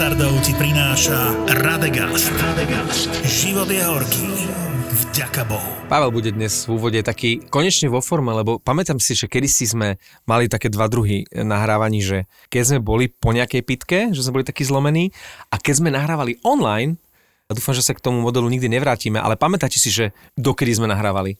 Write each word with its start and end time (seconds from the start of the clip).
bastardov 0.00 0.32
ti 0.40 0.56
prináša 0.56 1.36
Radegast. 1.60 2.32
Radegast. 2.32 3.12
Život 3.20 3.68
je 3.68 3.84
horký. 3.84 4.32
Vďaka 4.96 5.44
Bohu. 5.44 5.68
Pavel 5.92 6.08
bude 6.08 6.32
dnes 6.32 6.64
v 6.64 6.72
úvode 6.72 7.04
taký 7.04 7.44
konečne 7.52 7.92
vo 7.92 8.00
forme, 8.00 8.32
lebo 8.32 8.56
pamätám 8.56 8.96
si, 8.96 9.12
že 9.12 9.28
kedysi 9.28 9.68
sme 9.68 10.00
mali 10.24 10.48
také 10.48 10.72
dva 10.72 10.88
druhy 10.88 11.28
nahrávaní, 11.36 12.00
že 12.00 12.24
keď 12.48 12.62
sme 12.64 12.78
boli 12.80 13.12
po 13.12 13.36
nejakej 13.36 13.60
pitke, 13.60 13.98
že 14.16 14.24
sme 14.24 14.40
boli 14.40 14.48
takí 14.48 14.64
zlomení 14.64 15.12
a 15.52 15.60
keď 15.60 15.84
sme 15.84 15.92
nahrávali 15.92 16.40
online, 16.48 16.96
a 17.44 17.52
dúfam, 17.52 17.76
že 17.76 17.84
sa 17.84 17.92
k 17.92 18.00
tomu 18.00 18.24
modelu 18.24 18.48
nikdy 18.48 18.72
nevrátime, 18.72 19.20
ale 19.20 19.36
pamätáte 19.36 19.76
si, 19.76 19.92
že 19.92 20.16
dokedy 20.38 20.80
sme 20.80 20.88
nahrávali? 20.88 21.36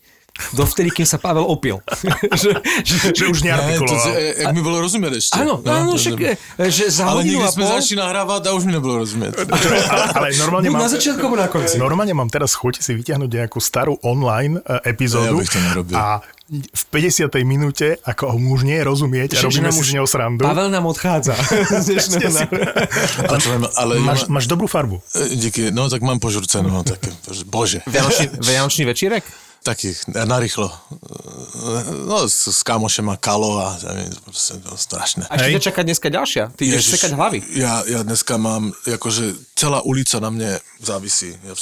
Dovtedy, 0.52 0.90
kým 0.90 1.04
sa 1.04 1.16
Pavel 1.16 1.42
opil. 1.42 1.78
že, 2.40 2.50
že, 2.82 2.96
že 3.10 3.24
už 3.26 3.42
neartikuloval. 3.42 4.06
Ne, 4.06 4.34
to, 4.34 4.40
jak 4.40 4.52
mi 4.52 4.60
bolo 4.60 4.80
rozumieť 4.80 5.12
ešte. 5.16 5.36
Áno, 5.36 5.58
no, 5.58 5.68
áno, 5.68 5.92
však, 5.94 6.18
že 6.66 6.84
za 6.88 7.04
Ale 7.06 7.22
niekde 7.22 7.44
a 7.44 7.50
sme 7.50 7.62
pol... 7.62 7.72
začali 7.76 7.96
nahrávať 7.98 8.42
a 8.44 8.50
už 8.52 8.62
mi 8.64 8.72
nebolo 8.72 8.98
rozumieť. 8.98 9.32
ale, 9.54 9.76
ale 10.12 10.26
normálne 10.36 10.66
Buď 10.66 10.74
mám, 10.74 10.82
na 10.82 10.90
začiatku, 10.90 11.24
na 11.30 11.46
konci. 11.46 11.74
normálne 11.76 12.12
mám 12.12 12.26
teraz 12.26 12.52
chuť 12.52 12.78
si 12.78 12.92
vyťahnuť 12.92 13.30
nejakú 13.30 13.58
starú 13.58 13.96
online 14.00 14.58
e, 14.58 14.86
epizódu 14.86 15.36
Ja 15.36 15.40
bych 15.40 15.50
to 15.50 15.60
nerobil. 15.62 15.94
a 15.94 16.04
v 16.50 16.84
50. 16.90 17.30
minúte, 17.46 17.94
ako 18.02 18.34
mu 18.34 18.58
už 18.58 18.66
nie 18.66 18.74
je 18.74 18.82
rozumieť 18.82 19.30
a 19.32 19.38
Že- 19.38 19.40
že 19.40 19.46
robíme 19.46 19.70
si 19.70 19.82
z 19.86 19.94
neho 19.94 20.08
srandu. 20.08 20.42
Pavel 20.42 20.66
nám 20.66 20.82
odchádza. 20.84 21.38
Ale, 23.22 23.38
ale 23.76 23.92
Máš, 24.00 24.26
máš 24.26 24.46
dobrú 24.46 24.66
farbu. 24.66 24.98
e, 25.14 25.36
díky, 25.36 25.70
no 25.70 25.86
tak 25.86 26.02
mám 26.02 26.18
požurce, 26.18 26.58
no 26.58 26.82
tak, 26.82 26.98
bože. 27.46 27.80
Vianočný, 27.86 28.26
Vianočný 28.36 28.84
večírek? 28.84 29.24
Taký, 29.60 29.92
narýchlo. 30.08 30.72
No, 32.08 32.24
s, 32.24 32.48
s 32.48 32.64
kamošem 32.64 33.04
a 33.12 33.20
kalo 33.20 33.60
a 33.60 33.76
ja 33.76 33.92
neviem, 33.92 34.16
to 34.16 34.24
proste 34.24 34.56
to 34.56 34.72
strašné. 34.72 35.28
A 35.28 35.36
ešte 35.36 35.68
čaká 35.68 35.84
dneska 35.84 36.08
ďalšia. 36.08 36.48
Ty 36.56 36.62
ideš 36.64 36.88
Ježiš, 36.88 36.92
sekať 36.96 37.12
hlavy. 37.12 37.38
Ja, 37.60 37.84
ja 37.84 38.00
dneska 38.00 38.40
mám, 38.40 38.72
akože 38.88 39.36
celá 39.60 39.84
ulica 39.84 40.16
na 40.24 40.32
mne 40.32 40.50
závisí. 40.80 41.36
Ja 41.44 41.52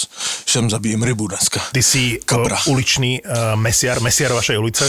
všem 0.47 0.71
zabijem 0.71 1.03
rybu 1.03 1.27
dneska. 1.35 1.59
Ty 1.75 1.83
si 1.83 2.23
Kapra. 2.23 2.55
uh, 2.55 2.71
uličný 2.71 3.19
uh, 3.27 3.59
mesiar, 3.59 3.99
mesiar 3.99 4.31
vašej 4.31 4.55
ulice. 4.55 4.87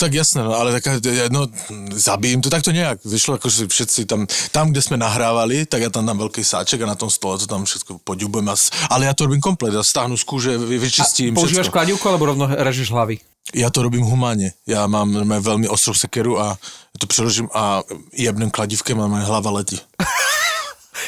Tak 0.00 0.08
jasné, 0.08 0.40
no, 0.40 0.56
ale 0.56 0.72
taká, 0.72 0.96
no, 1.28 1.44
zabijem 1.92 2.40
to 2.40 2.48
takto 2.48 2.72
nejak. 2.72 3.04
Vyšlo 3.04 3.36
akože 3.36 3.68
všetci 3.68 4.08
tam, 4.08 4.24
tam, 4.56 4.72
kde 4.72 4.80
sme 4.80 4.96
nahrávali, 4.96 5.68
tak 5.68 5.84
ja 5.84 5.92
tam 5.92 6.08
dám 6.08 6.16
veľký 6.16 6.40
sáček 6.40 6.80
a 6.80 6.88
na 6.88 6.96
tom 6.96 7.12
stole 7.12 7.36
to 7.36 7.44
tam 7.44 7.68
všetko 7.68 8.00
poďubujem. 8.00 8.48
A, 8.48 8.56
ale 8.88 9.04
ja 9.04 9.12
to 9.12 9.28
robím 9.28 9.44
komplet, 9.44 9.76
ja 9.76 9.84
stáhnu 9.84 10.16
z 10.16 10.24
kúže, 10.24 10.52
vy- 10.56 10.80
vyčistím 10.80 11.36
Používaš 11.36 11.68
všetko. 11.68 11.76
kladivku, 11.76 12.04
alebo 12.08 12.24
rovno 12.24 12.48
režeš 12.48 12.88
hlavy? 12.88 13.20
Ja 13.52 13.68
to 13.68 13.82
robím 13.82 14.06
humánne. 14.06 14.54
Ja 14.64 14.86
mám 14.86 15.10
normálne 15.10 15.42
veľmi 15.42 15.66
ostrú 15.68 15.92
sekeru 15.92 16.38
a 16.38 16.54
to 16.96 17.04
preložím 17.04 17.50
a 17.50 17.82
jebnem 18.14 18.48
kladivkem 18.48 18.96
a 18.96 19.10
moja 19.10 19.26
hlava 19.28 19.50
letí. 19.60 19.76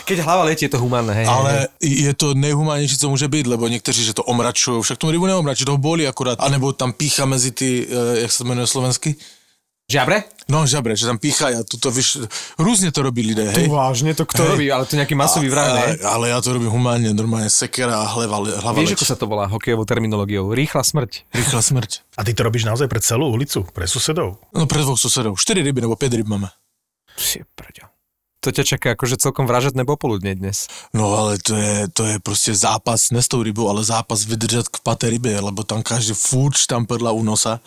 Keď 0.05 0.19
hlava 0.27 0.45
letí, 0.45 0.65
je 0.67 0.73
to 0.75 0.83
humánne, 0.83 1.15
hej. 1.15 1.25
hej, 1.25 1.27
hej. 1.27 1.35
Ale 1.35 1.53
je 1.81 2.13
to 2.15 2.35
nejhumánější, 2.35 2.99
co 2.99 3.09
může 3.09 3.29
být, 3.29 3.47
lebo 3.47 3.69
někteří, 3.69 4.05
že 4.05 4.15
to 4.15 4.23
omračují, 4.25 4.83
však 4.83 4.99
tomu 4.99 5.11
rybu 5.11 5.27
neomračují, 5.27 5.67
toho 5.67 5.79
bolí 5.79 6.09
akorát. 6.09 6.39
A 6.41 6.49
nebo 6.49 6.73
tam 6.73 6.93
pícha 6.93 7.25
mezi 7.25 7.51
ty, 7.51 7.87
eh, 7.91 8.21
jak 8.21 8.33
se 8.33 8.39
to 8.39 8.45
jmenuje 8.45 8.67
slovensky? 8.67 9.15
Žabre? 9.93 10.25
No, 10.49 10.65
žabre, 10.67 10.97
že 10.97 11.07
tam 11.07 11.19
píchají 11.19 11.57
a 11.57 11.63
tuto, 11.63 11.91
víš, 11.91 12.19
různě 12.59 12.93
to 12.93 13.03
robí 13.03 13.23
lidé, 13.23 13.51
hej. 13.51 13.69
Vážne, 13.69 14.15
to 14.15 14.25
kto 14.27 14.43
Hej. 14.43 14.51
robí? 14.51 14.67
Ale 14.73 14.87
to 14.89 14.97
nejaký 14.97 15.13
masový 15.13 15.53
vrah, 15.53 15.69
ale, 15.69 15.81
ne? 15.87 15.99
ale 16.07 16.25
já 16.29 16.41
to 16.41 16.53
robím 16.53 16.69
humánně, 16.71 17.15
normálně 17.15 17.51
sekera 17.51 18.01
a 18.01 18.07
hlava, 18.09 18.37
hlava 18.37 18.73
Vieš, 18.73 18.91
letí. 18.91 18.97
ako 18.97 19.05
sa 19.05 19.17
to 19.21 19.27
volá 19.29 19.45
hokejovou 19.53 19.85
terminológiou? 19.85 20.49
Rýchla 20.55 20.81
smrť. 20.81 21.29
Rýchla 21.35 21.61
smrť. 21.63 21.91
A 22.17 22.25
ty 22.25 22.33
to 22.33 22.41
robíš 22.41 22.65
naozaj 22.65 22.89
pre 22.89 23.05
celú 23.05 23.29
ulicu, 23.29 23.69
pre 23.69 23.85
susedov. 23.85 24.41
No 24.57 24.65
pre 24.65 24.81
dvoch 24.81 24.97
susedov. 24.97 25.37
4 25.37 25.61
ryby 25.61 25.85
nebo 25.85 25.97
5 25.97 26.15
ryb 26.15 26.29
máme. 26.29 26.49
Psi, 27.21 27.45
prďo. 27.53 27.92
To 28.43 28.51
ťa 28.51 28.75
čaká 28.75 28.99
akože 28.99 29.23
celkom 29.23 29.47
vražedné 29.47 29.87
popoludne 29.87 30.35
dnes. 30.35 30.67
No 30.91 31.15
ale 31.15 31.39
to 31.39 31.55
je, 31.55 31.87
to 31.95 32.03
je 32.05 32.19
prostě 32.19 32.55
zápas, 32.55 33.15
ne 33.15 33.23
s 33.23 33.31
tou 33.31 33.39
rybou, 33.43 33.71
ale 33.71 33.87
zápas 33.87 34.27
vydržet 34.27 34.67
k 34.67 34.83
paté 34.83 35.11
rybě, 35.11 35.41
lebo 35.41 35.63
tam 35.63 35.83
každý 35.83 36.15
furt 36.15 36.59
tam 36.67 36.87
prdla 36.87 37.15
u 37.15 37.23
nosa. 37.23 37.63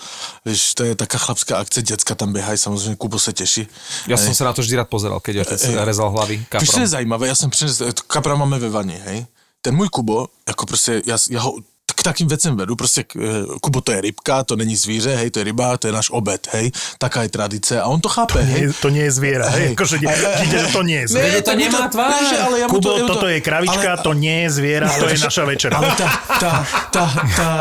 Víš, 0.46 0.76
to 0.76 0.84
je 0.84 0.96
taká 0.96 1.18
chlapská 1.18 1.58
akce, 1.58 1.82
děcka 1.82 2.16
tam 2.16 2.34
běhají, 2.34 2.58
samozřejmě 2.58 2.96
Kubo 2.96 3.20
se 3.20 3.34
těší. 3.34 3.68
Ja 4.08 4.18
som 4.20 4.36
sa 4.36 4.44
na 4.46 4.54
to 4.54 4.62
vždy 4.62 4.76
rád 4.76 4.90
pozeral, 4.92 5.20
keď 5.24 5.48
otec 5.48 5.64
Ej. 5.64 5.76
rezal 5.80 6.12
hlavy 6.12 6.46
kaprom. 6.50 6.82
je 6.82 6.88
zajímavé, 6.88 7.28
já 7.28 7.36
jsem 7.36 7.50
přinesl, 7.50 7.92
kapra 8.08 8.36
máme 8.36 8.60
ve 8.60 8.70
vani, 8.70 9.00
hej. 9.06 9.26
Ten 9.62 9.76
můj 9.76 9.90
Kubo, 9.90 10.28
jako 10.48 10.66
prostě, 10.66 11.02
já, 11.06 11.18
já 11.30 11.42
ho 11.42 11.56
k 11.96 12.04
takým 12.04 12.28
vecem 12.28 12.58
vedu, 12.58 12.76
prostě 12.76 13.06
eh, 13.16 13.22
Kubo 13.62 13.82
to 13.82 13.92
je 13.92 14.02
rybka, 14.02 14.44
to 14.44 14.56
není 14.56 14.76
zvíře, 14.76 15.16
hej, 15.16 15.30
to 15.32 15.40
je 15.40 15.44
ryba, 15.44 15.78
to 15.78 15.88
je 15.88 15.94
náš 15.94 16.10
obed, 16.10 16.48
hej, 16.52 16.72
taká 16.98 17.24
je 17.24 17.30
tradice 17.30 17.82
a 17.82 17.86
on 17.86 18.02
to 18.02 18.10
chápe, 18.10 18.42
hej. 18.42 18.62
Nie, 18.62 18.74
to 18.74 18.90
nie 18.90 19.04
je 19.04 19.12
zviera. 19.12 19.50
Hej, 19.50 19.62
Hej. 19.62 19.74
akože 19.78 19.98
dieťa, 20.02 20.30
že 20.50 20.70
to 20.74 20.82
nie 20.82 21.00
je 21.06 21.08
zviera. 21.08 21.30
Ne, 21.30 21.42
to 21.42 21.54
nemá 21.56 21.82
tvár. 21.88 22.10
Vieš, 22.10 22.32
ale 22.42 22.56
ja 22.60 22.68
Kubo, 22.68 22.90
to, 22.90 22.98
to, 22.98 23.08
toto 23.14 23.28
je 23.30 23.40
kravička, 23.42 23.90
ale- 23.94 24.04
to 24.04 24.12
nie 24.18 24.38
je 24.44 24.50
zviera, 24.50 24.90
to 24.90 25.06
je 25.08 25.18
naša 25.22 25.44
večera. 25.46 25.76
Ale 25.78 25.90
tá, 25.94 26.08
tá, 26.42 26.52
tá, 26.90 27.06
tá, 27.38 27.52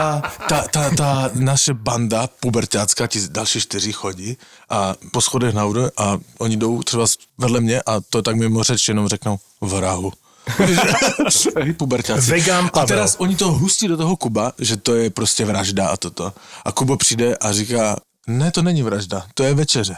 tá, 0.49 0.59
tá, 0.73 0.83
tá 0.97 1.11
naše 1.37 1.77
banda 1.77 2.25
puberťácka, 2.41 3.07
ti 3.07 3.21
další 3.29 3.61
čtyři 3.61 3.93
chodí 3.93 4.31
a 4.71 4.95
po 5.13 5.21
schodech 5.21 5.55
nahoře 5.55 5.91
a 5.97 6.17
oni 6.39 6.57
jdou 6.57 6.83
třeba 6.83 7.05
vedle 7.39 7.61
mě 7.61 7.83
a 7.87 8.01
to 8.01 8.23
tak 8.23 8.37
mimo 8.37 8.65
řeč 8.65 8.89
jenom 8.89 9.09
řeknou 9.09 9.39
vrahu. 9.61 10.13
Puberťáci. 11.77 12.31
Vegan 12.31 12.65
a 12.67 12.69
Pavel. 12.69 12.89
teraz 12.89 13.17
oni 13.19 13.37
to 13.37 13.53
hustí 13.53 13.89
do 13.89 13.97
toho 13.97 14.17
Kuba, 14.17 14.53
že 14.59 14.77
to 14.77 14.95
je 14.95 15.11
prostě 15.11 15.45
vražda 15.45 15.89
a 15.89 15.97
toto. 15.97 16.33
A 16.65 16.73
Kubo 16.73 16.97
přijde 16.97 17.37
a 17.37 17.53
říká, 17.53 17.97
ne, 18.27 18.51
to 18.51 18.63
není 18.63 18.83
vražda, 18.83 19.27
to 19.35 19.45
je 19.45 19.55
večeře. 19.55 19.97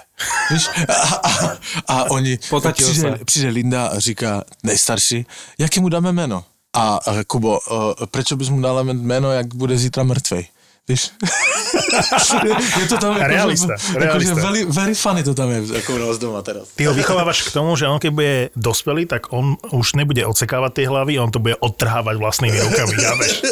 Víš? 0.50 0.68
A, 0.88 1.14
a, 1.28 1.58
a 1.88 2.10
oni, 2.10 2.38
Potatil 2.50 2.90
přijde, 2.90 3.18
se. 3.18 3.24
přijde 3.24 3.48
Linda 3.48 3.86
a 3.86 3.98
říká, 3.98 4.44
nejstarší, 4.62 5.26
jaký 5.58 5.80
mu 5.80 5.88
dáme 5.88 6.12
jméno? 6.12 6.44
A, 6.72 6.94
a 7.06 7.24
Kubo, 7.26 7.58
uh, 7.70 8.06
prečo 8.10 8.36
bys 8.36 8.48
mu 8.48 8.60
dala 8.60 8.82
jméno, 8.82 9.32
jak 9.32 9.54
bude 9.54 9.78
zítra 9.78 10.02
mrtvej? 10.02 10.46
Víš? 10.86 11.10
je 12.80 12.86
to 12.86 12.96
tam 12.96 13.18
jako, 13.18 13.28
Realista, 13.28 13.74
že, 13.74 13.98
realista. 13.98 14.30
Jako, 14.30 14.38
že 14.38 14.46
very, 14.46 14.62
very 14.64 14.94
funny 14.94 15.22
to 15.26 15.34
tam 15.34 15.50
je, 15.50 15.82
ako 15.82 15.90
u 15.94 15.98
nás 15.98 16.18
doma 16.18 16.42
teraz. 16.46 16.70
Ty 16.78 16.86
ho 16.86 16.94
vychovávaš 16.94 17.42
k 17.42 17.50
tomu, 17.50 17.74
že 17.74 17.90
on 17.90 17.98
keď 17.98 18.12
bude 18.14 18.34
dospelý, 18.54 19.02
tak 19.10 19.34
on 19.34 19.58
už 19.74 19.98
nebude 19.98 20.22
odsekávať 20.22 20.72
tie 20.78 20.86
hlavy, 20.86 21.18
on 21.18 21.34
to 21.34 21.42
bude 21.42 21.58
odtrhávať 21.58 22.14
vlastnými 22.22 22.58
rukami. 22.70 22.94
Ja, 23.02 23.18
vieš. 23.18 23.42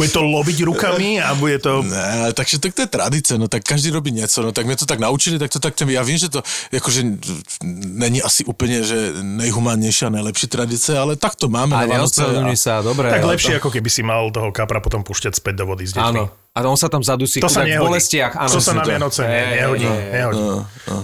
Bude 0.00 0.08
to 0.08 0.24
lobiť 0.24 0.58
rukami 0.64 1.20
a 1.20 1.36
bude 1.36 1.60
to... 1.60 1.84
Ne, 1.84 2.32
takže 2.32 2.56
tak 2.56 2.72
to 2.72 2.80
je 2.80 2.88
tradice, 2.88 3.32
no 3.36 3.52
tak 3.52 3.68
každý 3.68 3.92
robí 3.92 4.08
něco, 4.08 4.42
no 4.42 4.52
tak 4.52 4.64
mě 4.66 4.76
to 4.76 4.86
tak 4.88 4.98
naučili, 4.98 5.38
tak 5.38 5.52
to 5.52 5.60
tak 5.60 5.76
já 5.76 6.02
vím, 6.02 6.18
že 6.18 6.28
to 6.28 6.42
jakože 6.72 7.04
není 7.84 8.22
asi 8.22 8.44
úplně, 8.44 8.82
že 8.82 9.12
nejhumánnější 9.22 10.04
a 10.04 10.08
nejlepší 10.08 10.46
tradice, 10.46 10.98
ale 10.98 11.16
tak 11.16 11.36
to 11.36 11.48
máme 11.48 11.76
A 11.76 11.84
neospravedlňuj 11.86 12.56
sa, 12.56 12.80
dobre. 12.80 13.12
Tak 13.12 13.24
lepšie, 13.24 13.54
to- 13.56 13.60
ako 13.60 13.70
keby 13.76 13.90
si 13.92 14.00
mal 14.00 14.32
toho 14.32 14.48
kapra 14.56 14.80
potom 14.80 15.04
púšťať 15.04 15.36
späť 15.36 15.60
do 15.60 15.64
vody 15.68 15.84
s 15.84 15.92
deťmi. 15.92 16.20
Áno. 16.24 16.47
A 16.58 16.66
on 16.66 16.74
sa 16.74 16.90
tam 16.90 17.06
zadusí 17.06 17.38
To 17.38 17.46
sa 17.46 17.62
v 17.62 17.70
nehodí. 17.70 17.86
bolestiach. 17.86 18.34
Áno, 18.34 18.50
to 18.50 18.58
sa 18.58 18.74
na 18.74 18.82
Vianoce 18.82 19.22
Hej, 19.22 19.30
ne- 19.30 19.54
nehodí. 19.62 19.86
hej, 19.86 20.02
hej. 20.02 20.12
nehodí. 20.18 20.42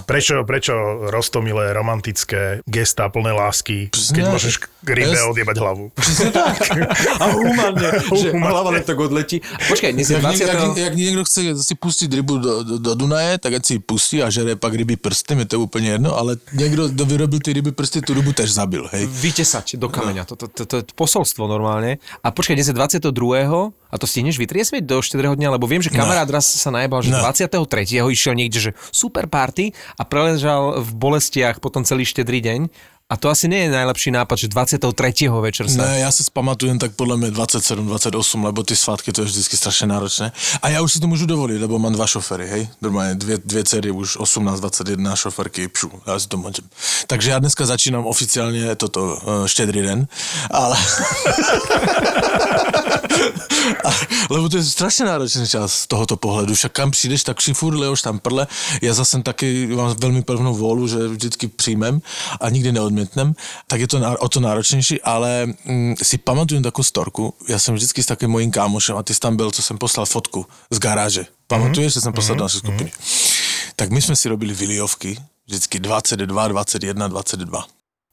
Prečo, 0.03 0.43
prečo 0.43 0.73
rostomilé, 1.07 1.71
romantické 1.71 2.59
gestá 2.67 3.07
plné 3.07 3.31
lásky, 3.31 3.87
keď 3.87 3.95
Presne. 4.19 4.33
môžeš 4.35 4.53
k 4.83 4.89
rybe 4.91 5.15
Jas- 5.15 5.31
odjebať 5.31 5.55
hlavu? 5.55 5.85
A 7.23 7.25
humánne, 7.31 7.87
že 8.21 8.35
hlava 8.35 8.75
len 8.75 8.83
tak 8.83 8.99
odletí. 8.99 9.39
Počkaj, 9.41 9.95
dnes 9.95 10.09
je 10.09 10.19
Jak, 10.19 10.35
jak, 10.35 10.51
20. 10.75 10.77
jak 10.77 10.93
někdo 10.95 11.21
chce 11.23 11.41
si 11.63 11.73
pustit 11.75 12.11
rybu 12.13 12.37
do, 12.37 12.63
do, 12.63 12.75
do 12.77 12.91
Dunaje, 12.95 13.37
tak 13.39 13.53
ať 13.53 13.63
si 13.65 13.73
ji 13.73 13.79
pustí 13.79 14.17
a 14.23 14.27
žere 14.29 14.55
pak 14.59 14.73
ryby 14.73 14.95
prsty, 14.99 15.35
mi 15.35 15.45
to 15.45 15.55
je 15.55 15.59
úplně 15.63 15.89
jedno, 15.91 16.17
ale 16.17 16.35
někdo, 16.53 16.87
kdo 16.87 17.05
vyrobil 17.05 17.39
ty 17.39 17.53
ryby 17.53 17.71
prsty, 17.71 18.01
tu 18.01 18.13
rybu 18.13 18.33
tež 18.33 18.51
zabil, 18.51 18.83
hej. 18.91 19.05
Vytesať 19.07 19.75
do 19.79 19.87
kameňa. 19.89 20.25
To, 20.25 20.35
to, 20.35 20.47
to, 20.47 20.65
to 20.65 20.75
je 20.77 20.83
posolstvo 20.95 21.47
normálne. 21.47 21.97
A 22.23 22.31
počkaj, 22.31 22.55
dnes 22.55 22.67
je 22.67 22.75
22. 22.75 23.71
a 23.87 23.95
to 23.95 24.05
stihneš 24.05 24.35
vytriesvieť 24.35 24.83
do 24.83 24.99
štedrého 24.99 25.33
dňa, 25.33 25.55
lebo 25.55 25.65
viem, 25.65 25.79
že 25.79 25.93
kamarát 25.93 26.27
raz 26.27 26.45
sa 26.45 26.69
najebal, 26.73 27.05
že 27.05 27.13
No. 27.13 27.21
23. 27.21 28.01
išiel 28.11 28.33
niekde, 28.33 28.59
že 28.59 28.71
super 28.89 29.29
party 29.29 29.71
a 29.95 30.03
preležal 30.03 30.81
v 30.83 30.89
bolestiach 30.95 31.61
potom 31.61 31.85
celý 31.85 32.03
štedrý 32.03 32.41
deň. 32.41 32.59
A 33.05 33.21
to 33.21 33.29
asi 33.29 33.45
nie 33.45 33.61
je 33.61 33.69
najlepší 33.69 34.09
nápad, 34.09 34.33
že 34.33 34.47
23. 34.49 35.29
večer 35.29 35.69
sa... 35.69 35.85
Ne, 35.85 35.99
já 35.99 36.11
si 36.11 36.23
zpamatujem 36.23 36.79
tak 36.79 36.97
podle 36.97 37.17
mě 37.17 37.31
27, 37.31 37.87
28, 37.87 38.43
lebo 38.43 38.63
ty 38.63 38.75
svátky 38.75 39.11
to 39.11 39.21
je 39.21 39.25
vždycky 39.25 39.57
strašně 39.57 39.87
náročné. 39.87 40.31
A 40.61 40.69
já 40.69 40.81
už 40.81 40.93
si 40.93 40.99
to 40.99 41.07
můžu 41.07 41.25
dovolit, 41.25 41.61
lebo 41.61 41.79
mám 41.79 41.93
dva 41.93 42.07
šofery, 42.07 42.47
hej. 42.47 42.69
Normálně 42.81 43.15
dvě, 43.15 43.37
dvě 43.45 43.63
dcery, 43.63 43.91
už 43.91 44.17
18, 44.17 44.59
21 44.59 45.15
šoferky, 45.15 45.67
pšu, 45.67 45.91
já 46.07 46.19
si 46.19 46.27
to 46.27 46.37
můžem. 46.37 46.65
Takže 47.07 47.31
já 47.31 47.39
dneska 47.39 47.65
začínám 47.65 48.05
oficiálně 48.05 48.75
toto 48.75 49.03
uh, 49.03 49.45
štědrý 49.45 49.81
den, 49.81 50.07
ale... 50.51 50.77
A, 53.85 53.89
lebo 54.29 54.49
to 54.49 54.57
je 54.57 54.63
strašně 54.63 55.05
náročný 55.05 55.47
čas 55.47 55.73
z 55.73 55.87
tohoto 55.87 56.17
pohledu. 56.17 56.53
Však 56.53 56.71
kam 56.71 56.91
přijdeš, 56.91 57.23
tak 57.23 57.41
si 57.41 57.53
furt 57.53 57.75
lejoš 57.75 58.01
tam 58.01 58.19
prle. 58.19 58.47
Já 58.81 58.93
zase 58.93 59.21
taky 59.21 59.67
mám 59.67 59.95
velmi 59.99 60.21
pevnou 60.21 60.55
volu, 60.55 60.87
že 60.87 61.07
vždycky 61.07 61.47
přijmem 61.47 62.01
a 62.41 62.49
nikdy 62.49 62.71
neodmětnem. 62.95 63.35
Tak 63.67 63.79
je 63.79 63.87
to 63.87 64.17
o 64.19 64.29
to 64.29 64.39
náročnější, 64.39 65.01
ale 65.01 65.45
mm, 65.65 65.95
si 66.03 66.17
pamatuju 66.17 66.61
takovou 66.61 66.83
storku. 66.83 67.33
Já 67.49 67.59
jsem 67.59 67.75
vždycky 67.75 68.03
s 68.03 68.05
takým 68.05 68.29
mojím 68.29 68.51
kámošem 68.51 68.97
a 68.97 69.03
ty 69.03 69.13
tam 69.13 69.35
byl, 69.35 69.51
co 69.51 69.61
jsem 69.61 69.77
poslal 69.77 70.05
fotku 70.05 70.45
z 70.71 70.79
garáže. 70.79 71.25
Pamatuješ, 71.47 71.93
že 71.93 72.01
jsem 72.01 72.13
poslal 72.13 72.37
do 72.37 72.43
naší 72.43 72.57
skupiny? 72.57 72.91
Tak 73.75 73.89
my 73.89 74.01
jsme 74.01 74.15
si 74.15 74.29
robili 74.29 74.53
viliovky, 74.53 75.17
vždycky 75.47 75.79
22, 75.79 76.47
21, 76.47 77.07
22. 77.07 77.65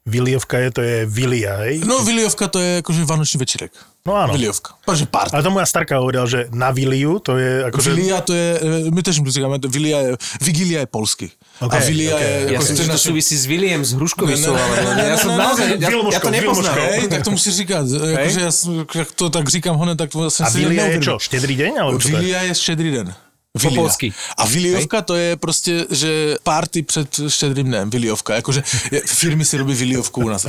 Viliovka 0.05 0.59
je, 0.59 0.71
to 0.71 0.81
je 0.81 1.05
Vilia, 1.05 1.55
hej? 1.55 1.79
No, 1.87 2.03
Viliovka 2.03 2.47
to 2.47 2.59
je 2.59 2.83
akože 2.83 3.07
vánočný 3.07 3.39
večírek. 3.39 3.71
No 4.03 4.19
áno. 4.19 4.35
Viliovka. 4.35 4.75
Takže 4.83 5.07
party. 5.07 5.31
Ale 5.31 5.47
to 5.47 5.51
moja 5.55 5.63
starka 5.63 5.95
hovorila, 5.95 6.27
že 6.27 6.51
na 6.51 6.75
Viliu 6.75 7.23
to 7.23 7.39
je 7.39 7.71
akože... 7.71 7.87
Vilia 7.95 8.19
to 8.19 8.35
je, 8.35 8.49
e, 8.59 8.91
my 8.91 8.99
tež 8.99 9.23
říkáme, 9.23 9.63
Vilia 9.71 9.97
je, 10.03 10.11
Vigilia 10.43 10.79
je 10.83 10.87
polsky. 10.91 11.31
Ok, 11.63 11.71
a 11.71 11.79
Vilia 11.87 12.11
ok. 12.11 12.19
je... 12.19 12.31
Ja 12.51 12.59
ako 12.59 12.63
si 12.67 12.73
to 12.75 12.83
že 12.83 12.89
to 12.91 12.95
naše- 12.99 13.07
súvisí 13.07 13.35
s 13.39 13.47
William 13.47 13.79
z 13.79 13.95
Hruškovicou, 13.95 14.59
ne, 14.59 15.03
ja 15.07 15.15
som 15.15 15.31
naozaj, 15.39 15.79
ja, 15.79 15.87
ja 15.87 16.19
to 16.19 16.35
nepoznám. 16.35 16.75
Hej, 16.75 17.07
tak 17.15 17.23
to 17.23 17.31
musíš 17.31 17.53
říkat. 17.63 17.87
Akože 17.87 18.39
ja, 18.43 18.51
som- 18.51 18.83
to 19.15 19.25
tak 19.31 19.47
říkám 19.47 19.79
hone, 19.79 19.95
tak 19.95 20.11
to 20.11 20.27
A 20.27 20.35
som 20.35 20.51
si 20.51 20.59
Vilia 20.67 20.83
je 20.91 20.99
čo? 20.99 21.15
Štedrý 21.15 21.55
deň? 21.55 21.71
Alebo? 21.79 22.03
Vilia 22.03 22.43
je 22.43 22.59
štědrý 22.59 22.91
den. 22.91 23.07
Po 23.53 23.69
Vilia. 23.69 23.81
polsky. 23.81 24.13
A 24.37 24.45
Viliovka 24.47 25.01
to 25.01 25.15
je 25.15 25.35
prostě, 25.37 25.85
že 25.89 26.35
party 26.43 26.81
před 26.81 27.19
štědrým 27.27 27.67
dnem, 27.67 27.89
Viliovka. 27.89 28.35
Jakože 28.35 28.63
je, 28.91 29.01
firmy 29.05 29.45
si 29.45 29.57
robí 29.57 29.73
Viliovku 29.73 30.21
u 30.25 30.29
nás. 30.29 30.47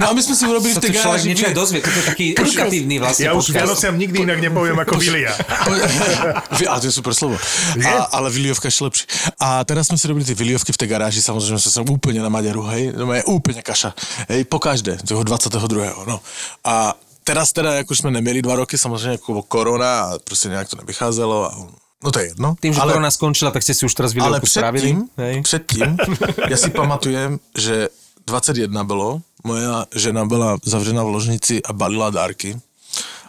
No 0.00 0.10
a 0.10 0.12
my 0.12 0.22
jsme 0.22 0.36
si 0.36 0.46
urobili 0.46 0.72
v 0.72 0.76
To 0.76 0.80
té 0.80 0.88
garáži... 0.92 1.32
niečo 1.32 1.48
aj 1.48 1.54
dozvie, 1.56 1.80
toto 1.80 1.96
je 1.96 2.04
taký 2.04 2.26
edukatívny 2.36 3.00
vlastne 3.00 3.24
Ja 3.24 3.32
už. 3.32 3.56
Vianociam 3.56 3.96
nikdy 3.96 4.28
inak 4.28 4.36
nepoviem 4.44 4.76
ako 4.84 5.00
Vilia. 5.00 5.32
Vi- 6.60 6.68
Ale 6.68 6.80
to 6.84 6.86
je 6.86 6.92
super 6.92 7.14
slovo. 7.16 7.40
A, 7.88 8.20
ale 8.20 8.28
Viliovka 8.28 8.68
je 8.68 8.84
lepší. 8.84 9.04
A 9.40 9.64
teraz 9.64 9.88
jsme 9.88 9.96
si 9.98 10.04
robili 10.08 10.24
ty 10.28 10.34
Viliovky 10.36 10.72
v 10.72 10.76
té 10.76 10.86
garáži, 10.86 11.22
samozřejmě 11.24 11.56
jsme 11.58 11.70
se 11.72 11.80
úplně 11.80 12.20
na 12.20 12.28
Maďaru, 12.28 12.62
hej, 12.68 12.92
no 12.96 13.12
je 13.16 13.24
úplně 13.24 13.62
kaša, 13.64 13.94
hej, 14.28 14.44
po 14.44 14.58
každé, 14.60 14.96
toho 15.08 15.24
22. 15.24 16.04
No. 16.06 16.20
A 16.64 16.94
teraz 17.24 17.52
teda, 17.52 17.74
jak 17.80 17.90
už 17.90 17.98
jsme 17.98 18.10
neměli 18.10 18.42
dva 18.42 18.54
roky, 18.60 18.78
samozřejmě 18.78 19.10
jako 19.16 19.42
korona 19.42 20.00
a 20.02 20.18
prostě 20.24 20.48
nějak 20.48 20.68
to 20.68 20.76
nevycházelo 20.76 21.44
a 21.48 21.81
No 22.02 22.10
to 22.10 22.18
je 22.18 22.26
jedno. 22.26 22.54
Tým, 22.60 22.74
že 22.74 22.80
ale, 22.80 22.92
korona 22.92 23.10
skončila, 23.10 23.50
tak 23.50 23.62
ste 23.62 23.74
si 23.74 23.86
už 23.86 23.94
teraz 23.94 24.10
ale 24.10 24.18
Viliovku 24.18 24.46
spravili. 24.46 24.92
předtím, 24.92 25.08
Hej. 25.16 25.42
předtím, 25.42 25.96
já 26.50 26.56
si 26.56 26.70
pamatujem, 26.70 27.38
že 27.58 27.88
21 28.26 28.84
bylo, 28.84 29.20
moja 29.44 29.86
žena 29.94 30.24
byla 30.24 30.56
zavřena 30.64 31.02
v 31.02 31.08
ložnici 31.08 31.62
a 31.62 31.72
balila 31.72 32.10
dárky. 32.10 32.60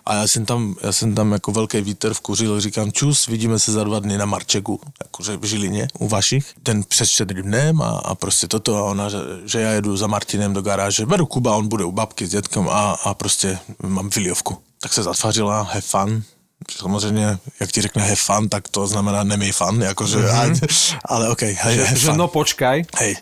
A 0.05 0.15
já 0.15 0.27
jsem 0.27 0.45
tam, 0.45 0.75
já 0.83 0.91
jsem 0.91 1.15
tam 1.15 1.31
jako 1.31 1.51
velký 1.51 1.81
vítr 1.81 2.13
vkuřil, 2.13 2.61
říkám 2.61 2.91
čus, 2.91 3.27
vidíme 3.27 3.59
se 3.59 3.71
za 3.71 3.83
dva 3.83 3.99
dny 3.99 4.17
na 4.17 4.25
Marčeku, 4.25 4.79
jakože 5.03 5.37
v 5.37 5.43
Žilině, 5.43 5.87
u 5.99 6.07
vašich, 6.07 6.53
ten 6.63 6.83
před 6.83 7.27
dnem 7.27 7.81
a, 7.81 7.89
a 7.89 8.15
prostě 8.15 8.47
toto 8.47 8.77
a 8.77 8.83
ona, 8.83 9.09
že, 9.09 9.17
že 9.45 9.59
já 9.59 9.71
jedu 9.71 9.97
za 9.97 10.07
Martinem 10.07 10.53
do 10.53 10.61
garáže, 10.61 11.05
beru 11.05 11.25
Kuba, 11.25 11.55
on 11.55 11.67
bude 11.67 11.83
u 11.85 11.91
babky 11.91 12.27
s 12.27 12.29
dětkem 12.29 12.69
a, 12.69 12.91
a 12.91 13.13
prostě 13.13 13.59
mám 13.83 14.09
Viliovku. 14.09 14.57
Tak 14.81 14.93
se 14.93 15.03
zatvářila, 15.03 15.61
have 15.61 15.81
fun, 15.81 16.23
Samozřejmě, 16.71 17.37
jak 17.59 17.71
ti 17.71 17.81
řekne 17.81 18.03
have 18.03 18.15
fun, 18.15 18.49
tak 18.49 18.67
to 18.67 18.87
znamená 18.87 19.23
nemej 19.23 19.51
fun, 19.51 19.81
jakože, 19.81 20.17
mm-hmm. 20.17 20.97
ale 21.05 21.29
OK, 21.29 21.41
have 21.41 21.75
Že 21.95 22.07
fun. 22.07 22.17
no 22.17 22.27
počkaj. 22.27 22.83
Hej, 22.97 23.15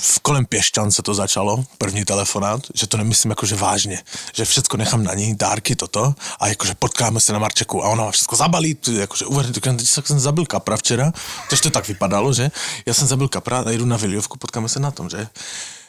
v 0.00 0.20
kolem 0.20 0.46
Pěšťan 0.46 0.90
se 0.90 1.02
to 1.02 1.14
začalo, 1.14 1.64
první 1.78 2.04
telefonát, 2.04 2.62
že 2.74 2.86
to 2.86 2.96
nemyslím 2.96 3.30
jakože 3.30 3.56
vážně, 3.56 4.02
že 4.34 4.44
všecko 4.44 4.76
nechám 4.76 5.04
na 5.04 5.14
ní, 5.14 5.34
dárky, 5.34 5.76
toto, 5.76 6.14
a 6.40 6.48
jakože 6.48 6.74
potkáme 6.78 7.20
se 7.20 7.32
na 7.32 7.38
Marčeku 7.38 7.84
a 7.84 7.88
ona 7.88 8.04
má 8.04 8.10
všechno 8.10 8.38
zabalí, 8.38 8.76
jakože 8.98 9.26
uvedli, 9.26 9.52
teď 9.52 9.86
jsem 10.04 10.20
zabil 10.20 10.46
kapra 10.46 10.76
včera, 10.76 11.12
takže 11.50 11.62
to 11.62 11.70
tak 11.70 11.88
vypadalo, 11.88 12.32
že? 12.32 12.50
Já 12.86 12.94
jsem 12.94 13.08
zabil 13.08 13.28
kapra 13.28 13.58
a 13.66 13.70
jdu 13.70 13.84
na 13.84 13.96
Viliovku, 13.96 14.38
potkáme 14.38 14.68
se 14.68 14.80
na 14.80 14.90
tom, 14.90 15.10
že? 15.10 15.28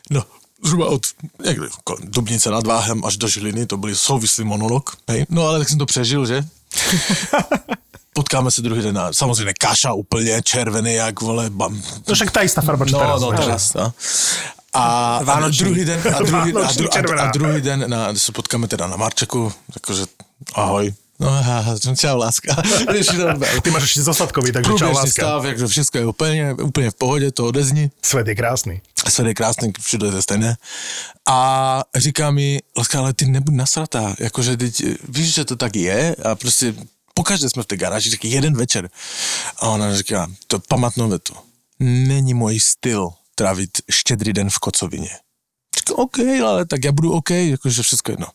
No, 0.10 0.24
zhruba 0.64 0.86
od 0.86 1.06
kolem 1.84 2.04
Dubnice 2.04 2.50
nad 2.50 2.68
Váhem 2.68 3.06
až 3.06 3.18
do 3.18 3.28
Žiliny, 3.28 3.66
to 3.66 3.78
byl 3.78 3.96
souvislý 3.96 4.44
monolog, 4.44 4.98
hej? 5.08 5.26
No 5.30 5.48
ale 5.48 5.60
tak 5.60 5.70
jsem 5.70 5.78
to 5.78 5.86
přežil, 5.86 6.26
že? 6.26 6.46
Potkáme 8.14 8.52
se 8.52 8.62
druhý 8.62 8.82
den 8.82 8.98
a 8.98 9.14
samozřejmě 9.14 9.54
kaša 9.60 9.94
úplně 9.94 10.42
červený, 10.42 10.94
jak 10.94 11.22
vole, 11.22 11.50
bam, 11.50 11.82
No 12.08 12.16
však 12.16 12.32
tá 12.32 12.48
istá 12.48 12.62
farba, 12.64 12.86
čo 12.88 12.96
No, 12.96 13.04
teraz. 13.04 13.22
no, 13.22 13.28
teraz, 13.32 13.64
no. 13.76 13.86
A, 14.76 15.20
druhý 15.52 15.86
den, 15.86 16.00
a 16.16 16.20
druhý, 16.24 16.52
a, 16.56 16.72
dru, 16.72 16.88
a, 16.92 17.22
a 17.22 17.32
druhý 17.32 17.62
den 17.62 17.90
na, 17.90 18.16
se 18.16 18.32
potkáme 18.32 18.68
teda 18.68 18.88
na 18.88 18.96
Marčeku, 18.96 19.52
jakože 19.76 20.06
ahoj. 20.56 20.94
No, 21.20 21.30
ha, 21.30 21.76
čau, 21.96 22.18
láska. 22.18 22.56
Ty 23.64 23.72
máš 23.72 23.84
ešte 23.84 24.02
zostatkový, 24.04 24.52
takže 24.52 24.72
čau, 24.76 24.92
láska. 24.92 25.24
stav, 25.24 25.46
jakže 25.46 25.68
všechno 25.68 26.00
je 26.00 26.06
úplně, 26.06 26.54
úplně 26.54 26.92
v 26.92 26.96
pohodě, 26.96 27.32
to 27.32 27.46
odezni. 27.46 27.92
Svet 28.02 28.28
je 28.28 28.36
krásny. 28.36 28.82
Svět 29.10 29.28
je 29.28 29.34
krásný, 29.34 29.74
všude 29.80 30.08
je 30.08 30.22
stejné. 30.22 30.58
A 31.28 31.40
říká 31.96 32.32
mi, 32.32 32.60
láska, 32.78 33.00
ale 33.00 33.14
ty 33.14 33.26
nebuď 33.26 33.54
nasratá, 33.54 34.16
jakože 34.20 34.58
teď, 34.58 34.84
víš, 35.10 35.34
že 35.34 35.46
to 35.46 35.56
tak 35.56 35.76
je 35.76 36.16
a 36.16 36.36
prostě 36.36 36.76
pokaždé 37.14 37.50
jsme 37.50 37.64
v 37.64 37.66
té 37.66 37.78
garáži, 37.78 38.12
taky 38.12 38.28
jeden 38.28 38.54
večer. 38.58 38.90
A 39.60 39.70
ona 39.70 39.96
říká, 39.98 40.28
to 40.48 40.60
pamatnou 40.60 41.10
vetu, 41.10 41.34
není 41.80 42.34
můj 42.34 42.60
styl 42.60 43.10
trávit 43.36 43.70
štědrý 43.92 44.34
den 44.34 44.50
v 44.50 44.60
kocovině. 44.60 45.10
Říkám, 45.78 45.96
OK, 45.96 46.20
ale 46.44 46.66
tak 46.66 46.84
já 46.84 46.92
budu 46.92 47.12
OK, 47.12 47.30
jakože 47.30 47.84
všechno 47.84 48.12
jedno. 48.12 48.28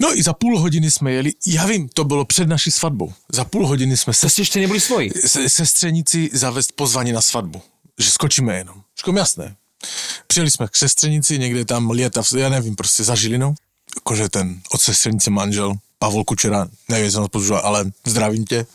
No 0.00 0.18
i 0.18 0.22
za 0.22 0.32
půl 0.32 0.58
hodiny 0.60 0.90
jsme 0.90 1.12
jeli, 1.12 1.32
já 1.46 1.66
vím, 1.66 1.88
to 1.88 2.04
bylo 2.04 2.24
před 2.24 2.48
naší 2.48 2.70
svatbou. 2.70 3.12
Za 3.32 3.44
půl 3.44 3.66
hodiny 3.66 3.96
jsme 3.96 4.14
se 4.14 4.20
To 4.20 4.30
ste 4.30 4.42
ešte 4.42 4.60
neboli 4.60 4.80
svoji. 4.80 5.10
se- 5.26 5.48
sestřenici 5.48 6.30
zavést 6.32 6.72
pozvání 6.72 7.12
na 7.12 7.20
svatbu. 7.22 7.62
Že 7.98 8.10
skočíme 8.10 8.56
jenom. 8.56 8.82
Říkám, 8.98 9.16
jasné. 9.16 9.56
Přijeli 10.26 10.50
jsme 10.50 10.68
k 10.68 10.76
sestřenici, 10.76 11.38
někde 11.38 11.64
tam 11.64 11.88
v- 12.22 12.36
já 12.36 12.48
nevím, 12.48 12.76
prostě 12.76 13.04
za 13.04 13.14
Žilinou. 13.14 13.54
Jakože 13.96 14.28
ten 14.28 14.60
od 14.70 14.80
sestřenice 14.80 15.30
manžel, 15.30 15.74
Pavol 15.98 16.24
Kučera, 16.24 16.68
nevím, 16.88 17.04
jestli 17.04 17.20
nás 17.20 17.28
používá, 17.28 17.58
ale 17.60 17.90
zdravím 18.06 18.44
tě. 18.44 18.66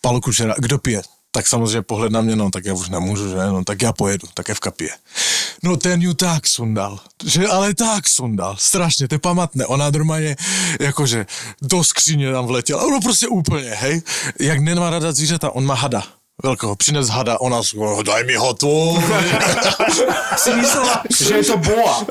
Pavel 0.00 0.20
Kučera, 0.20 0.54
kdo 0.58 0.78
pije? 0.78 1.02
Tak 1.38 1.48
samozřejmě 1.48 1.82
pohled 1.82 2.12
na 2.12 2.20
mě, 2.20 2.36
no 2.36 2.50
tak 2.50 2.64
já 2.64 2.74
už 2.74 2.88
nemůžu, 2.88 3.28
že? 3.28 3.36
No 3.36 3.64
tak 3.64 3.82
já 3.82 3.92
pojedu, 3.92 4.26
tak 4.34 4.50
Evka 4.50 4.70
pije. 4.70 4.90
No 5.62 5.76
ten 5.76 6.02
ju 6.02 6.14
tak 6.14 6.46
sundal, 6.46 7.00
že 7.24 7.46
ale 7.46 7.74
tak 7.74 8.08
sundal, 8.08 8.56
strašně, 8.58 9.08
to 9.08 9.14
je 9.14 9.18
pamatné. 9.18 9.66
Ona 9.66 9.90
normálně, 9.90 10.36
jakože 10.80 11.26
do 11.62 11.84
skříně 11.84 12.32
tam 12.32 12.46
vletěla, 12.46 12.82
no 12.90 13.00
prostě 13.00 13.28
úplně, 13.28 13.70
hej. 13.70 14.02
Jak 14.40 14.58
nemá 14.58 14.90
rada 14.90 15.12
zvířata, 15.12 15.50
on 15.50 15.66
má 15.66 15.74
hada. 15.74 16.17
Velkého, 16.42 16.76
přines 16.76 17.08
hada, 17.08 17.40
ona 17.40 17.60
"Oh, 17.76 18.02
daj 18.02 18.24
mi 18.24 18.34
ho 18.36 18.54
tu. 18.54 18.98
Si 20.36 20.54
myslela, 20.54 21.02
že 21.18 21.34
je 21.34 21.44
to 21.44 21.56
boa. 21.56 22.06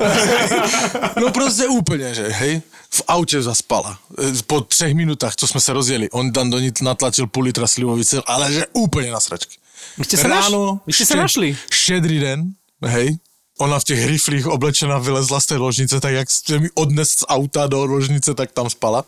No 1.20 1.30
prostě 1.32 1.66
úplně, 1.66 2.14
že 2.14 2.28
hej. 2.28 2.62
V 2.90 3.02
autě 3.08 3.42
zaspala. 3.42 3.98
Po 4.46 4.60
třech 4.60 4.94
minutách, 4.94 5.36
co 5.36 5.46
jsme 5.46 5.60
se 5.60 5.72
rozjeli, 5.72 6.10
on 6.10 6.32
tam 6.32 6.50
do 6.50 6.58
ní 6.58 6.72
natlačil 6.82 7.26
půl 7.26 7.44
litra 7.44 7.66
slivovice, 7.66 8.22
ale 8.26 8.52
že 8.52 8.66
úplně 8.72 9.10
na 9.10 9.20
sračky. 9.20 9.56
Vy 9.98 10.04
ste 10.04 10.16
sa, 10.16 10.28
naš... 10.28 10.46
Vy 10.86 10.92
ste 10.92 11.04
sa 11.06 11.14
štěd- 11.14 11.22
našli. 11.24 11.48
Štědrý 11.72 12.18
den, 12.20 12.52
hej. 12.84 13.16
Ona 13.58 13.78
v 13.80 13.84
těch 13.84 14.06
riflích 14.06 14.46
oblečená 14.46 14.98
vylezla 14.98 15.40
z 15.40 15.46
té 15.46 15.56
ložnice, 15.56 16.00
tak 16.00 16.12
jak 16.12 16.30
jste 16.30 16.58
mi 16.58 16.68
odnes 16.74 17.10
z 17.10 17.24
auta 17.28 17.66
do 17.66 17.84
ložnice, 17.86 18.34
tak 18.34 18.52
tam 18.52 18.70
spala. 18.70 19.04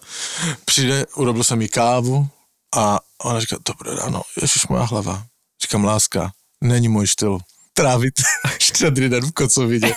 Přijde, 0.65 1.07
urobil 1.15 1.45
jsem 1.45 1.63
jí 1.63 1.69
kávu 1.69 2.29
a 2.77 2.99
ona 3.25 3.41
říká, 3.41 3.57
dobré 3.69 3.95
ráno, 3.95 4.23
ježiš 4.41 4.67
moja 4.69 4.85
hlava. 4.85 5.23
Říkám, 5.63 5.85
láska, 5.85 6.31
není 6.61 6.89
můj 6.89 7.07
styl 7.07 7.39
trávit 7.75 8.15
štědrý 8.59 9.09
den 9.09 9.27
v 9.27 9.33
kocovině. 9.33 9.95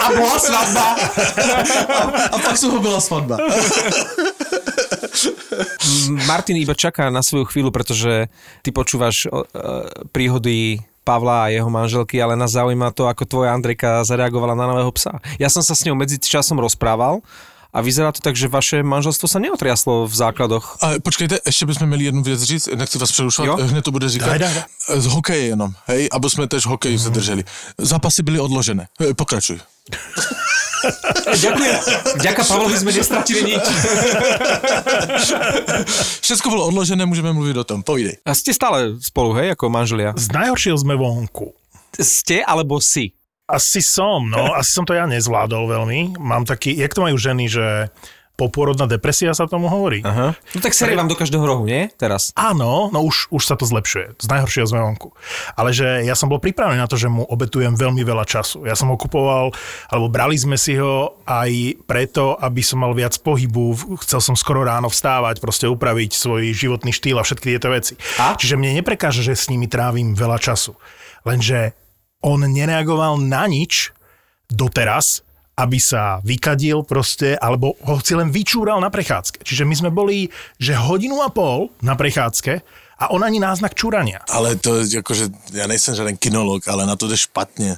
A 0.00 0.06
bola 0.18 0.38
svadba. 0.38 0.96
A 2.32 2.38
pak 2.38 2.56
z 2.56 2.60
toho 2.60 2.80
byla 2.80 3.00
svatba. 3.00 3.36
Martin 6.26 6.56
iba 6.56 6.74
čaká 6.74 7.10
na 7.10 7.22
svoju 7.22 7.44
chvíľu, 7.44 7.70
pretože 7.70 8.26
ty 8.66 8.70
počúvaš 8.74 9.26
e, 9.26 9.28
príhody 10.10 10.82
Pavla 11.02 11.46
a 11.46 11.52
jeho 11.52 11.66
manželky, 11.70 12.22
ale 12.22 12.38
nás 12.38 12.54
zaujíma 12.54 12.94
to, 12.94 13.10
ako 13.10 13.26
tvoja 13.26 13.50
Andrejka 13.54 14.06
zareagovala 14.06 14.54
na 14.54 14.70
nového 14.70 14.90
psa. 14.94 15.18
Ja 15.38 15.50
som 15.50 15.62
sa 15.62 15.74
s 15.74 15.82
ňou 15.82 15.98
medzi 15.98 16.18
časom 16.18 16.62
rozprával 16.62 17.22
a 17.72 17.80
vyzerá 17.80 18.12
to 18.12 18.20
tak, 18.20 18.36
že 18.36 18.52
vaše 18.52 18.84
manželstvo 18.84 19.24
sa 19.24 19.40
neotriaslo 19.40 20.04
v 20.04 20.14
základoch. 20.14 20.76
A 20.84 21.00
počkejte, 21.02 21.40
ještě 21.46 21.66
bychom 21.66 21.88
měli 21.88 22.04
jednu 22.04 22.22
věc 22.22 22.42
říct, 22.42 22.68
nechci 22.76 22.98
vás 22.98 23.12
přerušovat, 23.12 23.46
Jo? 23.48 23.66
hned 23.66 23.82
to 23.82 23.90
bude 23.90 24.08
říkat. 24.08 24.26
Daj, 24.26 24.38
daj, 24.38 24.54
daj. 24.54 25.00
Z 25.00 25.06
hokeje 25.06 25.46
jenom, 25.46 25.72
hej, 25.86 26.08
aby 26.12 26.30
jsme 26.30 26.46
tež 26.46 26.66
hokej 26.66 26.98
se 26.98 27.10
drželi. 27.10 27.44
Zápasy 27.78 28.22
byly 28.22 28.40
odložené. 28.40 28.86
Pokračuj. 29.16 29.60
Ďakujem. 31.40 31.78
Ďaká 32.18 32.42
Pavlovi 32.42 32.74
sme 32.74 32.90
nestratili 32.90 33.54
nič. 33.54 33.62
Všechno 36.26 36.50
bylo 36.50 36.66
odložené, 36.66 37.06
můžeme 37.06 37.32
mluvit 37.32 37.56
o 37.56 37.64
tom. 37.64 37.82
Pojdej. 37.82 38.18
A 38.26 38.34
ste 38.34 38.50
stále 38.50 38.98
spolu, 38.98 39.32
hej, 39.38 39.54
ako 39.54 39.70
manželia? 39.70 40.10
Z 40.18 40.34
najhoršieho 40.34 40.74
sme 40.74 40.98
vonku. 40.98 41.54
Ste 41.94 42.42
alebo 42.42 42.82
si? 42.82 43.14
Asi 43.52 43.84
som, 43.84 44.24
no, 44.24 44.50
asi 44.58 44.72
som 44.72 44.88
to 44.88 44.96
ja 44.96 45.04
nezvládol 45.04 45.68
veľmi. 45.68 46.16
Mám 46.16 46.48
taký, 46.48 46.72
jak 46.72 46.96
to 46.96 47.04
majú 47.04 47.20
ženy, 47.20 47.52
že 47.52 47.92
poporodná 48.32 48.88
depresia 48.88 49.36
sa 49.36 49.44
tomu 49.44 49.68
hovorí. 49.68 50.00
Aha. 50.02 50.32
No 50.34 50.58
tak 50.58 50.72
serie 50.72 50.96
vám 50.96 51.06
do 51.06 51.14
každého 51.14 51.44
rohu, 51.44 51.68
nie? 51.68 51.92
Teraz. 52.00 52.32
Áno, 52.32 52.88
no 52.88 52.98
už, 53.04 53.28
už 53.28 53.42
sa 53.44 53.54
to 53.60 53.68
zlepšuje. 53.68 54.18
Z 54.18 54.26
najhoršieho 54.26 54.66
sme 54.66 54.80
vonku. 54.80 55.12
Ale 55.52 55.70
že 55.76 56.02
ja 56.02 56.16
som 56.16 56.32
bol 56.32 56.40
pripravený 56.40 56.80
na 56.80 56.88
to, 56.88 56.96
že 56.96 57.12
mu 57.12 57.28
obetujem 57.28 57.76
veľmi 57.76 58.00
veľa 58.02 58.24
času. 58.24 58.64
Ja 58.64 58.74
som 58.74 58.88
ho 58.88 58.96
kupoval, 58.96 59.52
alebo 59.92 60.08
brali 60.08 60.34
sme 60.40 60.56
si 60.56 60.74
ho 60.80 61.22
aj 61.28 61.84
preto, 61.84 62.34
aby 62.40 62.64
som 62.64 62.80
mal 62.82 62.96
viac 62.96 63.14
pohybu. 63.20 64.00
Chcel 64.02 64.18
som 64.24 64.34
skoro 64.34 64.64
ráno 64.64 64.88
vstávať, 64.88 65.38
proste 65.38 65.68
upraviť 65.68 66.16
svoj 66.16 66.56
životný 66.56 66.90
štýl 66.90 67.20
a 67.20 67.26
všetky 67.26 67.46
tieto 67.52 67.68
veci. 67.68 67.94
A? 68.16 68.34
Čiže 68.34 68.56
mne 68.56 68.80
neprekáže, 68.80 69.20
že 69.20 69.36
s 69.36 69.52
nimi 69.52 69.68
trávim 69.68 70.16
veľa 70.16 70.40
času. 70.40 70.74
Lenže 71.22 71.76
on 72.22 72.46
nereagoval 72.46 73.18
na 73.18 73.46
nič 73.50 73.90
doteraz, 74.50 75.22
aby 75.58 75.76
sa 75.76 76.18
vykadil 76.24 76.82
proste, 76.82 77.36
alebo 77.36 77.76
ho 77.84 78.00
si 78.00 78.16
len 78.16 78.32
vyčúral 78.32 78.80
na 78.80 78.88
prechádzke. 78.88 79.44
Čiže 79.44 79.68
my 79.68 79.74
sme 79.76 79.90
boli, 79.92 80.32
že 80.56 80.72
hodinu 80.72 81.20
a 81.20 81.28
pol 81.28 81.68
na 81.84 81.92
prechádzke 81.92 82.52
a 82.98 83.04
on 83.12 83.20
ani 83.20 83.42
náznak 83.42 83.76
čúrania. 83.76 84.24
Ale 84.32 84.56
to 84.56 84.80
je 84.80 85.02
akože, 85.02 85.52
ja 85.52 85.68
nejsem 85.68 85.92
žiaden 85.92 86.16
kinolog, 86.16 86.64
ale 86.68 86.86
na 86.86 86.96
to 86.96 87.08
jde 87.08 87.16
špatně. 87.18 87.76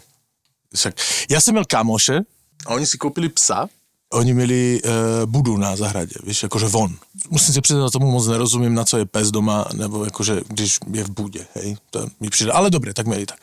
Však, 0.74 0.94
já 1.30 1.40
jsem 1.40 1.54
měl 1.54 1.64
kámoše 1.64 2.20
a 2.66 2.74
oni 2.74 2.86
si 2.86 2.98
koupili 2.98 3.28
psa, 3.28 3.68
oni 4.12 4.34
měli 4.34 4.80
e, 4.84 4.90
budu 5.26 5.56
na 5.56 5.76
zahradě, 5.76 6.14
víš, 6.22 6.42
jakože 6.42 6.66
von. 6.66 6.96
Musím 7.30 7.54
se 7.54 7.60
přiznat, 7.60 7.90
tomu 7.90 8.10
moc 8.10 8.26
nerozumím, 8.26 8.74
na 8.74 8.84
co 8.84 8.98
je 8.98 9.06
pes 9.06 9.30
doma, 9.30 9.64
nebo 9.74 10.04
jakože, 10.04 10.40
když 10.48 10.78
je 10.92 11.04
v 11.04 11.10
budě, 11.10 11.46
hej, 11.54 11.76
to 11.90 12.06
mi 12.20 12.30
přijde, 12.30 12.52
ale 12.52 12.70
dobré, 12.70 12.94
tak 12.94 13.06
měli 13.06 13.26
tak. 13.26 13.38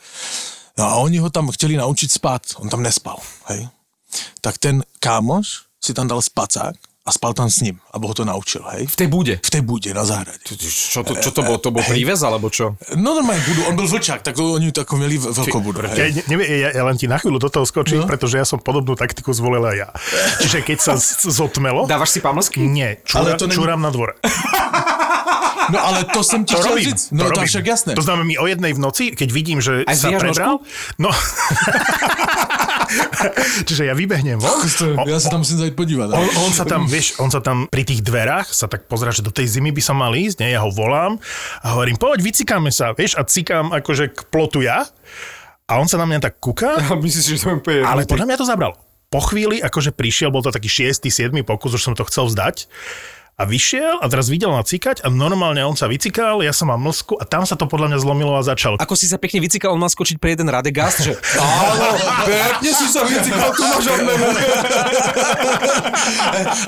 No 0.78 0.84
a 0.84 0.94
oni 0.94 1.18
ho 1.18 1.30
tam 1.30 1.50
chtěli 1.50 1.76
naučit 1.76 2.12
spát, 2.12 2.42
on 2.56 2.68
tam 2.68 2.82
nespal, 2.82 3.16
hej. 3.46 3.68
Tak 4.40 4.58
ten 4.58 4.84
kámoš 5.00 5.46
si 5.84 5.94
tam 5.94 6.08
dal 6.08 6.22
spacák 6.22 6.74
a 7.02 7.10
spal 7.12 7.34
tam 7.34 7.50
s 7.50 7.60
ním, 7.60 7.80
aby 7.92 8.06
ho 8.06 8.14
to 8.14 8.24
naučil, 8.24 8.62
hej. 8.72 8.86
V 8.86 8.96
tej 8.96 9.06
bude. 9.10 9.34
V 9.42 9.50
tej 9.50 9.60
bude 9.60 9.90
na 9.94 10.04
zahradě. 10.04 10.38
Čo 10.92 11.02
to, 11.02 11.14
čo 11.18 11.30
to 11.34 11.42
bolo? 11.42 11.58
To 11.58 11.70
bol 11.74 11.82
príves, 11.82 12.22
alebo 12.22 12.46
čo? 12.46 12.78
No 12.94 13.12
normálne 13.18 13.42
budu, 13.42 13.64
on 13.66 13.76
byl 13.76 13.88
vlčák, 13.88 14.22
tak 14.22 14.38
oni 14.38 14.72
tako 14.72 14.96
měli 14.96 15.18
veľkou 15.18 15.60
budu. 15.60 15.82
Ja, 15.82 15.88
Hej. 16.06 16.12
ne, 16.14 16.22
neviem, 16.28 16.48
ja, 16.62 16.68
ja 16.78 16.82
len 16.86 16.94
ti 16.96 17.10
na 17.10 17.18
chvíľu 17.18 17.42
do 17.42 17.50
toho 17.50 17.66
skočím, 17.66 18.00
no. 18.00 18.06
pretože 18.06 18.38
ja 18.38 18.46
som 18.46 18.62
podobnú 18.62 18.94
taktiku 18.94 19.34
zvolil 19.34 19.66
aj 19.66 19.76
ja. 19.76 19.88
Čiže 20.46 20.58
keď 20.62 20.78
sa 20.78 20.92
z- 20.94 21.26
zotmelo, 21.26 21.90
Dávaš 21.90 22.14
si 22.14 22.20
pamlsky? 22.22 22.62
nie, 22.62 22.96
čúra, 23.02 23.18
Ale 23.18 23.28
to 23.34 23.50
není- 23.50 23.56
čúram 23.58 23.82
na 23.82 23.90
dvore. 23.90 24.14
No 25.72 25.80
ale 25.80 26.04
to 26.04 26.20
jsem 26.24 26.44
ti 26.44 26.54
To 26.54 26.60
chtěl 26.60 26.70
robím. 26.70 26.84
říct. 26.84 27.10
No 27.10 27.24
to 27.24 27.40
to 27.40 27.46
však 27.48 27.66
jasné. 27.66 27.94
To 27.94 28.02
znamená, 28.02 28.24
mi 28.24 28.36
o 28.38 28.46
jednej 28.46 28.72
v 28.76 28.78
noci, 28.78 29.04
keď 29.16 29.28
vidím, 29.32 29.58
že 29.64 29.82
Aj 29.88 29.96
sa 29.96 30.12
prebral, 30.12 30.60
no... 31.00 31.08
Čiže 33.64 33.88
ja 33.88 33.94
vybehnem 33.96 34.36
von. 34.36 34.60
Ja 35.08 35.16
sa 35.16 35.32
tam 35.32 35.40
musím 35.46 35.58
zajít 35.64 35.76
podívat. 35.78 36.12
On, 36.12 36.28
on 36.44 36.52
sa 36.52 36.68
tam, 36.68 36.84
vieš, 36.84 37.16
on 37.16 37.32
sa 37.32 37.40
tam 37.40 37.64
pri 37.72 37.88
tých 37.88 38.04
dverách 38.04 38.52
sa 38.52 38.68
tak 38.68 38.84
pozera, 38.84 39.14
že 39.14 39.24
do 39.24 39.32
tej 39.32 39.48
zimy 39.48 39.72
by 39.72 39.82
sa 39.82 39.96
mal 39.96 40.12
ísť, 40.12 40.44
nie? 40.44 40.52
Ja 40.52 40.60
ho 40.60 40.70
volám 40.70 41.16
a 41.64 41.66
hovorím, 41.72 41.96
poď, 41.96 42.20
vycikáme 42.20 42.68
sa, 42.68 42.92
vieš, 42.92 43.16
a 43.16 43.24
cikám 43.24 43.72
akože 43.72 44.12
k 44.12 44.18
plotu 44.28 44.60
ja. 44.60 44.84
A 45.70 45.80
on 45.80 45.88
sa 45.88 45.96
na 45.96 46.04
mňa 46.04 46.20
tak 46.20 46.36
kúka, 46.42 46.76
A 46.92 46.98
myslíš, 46.98 47.38
že 47.38 47.40
to 47.40 47.48
je 47.48 47.56
úplne... 47.56 47.80
ale 47.86 48.04
podľa 48.04 48.26
mňa 48.28 48.36
to 48.36 48.46
zabralo. 48.46 48.76
Po 49.12 49.20
chvíli, 49.20 49.60
akože 49.60 49.92
prišiel, 49.92 50.32
bol 50.32 50.40
to 50.40 50.48
taký 50.48 50.68
6. 50.68 51.04
7. 51.04 51.32
pokus, 51.44 51.76
už 51.76 51.84
som 51.84 51.94
to 51.96 52.04
chcel 52.08 52.28
vzdať. 52.28 52.64
A 53.40 53.48
vyšiel 53.48 53.96
a 53.96 54.04
teraz 54.12 54.28
videl 54.28 54.52
ma 54.52 54.60
cikať 54.60 55.00
a 55.02 55.08
normálne 55.08 55.64
on 55.64 55.72
sa 55.72 55.88
vycikal, 55.88 56.44
ja 56.44 56.52
som 56.52 56.68
mal 56.68 56.76
mlsku 56.76 57.16
a 57.16 57.24
tam 57.24 57.48
sa 57.48 57.56
to 57.56 57.64
podľa 57.64 57.88
mňa 57.88 57.98
zlomilo 58.04 58.36
a 58.36 58.44
začal. 58.44 58.76
Ako 58.76 58.92
si 58.92 59.08
sa 59.08 59.16
pekne 59.16 59.40
vycikal, 59.40 59.72
on 59.72 59.80
mal 59.80 59.88
skočiť 59.88 60.20
pre 60.20 60.36
jeden 60.36 60.52
Radegast, 60.52 61.00
že 61.00 61.16
áno, 61.40 61.96
pekne 62.28 62.70
si 62.76 62.86
sa 62.92 63.08
vycikal, 63.08 63.48
tu 63.56 63.64
máš 63.64 63.88
odmenu. 63.88 64.26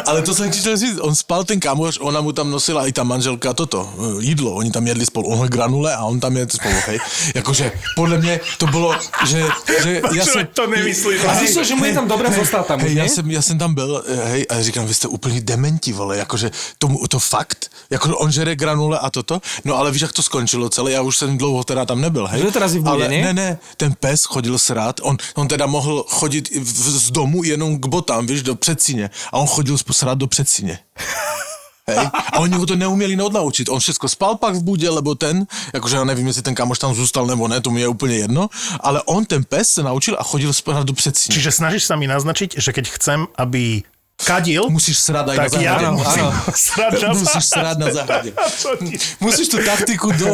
Ale 0.08 0.24
to 0.24 0.34
jsem 0.34 0.50
ti 0.50 0.60
chtěl 0.60 0.76
říct, 0.76 0.98
on 1.04 1.14
spal 1.14 1.44
ten 1.44 1.60
kamoš, 1.60 2.00
ona 2.00 2.20
mu 2.24 2.32
tam 2.32 2.50
nosila 2.50 2.88
i 2.88 2.92
ta 2.96 3.04
manželka 3.04 3.52
toto, 3.52 3.84
eh, 3.84 4.24
jídlo, 4.24 4.56
oni 4.56 4.72
tam 4.72 4.88
jedli 4.88 5.04
spolu, 5.06 5.28
on 5.28 5.44
granule 5.48 5.92
a 5.92 6.00
on 6.08 6.20
tam 6.20 6.36
jedl 6.36 6.56
spolu, 6.56 6.74
hej. 6.86 6.98
Jakože, 7.34 7.72
podle 7.96 8.18
mě 8.18 8.40
to 8.58 8.66
bylo, 8.66 8.94
že, 9.26 9.44
že 9.82 10.00
já 10.16 10.24
jsem... 10.24 10.48
to 10.54 10.66
nemyslíš. 10.66 11.20
A 11.28 11.34
zišiel, 11.34 11.64
že 11.64 11.74
mu 11.74 11.84
je 11.84 11.94
tam 11.94 12.08
dobré 12.08 12.32
zostať 12.32 12.66
tam 12.66 12.80
Hej, 12.80 12.94
já 12.94 13.04
jsem, 13.04 13.30
já 13.30 13.42
jsem 13.42 13.58
tam 13.58 13.74
byl, 13.74 14.04
eh, 14.08 14.24
hej, 14.24 14.46
a 14.48 14.62
říkám, 14.62 14.86
vy 14.86 14.94
jste 14.94 15.08
úplný 15.08 15.40
dementi, 15.40 15.92
vole, 15.92 16.16
jakože 16.16 16.53
tomu, 16.78 17.06
to 17.08 17.18
fakt, 17.18 17.70
jako 17.90 18.16
on 18.16 18.32
žere 18.32 18.56
granule 18.56 18.98
a 18.98 19.10
toto, 19.10 19.40
no 19.64 19.76
ale 19.76 19.90
víš, 19.90 20.02
jak 20.02 20.12
to 20.12 20.22
skončilo 20.22 20.68
celé, 20.68 20.92
já 20.92 21.02
už 21.02 21.18
jsem 21.18 21.38
dlouho 21.38 21.64
teda 21.64 21.84
tam 21.84 22.00
nebyl, 22.00 22.26
hej. 22.26 22.42
Že 22.42 22.52
teraz 22.52 22.72
v 22.72 22.82
bude, 22.82 22.90
ale, 22.90 23.08
ne, 23.08 23.32
ne, 23.32 23.58
ten 23.76 23.94
pes 24.00 24.24
chodil 24.24 24.58
srát, 24.58 25.00
on, 25.02 25.16
on 25.34 25.48
teda 25.48 25.66
mohl 25.66 26.04
chodit 26.08 26.48
z 26.86 27.10
domu 27.10 27.44
jenom 27.44 27.80
k 27.80 27.86
botám, 27.86 28.26
víš, 28.26 28.42
do 28.42 28.54
předsíně, 28.54 29.10
a 29.32 29.38
on 29.38 29.46
chodil 29.46 29.78
srát 29.92 30.18
do 30.18 30.26
předsíně. 30.26 30.78
Hej. 31.86 32.08
A 32.32 32.38
oni 32.40 32.56
ho 32.56 32.66
to 32.66 32.76
neuměli 32.76 33.20
odnaučit. 33.20 33.68
On 33.68 33.80
všechno 33.80 34.08
spal 34.08 34.36
pak 34.36 34.54
v 34.54 34.62
budě, 34.62 34.90
lebo 34.90 35.14
ten, 35.14 35.46
jakože 35.74 35.96
já 35.96 36.04
nevím, 36.04 36.26
jestli 36.26 36.42
ten 36.42 36.54
kamoš 36.54 36.78
tam 36.78 36.94
zůstal 36.94 37.26
nebo 37.26 37.48
ne, 37.48 37.60
to 37.60 37.70
mi 37.70 37.80
je 37.80 37.88
úplně 37.88 38.16
jedno, 38.16 38.48
ale 38.80 39.02
on, 39.02 39.24
ten 39.24 39.44
pes, 39.44 39.68
se 39.68 39.82
naučil 39.82 40.16
a 40.18 40.22
chodil 40.22 40.52
spát 40.52 40.86
do 40.86 40.92
předsíně. 40.92 41.34
Čiže 41.36 41.52
snažíš 41.52 41.84
sa 41.84 42.00
mi 42.00 42.08
naznačiť, 42.08 42.56
že 42.56 42.72
keď 42.72 42.88
chcem, 42.88 43.28
aby 43.36 43.84
kadil, 44.24 44.62
Musíš 44.68 44.98
srát 44.98 45.22
aj 45.22 45.36
na 45.36 45.42
tak 45.44 45.52
ja 45.60 45.76
zahradě. 45.76 45.90
musím 45.92 46.26
srať 46.50 46.92
na 47.02 47.08
Musíš 47.12 47.44
srát 47.44 47.76
na 47.78 47.86
ti- 47.92 48.98
Musíš 49.20 49.46
tu 49.48 49.58
taktiku 49.60 50.12
do, 50.12 50.28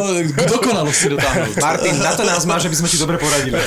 dokonalosti 0.47 1.09
dotáhnout. 1.09 1.57
Martin, 1.57 1.99
na 1.99 2.11
to 2.15 2.23
nás 2.23 2.45
máš, 2.45 2.65
aby 2.65 2.75
sme 2.75 2.87
ti 2.87 2.97
dobre 2.97 3.17
poradili. 3.17 3.59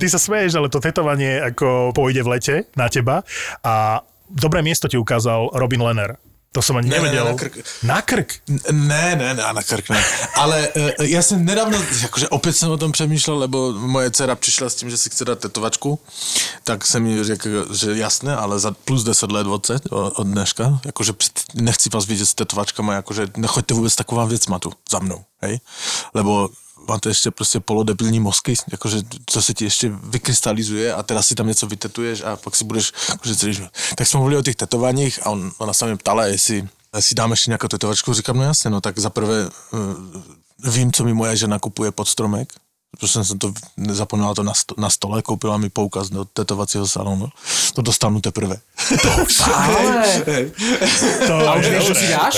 Ty 0.00 0.06
sa 0.08 0.16
smeješ, 0.16 0.56
ale 0.56 0.72
to 0.72 0.80
tetovanie 0.80 1.44
ako 1.44 1.92
pôjde 1.92 2.24
v 2.24 2.30
lete 2.32 2.54
na 2.72 2.88
teba 2.88 3.20
a 3.60 4.00
dobré 4.26 4.64
miesto 4.64 4.88
ti 4.88 4.96
ukázal 4.96 5.52
Robin 5.52 5.84
Lenner. 5.84 6.16
To 6.52 6.62
som 6.62 6.76
ani 6.76 6.88
Ne, 6.88 6.96
ne, 6.96 7.02
ne, 7.02 7.08
nevedel. 7.08 7.24
na 7.24 7.34
krk. 7.38 7.58
Na 7.82 8.02
krk? 8.02 8.34
Ne, 8.72 9.16
ne, 9.16 9.34
ne, 9.34 9.42
na 9.52 9.62
krk 9.62 9.88
ne. 9.90 10.04
Ale 10.34 10.68
uh, 10.68 11.06
já 11.06 11.22
jsem 11.22 11.44
nedávno, 11.44 11.78
jakože 12.02 12.28
opět 12.28 12.52
jsem 12.52 12.70
o 12.70 12.76
tom 12.76 12.92
přemýšlel, 12.92 13.38
lebo 13.38 13.72
moje 13.72 14.10
dcera 14.10 14.34
přišla 14.34 14.70
s 14.70 14.74
tím, 14.74 14.90
že 14.90 14.96
si 14.96 15.10
chce 15.10 15.24
dát 15.24 15.38
tetovačku, 15.38 15.98
tak 16.64 16.86
jsem 16.86 17.02
mi 17.02 17.24
řekl, 17.24 17.74
že 17.74 17.96
jasné, 17.96 18.36
ale 18.36 18.58
za 18.58 18.70
plus 18.70 19.04
10 19.04 19.32
let 19.32 19.46
od, 19.46 19.70
od 19.90 20.26
dneška, 20.26 20.80
jakože 20.84 21.12
nechci 21.54 21.88
vás 21.92 22.06
vidět 22.06 22.26
s 22.26 22.34
tetovačkama, 22.34 22.94
jakože 22.94 23.26
nechoďte 23.36 23.74
vůbec 23.74 23.96
taková 23.96 24.24
věcma 24.24 24.58
tu 24.58 24.72
za 24.90 24.98
mnou, 24.98 25.24
hej? 25.42 25.60
Lebo 26.14 26.48
máte 26.88 27.08
ještě 27.08 27.30
prostě 27.30 27.60
polodebilní 27.60 28.20
mozky, 28.20 28.54
jakože 28.72 29.02
co 29.26 29.42
se 29.42 29.54
ti 29.54 29.64
ještě 29.64 29.92
vykrystalizuje 30.02 30.94
a 30.94 31.02
teda 31.02 31.22
si 31.22 31.34
tam 31.34 31.46
něco 31.46 31.66
vytetuješ 31.66 32.22
a 32.22 32.36
pak 32.36 32.56
si 32.56 32.64
budeš 32.64 32.92
jakože 33.08 33.36
celý 33.36 33.54
život. 33.54 33.70
Tak 33.94 34.06
jsme 34.06 34.18
mluvili 34.18 34.36
o 34.36 34.42
těch 34.42 34.56
tetováních 34.56 35.26
a 35.26 35.30
on, 35.30 35.52
ona 35.58 35.72
se 35.72 35.86
mě 35.86 35.96
ptala, 35.96 36.26
jestli 36.26 36.68
si 37.00 37.14
dám 37.14 37.30
ještě 37.30 37.50
nějakou 37.50 37.68
tetovačku, 37.68 38.12
říkám, 38.12 38.36
no 38.36 38.42
jasně, 38.42 38.70
no 38.70 38.80
tak 38.80 38.98
zaprvé 38.98 39.46
uh, 39.46 40.72
vím, 40.72 40.92
co 40.92 41.04
mi 41.04 41.14
moje 41.14 41.36
žena 41.36 41.58
kupuje 41.58 41.90
pod 41.90 42.08
stromek, 42.08 42.52
protože 42.98 43.24
jsem 43.24 43.38
to 43.38 43.52
zapomněla 43.90 44.34
to 44.34 44.42
na, 44.42 44.54
sto, 44.54 44.74
na 44.78 44.90
stole, 44.90 45.22
koupila 45.22 45.56
mi 45.56 45.70
poukaz 45.70 46.10
do 46.10 46.24
tetovacího 46.24 46.88
salonu. 46.88 47.28
To 47.74 47.82
dostanu 47.82 48.20
teprve. 48.20 48.56
Ale... 49.54 50.04
To, 51.26 51.34
A 51.48 51.54
už 51.54 51.66
vieš, 51.70 51.84
čo 51.86 51.94
si 51.94 52.06
dáš? 52.10 52.34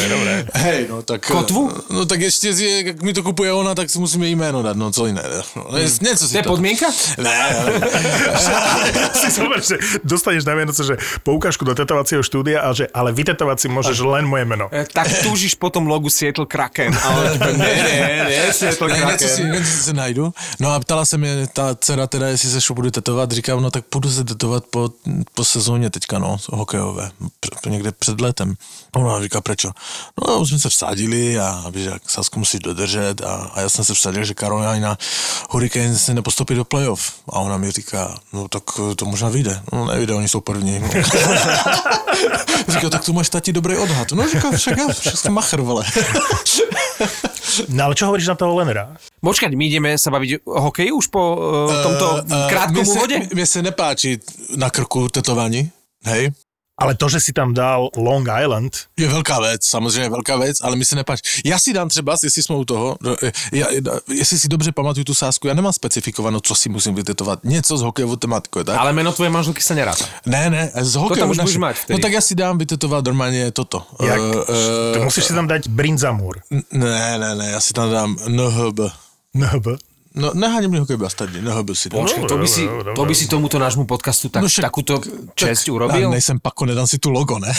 Hej, 0.54 0.86
no 0.90 1.02
tak... 1.02 1.24
Kotvu? 1.26 1.72
No 1.90 2.06
tak 2.06 2.20
ještě, 2.20 2.54
si, 2.54 2.64
jak 2.86 3.02
mi 3.02 3.12
to 3.12 3.22
kupuje 3.22 3.52
ona, 3.52 3.74
tak 3.74 3.90
si 3.90 3.98
musíme 3.98 4.28
jméno 4.28 4.62
dát, 4.62 4.76
no 4.76 4.92
co 4.92 5.06
jiné. 5.06 5.22
No, 5.56 5.78
něco 5.78 6.26
si 6.26 6.32
To 6.32 6.38
je 6.38 6.42
podmienka? 6.42 6.86
Ne, 7.18 7.24
ne, 7.24 9.10
si 9.20 9.30
zober, 9.30 9.62
že 9.62 9.76
dostaneš 10.04 10.44
na 10.44 10.54
Vianoce, 10.54 10.84
že 10.84 10.96
poukážku 11.22 11.64
do 11.64 11.74
tetovacieho 11.74 12.22
štúdia 12.22 12.60
a 12.60 12.72
že 12.72 12.86
ale 12.94 13.12
vytetovať 13.12 13.56
si 13.60 13.66
môžeš 13.68 13.98
len 14.04 14.24
moje 14.28 14.44
meno. 14.44 14.68
E, 14.72 14.84
Tak 14.84 15.08
túžiš 15.22 15.54
potom 15.54 15.86
logu 15.86 16.10
Seattle 16.10 16.46
Kraken. 16.46 16.92
Ale 16.92 17.38
ne, 17.38 17.52
ne, 17.56 18.24
ne, 18.28 18.52
Seattle 18.52 18.88
ne, 18.88 19.12
něco 19.12 19.28
si, 19.28 19.42
Kraken. 19.42 19.52
něco 19.52 19.72
si 19.84 19.92
najdu. 19.92 20.24
No 20.60 20.72
a 20.72 20.80
ptala 20.80 21.04
se 21.04 21.18
mě 21.18 21.46
ta 21.52 21.74
dcera 21.74 22.06
teda, 22.06 22.28
jestli 22.28 22.48
se 22.50 22.60
šup 22.60 22.76
budu 22.76 22.90
tetovat. 22.90 23.32
Říkám, 23.32 23.62
no 23.62 23.70
tak 23.70 23.84
půjdu 23.84 24.10
se 24.10 24.24
tetovat 24.24 24.64
po, 24.70 24.90
po 25.34 25.44
sezóně 25.44 25.90
teďka, 25.90 26.18
no, 26.18 26.36
hokejové. 26.52 27.10
Pr- 27.42 27.70
někde 27.70 27.92
před 27.92 28.20
letem. 28.20 28.54
Ona 28.96 29.22
říká, 29.22 29.40
prečo? 29.40 29.70
No, 30.28 30.38
už 30.38 30.48
jsme 30.48 30.58
se 30.58 30.68
vsadili 30.68 31.38
a 31.38 31.64
víš, 31.70 31.84
jak 31.84 32.10
Sasku 32.10 32.38
musí 32.38 32.58
dodržet 32.58 33.20
a, 33.20 33.50
a 33.54 33.60
já 33.60 33.68
jsem 33.68 33.84
se 33.84 33.94
vsadil, 33.94 34.24
že 34.24 34.34
Carolina 34.34 34.98
Hurricanes 35.50 36.04
se 36.04 36.14
nepostupí 36.14 36.54
do 36.54 36.64
playoff. 36.64 37.12
A 37.28 37.38
ona 37.40 37.56
mi 37.56 37.70
říká, 37.70 38.14
no 38.32 38.48
tak 38.48 38.62
to 38.96 39.04
možná 39.04 39.28
vyjde. 39.28 39.60
No 39.72 39.86
nevyjde, 39.86 40.14
oni 40.14 40.28
jsou 40.28 40.40
první. 40.40 40.78
No. 40.78 40.88
říká, 42.68 42.90
tak 42.90 43.04
tu 43.04 43.12
máš 43.12 43.28
tati 43.28 43.52
dobrý 43.52 43.76
odhad. 43.76 44.12
No 44.12 44.28
říká, 44.28 44.50
však 44.56 44.78
já, 44.78 44.88
všechno 44.88 45.30
machr, 45.30 45.60
vole. 45.60 45.84
No 47.68 47.84
ale 47.84 47.92
čo 47.92 48.08
hovoríš 48.08 48.32
na 48.32 48.36
toho 48.38 48.56
Lennera? 48.56 48.96
Počkať, 49.20 49.52
my 49.52 49.64
ideme 49.68 49.90
sa 50.00 50.08
baviť 50.08 50.48
o 50.48 50.72
hokeji 50.72 50.88
už 50.88 51.12
po 51.12 51.20
uh, 51.36 51.68
tomto 51.84 52.06
Eh, 52.24 52.48
krátkom 52.48 52.80
mne 52.80 52.86
se- 52.88 52.96
úvode? 52.96 53.16
Mne 53.28 53.46
se 53.46 53.58
nepáči 53.62 54.10
na 54.56 54.72
krku 54.72 55.11
tetování, 55.12 55.70
hej. 56.04 56.32
Ale 56.80 56.94
to, 56.96 57.08
že 57.08 57.20
si 57.20 57.32
tam 57.32 57.54
dal 57.54 57.88
Long 57.96 58.26
Island, 58.42 58.76
Je 58.96 59.08
velká 59.08 59.40
věc, 59.40 59.66
samozřejmě 59.66 60.08
velká 60.08 60.36
věc, 60.36 60.56
ale 60.62 60.76
mi 60.76 60.84
se 60.84 60.96
nepáčí. 60.96 61.22
Já 61.44 61.58
si 61.58 61.72
dám 61.72 61.88
třeba, 61.88 62.16
jestli 62.22 62.42
jsme 62.42 62.56
u 62.56 62.64
toho, 62.64 62.96
no, 63.00 63.16
eh, 63.22 63.32
já, 63.52 63.66
jestli 64.08 64.38
si 64.38 64.48
dobře 64.48 64.72
pamatuju 64.72 65.04
tu 65.04 65.14
sásku, 65.14 65.48
já 65.48 65.54
nemám 65.54 65.72
specifikováno, 65.72 66.40
co 66.40 66.54
si 66.54 66.68
musím 66.68 66.94
vytetovat. 66.94 67.44
Něco 67.44 67.76
z 67.76 67.82
hokejovou 67.82 68.16
tematikou, 68.16 68.64
tak? 68.64 68.78
Ale 68.78 68.92
meno 68.92 69.12
tvojej 69.12 69.30
manželky 69.30 69.60
sa 69.62 69.74
neráta. 69.76 70.04
Ne, 70.26 70.50
ne, 70.50 70.72
z 70.74 70.92
tam 70.92 71.02
hokejovou 71.02 71.30
už 71.30 71.38
budeš 71.38 71.56
mať 71.60 71.76
vtedy. 71.76 71.92
No 71.92 72.02
tak 72.02 72.12
já 72.12 72.20
si 72.20 72.34
dám 72.34 72.58
vytetovat 72.58 73.04
normálně 73.04 73.50
toto. 73.52 73.86
jak, 74.02 74.20
Eh, 74.48 74.98
to 74.98 75.04
musíš 75.04 75.24
si 75.24 75.34
tam 75.36 75.46
dať 75.46 75.68
Brinzamur. 75.68 76.40
ne, 76.72 77.18
ne, 77.18 77.34
ne, 77.34 77.50
já 77.50 77.60
si 77.60 77.72
tam 77.72 77.90
dám 77.90 78.16
NHB. 78.26 78.80
NHB. 79.34 79.66
No, 80.14 80.30
neháním 80.36 80.76
hokejový 80.84 81.08
stadne, 81.10 81.40
nehobil 81.40 81.72
si. 81.74 81.88
to. 81.88 81.96
Počkaj, 81.96 82.24
to 82.28 82.36
by, 82.38 82.48
si, 82.48 82.68
dobre, 82.68 82.92
to 82.92 83.02
by 83.04 83.14
si 83.16 83.24
tomuto 83.32 83.56
nášmu 83.58 83.84
podcastu 83.88 84.28
tak, 84.28 84.42
No 84.44 84.48
však- 84.48 84.64
takúto 84.68 85.00
česť 85.34 85.68
Ja 85.68 85.72
urobil? 85.72 86.08
nejsem 86.12 86.36
Pako, 86.36 86.68
nedám 86.68 86.84
si 86.86 87.00
tu 87.00 87.08
logo, 87.08 87.38
ne? 87.40 87.48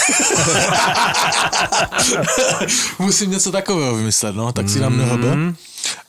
Musím 3.00 3.32
něco 3.32 3.52
takového 3.52 3.96
vymyslet, 3.96 4.36
no, 4.36 4.52
tak 4.52 4.70
si 4.70 4.80
dám 4.80 4.98
NHB. 4.98 5.56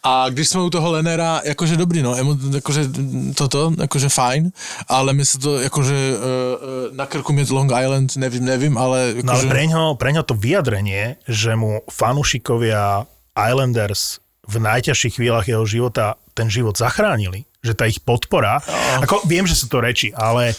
A 0.03 0.29
když 0.31 0.49
jsme 0.49 0.61
u 0.63 0.71
toho 0.71 0.91
Lenera, 0.93 1.41
jakože 1.45 1.77
dobrý, 1.77 2.03
no, 2.03 2.15
emo, 2.19 2.37
jakože 2.55 2.89
toto, 3.35 3.73
jakože 3.81 4.09
fajn, 4.09 4.53
ale 4.89 5.13
mi 5.13 5.25
se 5.25 5.39
to, 5.39 5.59
jakože 5.61 5.95
uh, 6.15 6.97
na 6.97 7.07
krku 7.07 7.33
mít 7.33 7.51
Long 7.51 7.73
Island, 7.83 8.17
nevím, 8.17 8.45
nevím, 8.45 8.79
ale 8.79 9.15
No 9.23 9.33
ale 9.33 9.47
preňho, 9.49 9.95
preňho 9.95 10.23
to 10.23 10.35
vyjadrenie, 10.35 11.17
že 11.29 11.57
mu 11.57 11.81
fanúšikovia 11.91 13.07
Islanders 13.35 14.19
v 14.49 14.57
najťažších 14.61 15.17
chvíľach 15.17 15.47
jeho 15.49 15.65
života 15.65 16.17
ten 16.33 16.51
život 16.51 16.77
zachránili, 16.77 17.47
že 17.65 17.73
tá 17.73 17.89
ich 17.89 18.03
podpora, 18.03 18.61
ako 19.01 19.25
viem, 19.25 19.49
že 19.49 19.57
sú 19.57 19.71
to 19.71 19.81
reči, 19.81 20.13
ale 20.13 20.53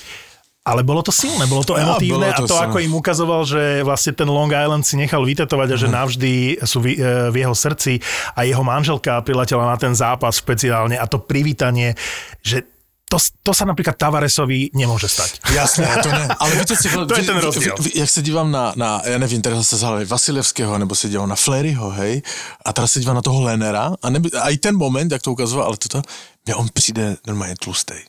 ale 0.65 0.81
bolo 0.81 1.05
to 1.05 1.13
silné, 1.13 1.45
bolo 1.45 1.61
to 1.61 1.77
Ja, 1.77 1.85
emotívne 1.93 2.25
bolo 2.25 2.33
a 2.33 2.41
to 2.41 2.49
to, 2.49 2.57
silné. 2.57 2.65
ako 2.73 2.77
im 2.81 2.93
ukazoval, 2.97 3.41
že 3.45 3.85
vlastne 3.85 4.17
ten 4.17 4.25
Long 4.25 4.49
Island 4.49 4.81
si 4.81 4.97
nechal 4.97 5.21
vytetovať 5.21 5.69
a 5.69 5.77
že 5.77 5.87
navždy 5.93 6.33
sú 6.65 6.81
v, 6.81 6.97
e, 6.97 7.29
v 7.29 7.35
jeho 7.37 7.53
srdci 7.53 8.01
a 8.33 8.49
jeho 8.49 8.65
manželka 8.65 9.21
priletela 9.21 9.69
na 9.69 9.77
ten 9.77 9.93
zápas 9.93 10.33
špeciálne 10.41 10.97
a 10.97 11.05
to 11.05 11.21
privítanie, 11.21 11.93
že 12.41 12.65
to, 13.05 13.17
to 13.43 13.53
sa 13.53 13.69
napríklad 13.69 13.93
Tavaresovi 14.01 14.73
nemôže 14.73 15.05
stať. 15.05 15.37
Jasné, 15.53 15.85
to 16.01 16.09
ne. 16.09 16.25
Ale 16.41 16.51
víte 16.57 16.73
si, 16.75 16.89
To 17.09 17.15
je 17.15 17.23
ten 17.23 17.37
rozdíl. 17.37 17.75
jak 17.95 18.09
se 18.09 18.21
dívám 18.21 18.51
na, 18.51 18.73
na 18.75 19.01
já 19.05 19.17
nevím, 19.17 19.41
teraz 19.41 19.69
se 19.69 19.77
zhali 19.77 20.05
Vasilevského, 20.05 20.77
nebo 20.77 20.95
se 20.95 21.09
dívám 21.09 21.29
na 21.29 21.35
Fleryho, 21.35 21.89
hej, 21.89 22.21
a 22.65 22.73
teraz 22.73 22.91
se 22.91 22.99
dívám 22.99 23.15
na 23.15 23.21
toho 23.21 23.41
Lenera, 23.41 23.93
a, 24.01 24.09
neby, 24.09 24.31
a 24.31 24.49
i 24.49 24.57
ten 24.57 24.77
moment, 24.77 25.11
jak 25.11 25.21
to 25.21 25.31
ukazoval, 25.31 25.65
ale 25.65 25.77
toto, 25.77 26.01
mně 26.45 26.55
on 26.55 26.67
přijde 26.73 27.17
normálně 27.27 27.55
tlustej. 27.59 28.01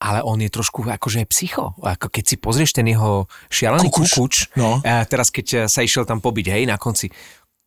Ale 0.00 0.22
on 0.22 0.36
je 0.40 0.50
trošku 0.52 0.84
akože 0.84 1.24
psycho. 1.24 1.72
Ako 1.80 2.12
keď 2.12 2.24
si 2.28 2.36
pozrieš 2.36 2.76
ten 2.76 2.84
jeho 2.84 3.24
šialený 3.48 3.88
Kukuš. 3.88 4.10
kukuč, 4.12 4.34
No. 4.60 4.84
a 4.84 5.08
teraz 5.08 5.32
keď 5.32 5.72
sa 5.72 5.80
išiel 5.80 6.04
tam 6.04 6.20
pobiť, 6.20 6.52
hej, 6.52 6.68
na 6.68 6.76
konci, 6.76 7.08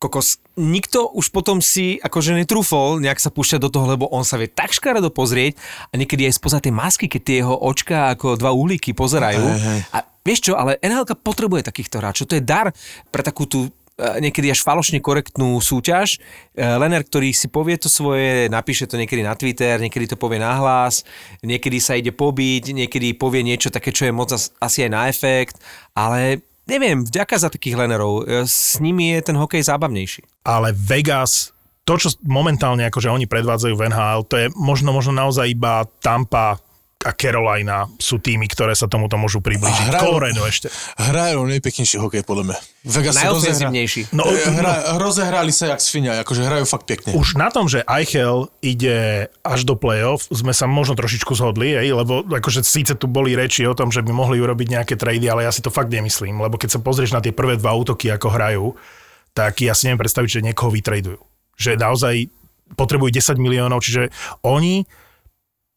kokos, 0.00 0.40
nikto 0.56 1.12
už 1.12 1.28
potom 1.28 1.60
si 1.60 2.00
akože 2.00 2.32
netrúfol 2.32 3.04
nejak 3.04 3.20
sa 3.20 3.28
púšťať 3.28 3.60
do 3.60 3.68
toho, 3.68 3.84
lebo 3.84 4.08
on 4.08 4.24
sa 4.24 4.40
vie 4.40 4.48
tak 4.48 4.72
škaredo 4.72 5.12
pozrieť 5.12 5.60
a 5.92 6.00
niekedy 6.00 6.24
aj 6.24 6.40
spoza 6.40 6.64
tej 6.64 6.72
masky, 6.72 7.04
keď 7.04 7.20
tie 7.20 7.36
jeho 7.44 7.52
očka 7.52 8.16
ako 8.16 8.40
dva 8.40 8.56
uhlíky 8.56 8.96
pozerajú. 8.96 9.44
Hej, 9.44 9.60
hej. 9.60 9.78
A 9.92 9.98
vieš 10.24 10.40
čo, 10.48 10.52
ale 10.56 10.80
NHL 10.80 11.04
potrebuje 11.20 11.68
takýchto 11.68 12.00
hráčov. 12.00 12.32
To 12.32 12.36
je 12.40 12.44
dar 12.44 12.72
pre 13.12 13.20
takú 13.20 13.44
tú 13.44 13.68
eh, 13.68 14.24
niekedy 14.24 14.48
až 14.48 14.64
falošne 14.64 15.04
korektnú 15.04 15.60
súťaž. 15.60 16.16
Eh, 16.56 16.64
Lener, 16.80 17.04
ktorý 17.04 17.36
si 17.36 17.52
povie 17.52 17.76
to 17.76 17.92
svoje, 17.92 18.48
napíše 18.48 18.88
to 18.88 18.96
niekedy 18.96 19.20
na 19.20 19.36
Twitter, 19.36 19.76
niekedy 19.76 20.08
to 20.08 20.16
povie 20.16 20.40
nahlas, 20.40 21.04
niekedy 21.44 21.76
sa 21.76 21.92
ide 21.92 22.16
pobiť, 22.16 22.72
niekedy 22.72 23.12
povie 23.20 23.44
niečo 23.44 23.68
také, 23.68 23.92
čo 23.92 24.08
je 24.08 24.16
moc 24.16 24.32
as- 24.32 24.48
asi 24.64 24.88
aj 24.88 24.90
na 24.96 25.12
efekt, 25.12 25.60
ale 25.92 26.40
neviem, 26.70 27.02
vďaka 27.02 27.34
za 27.34 27.48
takých 27.50 27.74
Lenerov, 27.74 28.24
eh, 28.24 28.46
s 28.46 28.78
nimi 28.78 29.18
je 29.18 29.20
ten 29.26 29.36
hokej 29.36 29.66
zábavnejší. 29.66 30.46
ale 30.46 30.70
Vegas, 30.72 31.50
to, 31.82 31.98
čo 31.98 32.14
momentálne 32.22 32.86
akože 32.86 33.10
oni 33.10 33.26
predvádzajú 33.26 33.74
v 33.74 33.84
NHL, 33.90 34.20
to 34.30 34.36
je 34.38 34.46
možno, 34.54 34.94
možno 34.94 35.10
naozaj 35.10 35.50
iba 35.50 35.82
Tampa 35.98 36.62
a 37.00 37.16
Carolina 37.16 37.88
sú 37.96 38.20
tými, 38.20 38.44
ktoré 38.44 38.76
sa 38.76 38.84
tomuto 38.84 39.16
môžu 39.16 39.40
približiť. 39.40 39.88
A 39.88 39.90
hrajú- 39.96 40.04
Colorado 40.04 40.44
ešte. 40.44 40.68
Hrajú 41.00 41.48
nejpeknejší 41.48 41.96
hokej, 41.96 42.28
podľa 42.28 42.52
mňa. 42.52 42.56
Vegas 42.92 43.16
sa 43.16 43.32
rozehrá- 43.32 43.72
Najofenzívnejší. 43.72 44.00
No, 44.12 44.28
Hra, 44.28 44.74
rozehrali 45.00 45.48
sa 45.48 45.72
jak 45.72 45.80
svinia, 45.80 46.20
akože 46.20 46.44
hrajú 46.44 46.64
fakt 46.68 46.84
pekne. 46.84 47.16
Už 47.16 47.40
na 47.40 47.48
tom, 47.48 47.72
že 47.72 47.80
Eichel 47.88 48.52
ide 48.60 49.32
až 49.40 49.64
do 49.64 49.80
play-off, 49.80 50.28
sme 50.28 50.52
sa 50.52 50.68
možno 50.68 50.92
trošičku 50.92 51.32
zhodli, 51.32 51.72
ej, 51.72 51.88
lebo 51.96 52.20
akože 52.20 52.60
síce 52.60 52.92
tu 52.92 53.08
boli 53.08 53.32
reči 53.32 53.64
o 53.64 53.72
tom, 53.72 53.88
že 53.88 54.04
by 54.04 54.12
mohli 54.12 54.36
urobiť 54.36 54.68
nejaké 54.68 54.94
trady, 55.00 55.24
ale 55.24 55.48
ja 55.48 55.52
si 55.56 55.64
to 55.64 55.72
fakt 55.72 55.88
nemyslím, 55.88 56.36
lebo 56.36 56.60
keď 56.60 56.76
sa 56.76 56.80
pozrieš 56.84 57.16
na 57.16 57.24
tie 57.24 57.32
prvé 57.32 57.56
dva 57.56 57.72
útoky, 57.72 58.12
ako 58.12 58.28
hrajú, 58.28 58.66
tak 59.32 59.64
ja 59.64 59.72
si 59.72 59.88
neviem 59.88 60.04
predstaviť, 60.04 60.28
že 60.36 60.44
niekoho 60.44 60.68
vytradujú. 60.68 61.16
Že 61.56 61.80
naozaj 61.80 62.28
potrebujú 62.76 63.08
10 63.08 63.40
miliónov, 63.40 63.80
čiže 63.80 64.12
oni 64.44 64.84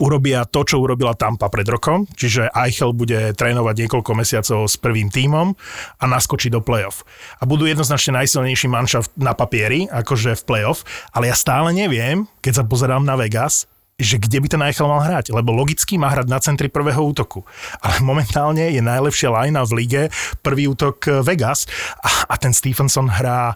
urobia 0.02 0.42
to, 0.50 0.66
čo 0.66 0.82
urobila 0.82 1.14
Tampa 1.14 1.54
pred 1.54 1.68
rokom, 1.70 2.10
čiže 2.18 2.50
Eichel 2.50 2.98
bude 2.98 3.38
trénovať 3.38 3.86
niekoľko 3.86 4.12
mesiacov 4.18 4.66
s 4.66 4.76
prvým 4.82 5.14
tímom 5.14 5.54
a 6.02 6.04
naskočí 6.10 6.50
do 6.50 6.66
playoff. 6.66 7.06
A 7.38 7.46
budú 7.46 7.70
jednoznačne 7.70 8.24
najsilnejší 8.24 8.68
manšaft 8.74 9.14
na 9.22 9.38
papieri, 9.38 9.86
akože 9.86 10.34
v 10.42 10.44
playoff, 10.50 10.82
ale 11.14 11.30
ja 11.30 11.36
stále 11.38 11.70
neviem, 11.78 12.26
keď 12.42 12.62
sa 12.62 12.64
pozerám 12.66 13.06
na 13.06 13.14
Vegas, 13.14 13.70
že 14.02 14.18
kde 14.18 14.42
by 14.42 14.48
ten 14.50 14.66
Eichel 14.66 14.90
mal 14.90 15.06
hrať, 15.06 15.30
lebo 15.30 15.54
logicky 15.54 16.02
má 16.02 16.10
hrať 16.10 16.26
na 16.26 16.42
centri 16.42 16.66
prvého 16.66 16.98
útoku. 16.98 17.46
Ale 17.78 18.02
momentálne 18.02 18.74
je 18.74 18.82
najlepšia 18.82 19.30
lajna 19.30 19.62
v 19.70 19.72
lige, 19.78 20.02
prvý 20.42 20.66
útok 20.66 20.98
eh, 21.06 21.12
Vegas 21.22 21.70
a, 22.02 22.34
a 22.34 22.36
ten 22.42 22.52
Stephenson 22.52 23.06
hrá 23.14 23.54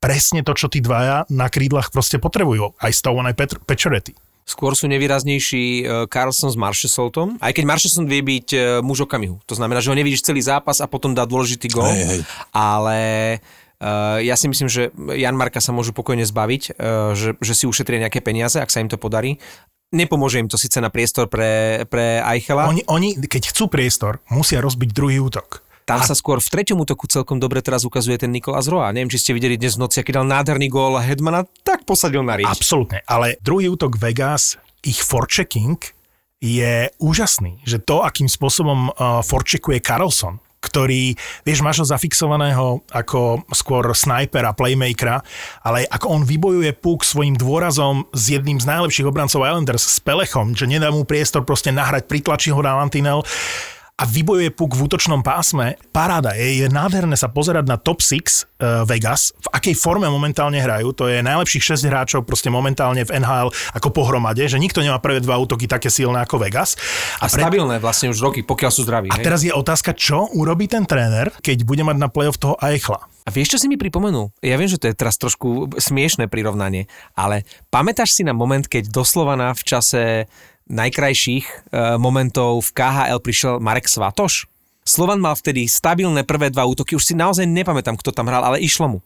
presne 0.00 0.40
to, 0.46 0.54
čo 0.54 0.72
tí 0.72 0.80
dvaja 0.80 1.28
na 1.28 1.50
krídlach 1.52 1.92
proste 1.92 2.16
potrebujú. 2.16 2.78
Aj 2.80 2.92
Stone, 2.94 3.28
aj 3.28 3.36
Pečoretti. 3.66 4.27
Skôr 4.48 4.72
sú 4.72 4.88
nevýraznejší 4.88 5.64
e, 5.64 5.82
Carlson 6.08 6.48
s 6.48 6.56
Marchesoltom, 6.56 7.36
aj 7.36 7.52
keď 7.52 7.64
Marcheson 7.68 8.08
vie 8.08 8.24
byť 8.24 8.48
e, 8.56 8.58
muž 8.80 9.04
okamihu. 9.04 9.44
To 9.44 9.52
znamená, 9.52 9.84
že 9.84 9.92
ho 9.92 9.98
nevidíš 10.00 10.24
celý 10.24 10.40
zápas 10.40 10.80
a 10.80 10.88
potom 10.88 11.12
dá 11.12 11.28
dôležitý 11.28 11.68
gól. 11.68 11.92
Hej, 11.92 12.04
hej. 12.08 12.20
Ale 12.56 13.00
Uh, 13.78 14.18
ja 14.26 14.34
si 14.34 14.50
myslím, 14.50 14.66
že 14.66 14.90
Jan 15.14 15.38
Marka 15.38 15.62
sa 15.62 15.70
môžu 15.70 15.94
pokojne 15.94 16.26
zbaviť, 16.26 16.74
uh, 16.74 17.14
že, 17.14 17.38
že 17.38 17.54
si 17.54 17.62
ušetria 17.62 18.02
nejaké 18.02 18.18
peniaze, 18.18 18.58
ak 18.58 18.74
sa 18.74 18.82
im 18.82 18.90
to 18.90 18.98
podarí. 18.98 19.38
Nepomôže 19.94 20.42
im 20.42 20.50
to 20.50 20.58
síce 20.58 20.82
na 20.82 20.90
priestor 20.90 21.30
pre, 21.30 21.86
pre 21.86 22.18
Eichela. 22.26 22.66
Oni, 22.66 22.82
oni, 22.90 23.14
keď 23.14 23.54
chcú 23.54 23.70
priestor, 23.70 24.18
musia 24.34 24.58
rozbiť 24.58 24.90
druhý 24.90 25.22
útok. 25.22 25.62
Tam 25.88 26.04
sa 26.04 26.12
skôr 26.12 26.36
v 26.36 26.52
treťom 26.52 26.84
útoku 26.84 27.08
celkom 27.08 27.40
dobre 27.40 27.64
teraz 27.64 27.88
ukazuje 27.88 28.20
ten 28.20 28.28
Nikolás 28.28 28.68
Roa. 28.68 28.92
Neviem, 28.92 29.08
či 29.08 29.24
ste 29.24 29.32
videli 29.32 29.56
dnes 29.56 29.80
v 29.80 29.88
noci, 29.88 30.04
aký 30.04 30.12
dal 30.12 30.28
nádherný 30.28 30.68
gól 30.68 31.00
a 31.00 31.02
Hedmana 31.02 31.48
tak 31.64 31.88
posadil 31.88 32.20
na 32.20 32.36
riť. 32.36 32.44
Absolútne, 32.44 33.00
ale 33.08 33.40
druhý 33.40 33.72
útok 33.72 33.96
Vegas, 33.96 34.60
ich 34.84 35.00
forechecking 35.00 35.80
je 36.44 36.92
úžasný. 37.00 37.64
Že 37.64 37.88
to, 37.88 37.96
akým 38.04 38.28
spôsobom 38.28 38.92
uh, 38.92 39.24
forechekuje 39.24 39.80
Carlson, 39.80 40.36
ktorý, 40.60 41.16
vieš, 41.48 41.64
máš 41.64 41.80
ho 41.80 41.86
zafixovaného 41.88 42.84
ako 42.92 43.48
skôr 43.56 43.88
snajpera, 43.88 44.52
playmakera, 44.52 45.24
ale 45.64 45.88
ako 45.88 46.20
on 46.20 46.22
vybojuje 46.28 46.76
puk 46.84 47.00
svojim 47.00 47.32
dôrazom 47.32 48.04
s 48.12 48.28
jedným 48.28 48.60
z 48.60 48.68
najlepších 48.68 49.08
obrancov 49.08 49.40
Islanders, 49.40 49.88
s 49.88 50.04
Pelechom, 50.04 50.52
že 50.52 50.68
nedá 50.68 50.92
mu 50.92 51.08
priestor 51.08 51.48
proste 51.48 51.72
nahrať, 51.72 52.04
pritlačí 52.04 52.52
ho 52.52 52.60
na 52.60 52.76
mantinel 52.76 53.24
a 53.98 54.06
vybojuje 54.06 54.54
puk 54.54 54.78
v 54.78 54.86
útočnom 54.86 55.26
pásme. 55.26 55.74
Paráda, 55.90 56.38
je, 56.38 56.62
je 56.62 56.66
nádherné 56.70 57.18
sa 57.18 57.26
pozerať 57.26 57.66
na 57.66 57.74
top 57.74 57.98
6 57.98 58.14
uh, 58.14 58.86
Vegas, 58.86 59.34
v 59.42 59.48
akej 59.50 59.74
forme 59.74 60.06
momentálne 60.06 60.62
hrajú. 60.62 60.94
To 60.94 61.10
je 61.10 61.18
najlepších 61.18 61.74
6 61.74 61.90
hráčov 61.90 62.22
proste 62.22 62.46
momentálne 62.46 63.02
v 63.02 63.18
NHL 63.18 63.50
ako 63.74 63.88
pohromade, 63.90 64.46
že 64.46 64.62
nikto 64.62 64.86
nemá 64.86 65.02
prvé 65.02 65.18
dva 65.18 65.42
útoky 65.42 65.66
také 65.66 65.90
silné 65.90 66.22
ako 66.22 66.38
Vegas. 66.38 66.78
A 67.18 67.26
stabilné 67.26 67.82
vlastne 67.82 68.14
už 68.14 68.22
roky, 68.22 68.46
pokiaľ 68.46 68.70
sú 68.70 68.86
zdraví. 68.86 69.10
A 69.10 69.18
hej? 69.18 69.26
teraz 69.26 69.42
je 69.42 69.50
otázka, 69.50 69.90
čo 69.98 70.30
urobí 70.30 70.70
ten 70.70 70.86
tréner, 70.86 71.34
keď 71.42 71.66
bude 71.66 71.82
mať 71.82 71.98
na 71.98 72.06
play-off 72.06 72.38
toho 72.38 72.54
Eichla. 72.62 73.02
A 73.26 73.34
vieš, 73.34 73.58
čo 73.58 73.60
si 73.60 73.66
mi 73.68 73.76
pripomenul? 73.76 74.32
Ja 74.40 74.56
viem, 74.56 74.70
že 74.70 74.80
to 74.80 74.88
je 74.88 74.96
teraz 74.96 75.18
trošku 75.20 75.76
smiešné 75.76 76.30
prirovnanie, 76.30 76.86
ale 77.12 77.44
pamätáš 77.68 78.16
si 78.16 78.22
na 78.24 78.32
moment, 78.32 78.64
keď 78.64 78.88
doslova 78.88 79.36
na 79.36 79.52
v 79.52 79.62
čase 79.68 80.02
najkrajších 80.68 81.44
e, 81.48 81.54
momentov 81.96 82.64
v 82.68 82.70
KHL 82.76 83.20
prišiel 83.20 83.54
Marek 83.60 83.88
Svatoš? 83.88 84.48
Slovan 84.88 85.20
mal 85.20 85.36
vtedy 85.36 85.68
stabilné 85.68 86.24
prvé 86.24 86.48
dva 86.48 86.64
útoky, 86.64 86.96
už 86.96 87.04
si 87.04 87.12
naozaj 87.12 87.44
nepamätám, 87.44 88.00
kto 88.00 88.08
tam 88.08 88.32
hral, 88.32 88.40
ale 88.40 88.64
išlo 88.64 88.88
mu. 88.88 88.98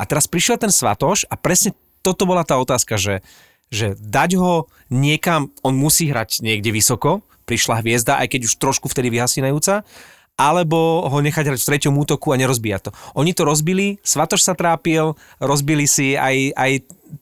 A 0.00 0.08
teraz 0.08 0.24
prišiel 0.24 0.56
ten 0.56 0.72
Svatoš 0.72 1.28
a 1.28 1.36
presne 1.36 1.76
toto 2.00 2.24
bola 2.24 2.40
tá 2.40 2.56
otázka, 2.56 2.96
že, 2.96 3.20
že 3.68 3.92
dať 4.00 4.40
ho 4.40 4.70
niekam, 4.88 5.52
on 5.60 5.76
musí 5.76 6.08
hrať 6.08 6.40
niekde 6.40 6.72
vysoko, 6.72 7.20
prišla 7.44 7.84
hviezda, 7.84 8.16
aj 8.16 8.32
keď 8.32 8.40
už 8.48 8.56
trošku 8.56 8.88
vtedy 8.88 9.12
vyhasínajúca, 9.12 9.84
alebo 10.36 11.08
ho 11.08 11.18
nechať 11.24 11.48
hrať 11.48 11.60
v 11.64 11.68
treťom 11.74 11.94
útoku 11.96 12.30
a 12.32 12.40
nerozbíjať 12.40 12.80
to. 12.88 12.90
Oni 13.16 13.32
to 13.32 13.48
rozbili, 13.48 13.96
Svatoš 14.04 14.44
sa 14.44 14.52
trápil, 14.52 15.16
rozbili 15.40 15.88
si 15.88 16.12
aj, 16.12 16.52
aj 16.52 16.72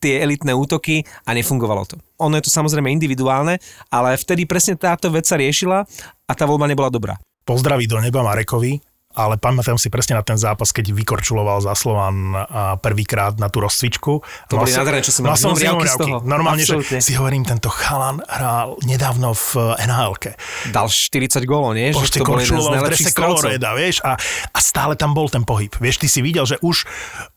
tie 0.03 0.21
elitné 0.21 0.53
útoky 0.53 1.07
a 1.25 1.31
nefungovalo 1.33 1.87
to. 1.87 1.97
Ono 2.19 2.35
je 2.35 2.45
to 2.45 2.51
samozrejme 2.51 2.91
individuálne, 2.91 3.63
ale 3.89 4.19
vtedy 4.19 4.45
presne 4.45 4.75
táto 4.75 5.09
vec 5.15 5.25
sa 5.25 5.39
riešila 5.39 5.87
a 6.27 6.33
tá 6.35 6.45
voľba 6.45 6.67
nebola 6.67 6.91
dobrá. 6.91 7.15
Pozdraví 7.45 7.87
do 7.87 8.01
neba 8.01 8.25
Marekovi, 8.25 8.81
ale 9.15 9.39
pamätám 9.39 9.79
si 9.79 9.89
presne 9.89 10.19
na 10.19 10.25
ten 10.27 10.35
zápas, 10.35 10.75
keď 10.75 10.91
vykorčuloval 10.91 11.63
za 11.63 11.73
Slovan 11.79 12.35
prvýkrát 12.83 13.39
na 13.39 13.47
tú 13.47 13.63
rozcvičku. 13.63 14.21
To 14.51 14.55
boli 14.59 14.75
nádherné, 14.75 15.01
čo 15.07 15.15
som 15.15 15.23
mal 15.25 15.39
som 15.39 15.55
zimom 15.55 15.81
riavky 15.81 15.89
z 15.89 15.97
toho. 16.03 16.17
Normálne, 16.27 16.63
Absolútne. 16.67 16.99
že 16.99 17.07
si 17.07 17.13
hovorím, 17.15 17.47
tento 17.47 17.71
chalan 17.71 18.19
hral 18.27 18.75
nedávno 18.83 19.33
v 19.33 19.75
nhl 19.79 20.13
Dal 20.71 20.87
40 20.91 21.43
gólov, 21.47 21.79
nie? 21.79 21.95
Že 21.95 21.99
Proste 21.99 22.19
to 22.19 22.25
bol 22.27 22.39
jeden 22.43 22.59
z 22.59 22.71
najlepších 22.75 23.11
strelcov. 23.11 23.51
Vieš, 23.55 23.97
a, 24.03 24.13
a 24.51 24.59
stále 24.59 24.95
tam 24.99 25.15
bol 25.15 25.31
ten 25.31 25.47
pohyb. 25.47 25.71
Vieš, 25.71 26.03
ty 26.03 26.09
si 26.11 26.21
videl, 26.21 26.45
že 26.47 26.59
už 26.61 26.87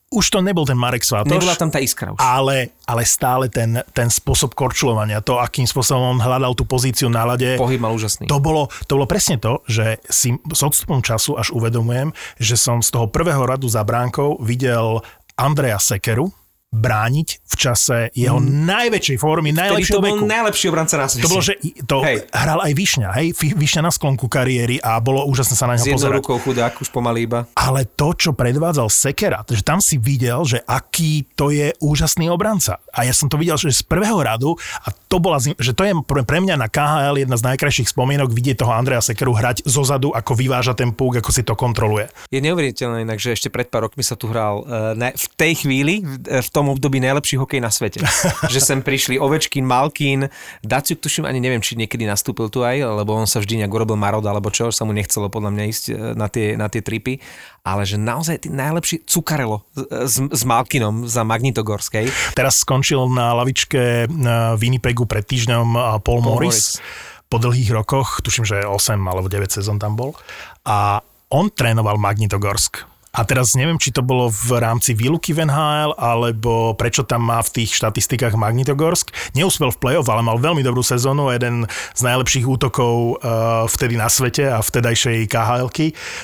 už 0.08 0.26
to 0.32 0.39
nebol 0.39 0.63
ten 0.63 0.80
Marek 0.80 1.04
Svatoš. 1.04 1.36
Nebola 1.36 1.60
tam 1.60 1.67
tá 1.67 1.84
iskra 1.84 2.15
už. 2.15 2.20
Ale, 2.24 2.72
ale 2.88 3.02
stále 3.04 3.52
ten, 3.52 3.84
ten 3.91 4.08
spôsob 4.08 4.56
korčulovania, 4.56 5.20
to, 5.20 5.36
akým 5.36 5.67
spôsobom 5.67 6.15
on 6.15 6.20
hľadal 6.24 6.56
tú 6.56 6.63
pozíciu 6.63 7.12
na 7.12 7.28
lade. 7.28 7.60
Pohyb 7.60 7.82
mal 7.82 7.91
úžasný. 7.91 8.32
To 8.32 8.39
bolo, 8.39 8.72
to 8.88 8.96
bolo 8.96 9.08
presne 9.08 9.36
to, 9.36 9.60
že 9.67 10.00
si 10.08 10.39
s 10.39 10.62
odstupom 10.63 11.04
času 11.04 11.36
až 11.36 11.52
uvedomujem, 11.52 12.15
že 12.39 12.56
som 12.56 12.80
z 12.80 12.96
toho 12.96 13.12
prvého 13.12 13.43
radu 13.43 13.67
za 13.67 13.84
bránkou 13.84 14.39
videl 14.39 15.04
Andreja 15.36 15.78
Sekeru, 15.78 16.32
brániť 16.68 17.48
v 17.48 17.56
čase 17.56 18.12
jeho 18.12 18.44
mm. 18.44 18.48
najväčšej 18.68 19.18
formy, 19.18 19.56
najlepšieho 19.56 19.98
to 19.98 20.04
bol 20.04 20.20
veku. 20.20 20.28
najlepší 20.28 20.66
obranca 20.68 20.96
na 21.00 21.08
svete. 21.08 21.24
To 21.24 21.32
bolo, 21.32 21.44
že 21.44 21.54
to 21.88 21.98
Hej. 22.04 22.28
hral 22.36 22.60
aj 22.60 22.74
Višňa, 22.76 23.10
hej, 23.18 23.28
Višňa 23.56 23.82
na 23.88 23.92
sklonku 23.92 24.28
kariéry 24.28 24.78
a 24.84 25.00
bolo 25.00 25.24
úžasné 25.32 25.56
sa 25.56 25.66
na 25.66 25.80
S 25.80 25.88
neho 25.88 25.96
jednou 25.96 26.04
pozerať. 26.04 26.20
rukou 26.20 26.38
chudák, 26.44 26.74
už 26.84 26.92
pomaly 26.92 27.24
iba. 27.24 27.48
Ale 27.56 27.88
to, 27.88 28.12
čo 28.14 28.36
predvádzal 28.36 28.92
Sekera, 28.92 29.48
že 29.48 29.64
tam 29.64 29.80
si 29.80 29.96
videl, 29.96 30.44
že 30.44 30.60
aký 30.68 31.24
to 31.40 31.56
je 31.56 31.72
úžasný 31.80 32.28
obranca. 32.28 32.84
A 32.92 33.08
ja 33.08 33.16
som 33.16 33.32
to 33.32 33.40
videl, 33.40 33.56
že 33.56 33.72
z 33.72 33.88
prvého 33.88 34.20
radu, 34.20 34.60
a 34.84 34.92
to 34.92 35.24
bola, 35.24 35.40
že 35.40 35.72
to 35.72 35.88
je 35.88 35.96
pre 36.04 36.40
mňa 36.44 36.60
na 36.60 36.68
KHL 36.68 37.24
jedna 37.24 37.40
z 37.40 37.48
najkrajších 37.48 37.96
spomienok 37.96 38.36
vidieť 38.36 38.60
toho 38.60 38.76
Andreja 38.76 39.00
Sekeru 39.00 39.32
hrať 39.32 39.64
zo 39.64 39.88
zadu, 39.88 40.12
ako 40.12 40.36
vyváža 40.36 40.76
ten 40.76 40.92
púk, 40.92 41.24
ako 41.24 41.32
si 41.32 41.48
to 41.48 41.56
kontroluje. 41.56 42.12
Je 42.28 42.44
neuveriteľné 42.44 43.08
inak, 43.08 43.24
že 43.24 43.34
ešte 43.34 43.48
pred 43.48 43.72
pár 43.72 43.88
rokmi 43.88 44.04
sa 44.04 44.20
tu 44.20 44.28
hral 44.28 44.68
ne, 45.00 45.16
v 45.16 45.26
tej 45.40 45.64
chvíli, 45.64 46.04
v, 46.04 46.44
v 46.44 46.50
tom 46.58 46.74
období 46.74 46.98
najlepší 46.98 47.38
hokej 47.38 47.62
na 47.62 47.70
svete. 47.70 48.02
že 48.54 48.58
sem 48.58 48.82
prišli 48.82 49.22
Ovečkin, 49.22 49.62
Malkin, 49.62 50.26
Daciuk, 50.65 50.98
tuším, 50.98 51.30
ani 51.30 51.38
neviem, 51.38 51.62
či 51.62 51.78
niekedy 51.78 52.10
nastúpil 52.10 52.50
tu 52.50 52.65
aj, 52.65 52.82
lebo 52.82 53.13
on 53.13 53.30
sa 53.30 53.38
vždy 53.38 53.62
nejak 53.62 53.70
urobil 53.70 53.93
marod, 53.93 54.26
alebo 54.26 54.50
čo, 54.50 54.74
sa 54.74 54.82
mu 54.89 54.98
nechcelo 54.98 55.30
podľa 55.30 55.54
mňa 55.54 55.63
ísť 55.70 55.86
eh, 55.93 55.96
na 56.17 56.26
tie, 56.26 56.58
na 56.58 56.65
tie 56.65 56.82
tripy. 56.82 57.22
Ale 57.62 57.84
že 57.84 58.00
naozaj 58.00 58.48
tí 58.48 58.50
najlepší 58.50 59.04
Cukarelo 59.04 59.67
s, 59.76 60.24
s 60.24 60.41
Malkinom 60.48 61.04
za 61.04 61.28
Magnitogorskej. 61.28 62.08
Teraz 62.32 62.63
skončil 62.63 63.12
na 63.12 63.36
lavičke 63.36 64.08
na 64.08 64.56
Winnipegu 64.56 65.04
pred 65.04 65.28
týždňom 65.28 66.00
Paul, 66.00 66.00
Paul 66.00 66.20
Morris. 66.24 66.80
Po 67.28 67.43
dlhých 67.43 67.76
rokoch, 67.76 68.24
tuším, 68.24 68.48
že 68.48 68.63
8 68.63 68.96
alebo 69.04 69.28
9 69.28 69.52
sezón 69.52 69.84
tam 69.84 70.00
bol. 70.00 70.15
A 70.63 71.04
on 71.28 71.52
trénoval 71.52 72.00
Magnitogorsk. 72.00 72.88
A 73.15 73.24
teraz 73.24 73.56
neviem, 73.56 73.80
či 73.80 73.96
to 73.96 74.04
bolo 74.04 74.28
v 74.28 74.60
rámci 74.60 74.91
výluky 74.91 75.32
v 75.32 75.48
NHL, 75.48 75.96
alebo 75.96 76.76
prečo 76.76 77.08
tam 77.08 77.26
má 77.26 77.39
v 77.41 77.63
tých 77.63 77.80
štatistikách 77.80 78.36
Magnitogorsk. 78.36 79.10
Neúspel 79.34 79.72
v 79.74 79.80
play-off, 79.80 80.12
ale 80.12 80.22
mal 80.22 80.38
veľmi 80.38 80.62
dobrú 80.62 80.84
sezónu, 80.84 81.32
jeden 81.32 81.65
z 81.96 82.02
najlepších 82.04 82.46
útokov 82.46 83.17
uh, 83.17 83.65
vtedy 83.65 83.98
na 83.98 84.12
svete 84.12 84.46
a 84.52 84.60
vtedajšej 84.62 85.32
khl 85.32 85.72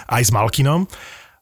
aj 0.08 0.22
s 0.22 0.32
Malkinom. 0.32 0.86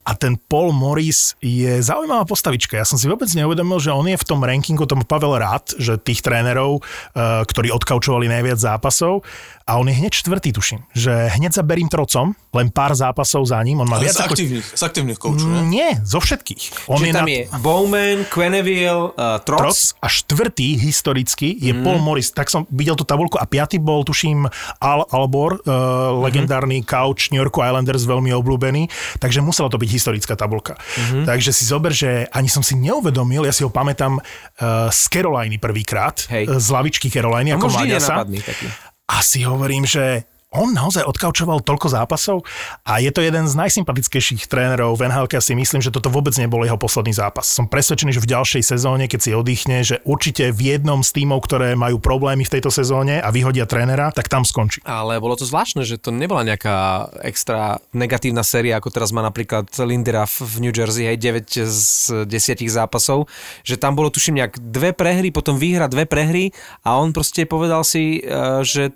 A 0.02 0.18
ten 0.18 0.34
Paul 0.34 0.74
Morris 0.74 1.38
je 1.46 1.78
zaujímavá 1.78 2.26
postavička. 2.26 2.74
Ja 2.74 2.90
som 2.90 2.98
si 2.98 3.06
vôbec 3.06 3.30
neuvedomil, 3.38 3.78
že 3.78 3.94
on 3.94 4.10
je 4.10 4.18
v 4.18 4.26
tom 4.26 4.42
rankingu, 4.42 4.90
tom 4.90 5.06
Pavel 5.06 5.38
rád, 5.38 5.78
že 5.78 6.02
tých 6.02 6.26
trénerov, 6.26 6.82
uh, 6.82 7.46
ktorí 7.46 7.70
odkaučovali 7.70 8.26
najviac 8.26 8.58
zápasov, 8.58 9.22
a 9.66 9.78
on 9.78 9.88
je 9.88 9.96
hneď 9.96 10.14
štvrtý, 10.14 10.50
tuším. 10.52 10.84
Že 10.92 11.38
hneď 11.38 11.52
za 11.56 11.64
Berim 11.64 11.88
Trocom, 11.88 12.34
len 12.52 12.68
pár 12.74 12.92
zápasov 12.98 13.48
za 13.48 13.62
ním. 13.64 13.80
On 13.80 13.88
má 13.88 14.02
Ale 14.02 14.12
viac 14.12 14.18
z 14.18 14.24
ako... 14.26 14.36
aktívnych, 14.36 14.68
z 14.68 14.82
aktívnych 14.84 15.20
koučov, 15.20 15.48
ne? 15.48 15.62
Nie, 15.72 15.90
zo 16.04 16.20
všetkých. 16.20 16.92
On 16.92 17.00
Že 17.00 17.16
tam 17.16 17.26
na... 17.26 17.32
je 17.32 17.42
Bowman, 17.64 18.18
Quenneville, 18.28 19.16
uh, 19.16 19.40
Troc. 19.42 19.60
Troc 19.62 19.78
a 20.04 20.08
štvrtý 20.12 20.76
historicky 20.76 21.56
je 21.56 21.72
mm. 21.72 21.84
Paul 21.86 22.04
Morris. 22.04 22.34
Tak 22.36 22.52
som 22.52 22.68
videl 22.74 23.00
tú 23.00 23.08
tabulku 23.08 23.40
a 23.40 23.48
piatý 23.48 23.80
bol, 23.80 24.04
tuším, 24.04 24.50
Al 24.84 25.02
Albor, 25.10 25.64
uh, 25.64 26.12
legendárny 26.20 26.84
couch 26.84 27.32
New 27.32 27.40
York 27.40 27.56
Islanders, 27.56 28.04
veľmi 28.04 28.36
obľúbený. 28.36 28.92
Takže 29.24 29.40
musela 29.40 29.72
to 29.72 29.80
byť 29.80 29.90
historická 29.90 30.36
tabulka. 30.36 30.76
Mm-hmm. 30.76 31.24
Takže 31.24 31.52
si 31.56 31.64
zober, 31.64 31.96
že 31.96 32.28
ani 32.36 32.52
som 32.52 32.66
si 32.66 32.76
neuvedomil, 32.76 33.48
ja 33.48 33.54
si 33.56 33.64
ho 33.64 33.72
pamätám 33.72 34.20
uh, 34.20 34.92
z 34.92 35.02
Caroliny 35.08 35.56
prvýkrát, 35.56 36.28
Hej. 36.28 36.52
z 36.52 36.68
lavičky 36.68 37.08
Caroliny, 37.08 37.56
ako 37.56 37.72
mláďasa. 37.72 38.28
nenapadný 38.28 38.40
taký. 38.44 38.68
A 39.12 39.22
si 39.22 39.44
hovorím, 39.44 39.86
že 39.86 40.24
on 40.52 40.76
naozaj 40.76 41.08
odkaučoval 41.08 41.64
toľko 41.64 41.88
zápasov 41.96 42.38
a 42.84 43.00
je 43.00 43.08
to 43.16 43.24
jeden 43.24 43.48
z 43.48 43.56
najsympatickejších 43.56 44.52
trénerov 44.52 45.00
v 45.00 45.08
NHL. 45.08 45.32
Si 45.40 45.56
myslím, 45.56 45.80
že 45.80 45.96
toto 45.96 46.12
vôbec 46.12 46.36
nebol 46.36 46.68
jeho 46.68 46.76
posledný 46.76 47.16
zápas. 47.16 47.48
Som 47.48 47.72
presvedčený, 47.72 48.12
že 48.12 48.20
v 48.20 48.36
ďalšej 48.36 48.64
sezóne, 48.68 49.08
keď 49.08 49.20
si 49.24 49.32
oddychne, 49.32 49.78
že 49.88 50.04
určite 50.04 50.52
v 50.52 50.76
jednom 50.76 51.08
z 51.08 51.24
tímov, 51.24 51.40
ktoré 51.48 51.80
majú 51.80 52.04
problémy 52.04 52.44
v 52.44 52.60
tejto 52.60 52.68
sezóne 52.68 53.24
a 53.24 53.32
vyhodia 53.32 53.64
trénera, 53.64 54.12
tak 54.12 54.28
tam 54.28 54.44
skončí. 54.44 54.84
Ale 54.84 55.24
bolo 55.24 55.40
to 55.40 55.48
zvláštne, 55.48 55.88
že 55.88 55.96
to 55.96 56.12
nebola 56.12 56.44
nejaká 56.44 57.08
extra 57.24 57.80
negatívna 57.96 58.44
séria, 58.44 58.76
ako 58.76 58.92
teraz 58.92 59.16
má 59.16 59.24
napríklad 59.24 59.72
Lindera 59.88 60.28
v 60.28 60.68
New 60.68 60.76
Jersey, 60.76 61.08
hej, 61.08 61.18
9 61.18 61.48
z 61.64 62.28
10 62.28 62.68
zápasov, 62.68 63.32
že 63.64 63.80
tam 63.80 63.96
bolo 63.96 64.12
tuším 64.12 64.44
nejak 64.44 64.60
dve 64.60 64.92
prehry, 64.92 65.32
potom 65.32 65.56
výhra 65.56 65.88
dve 65.88 66.04
prehry 66.04 66.52
a 66.84 67.00
on 67.00 67.16
proste 67.16 67.48
povedal 67.48 67.88
si, 67.88 68.20
eh, 68.20 68.62
že 68.68 68.92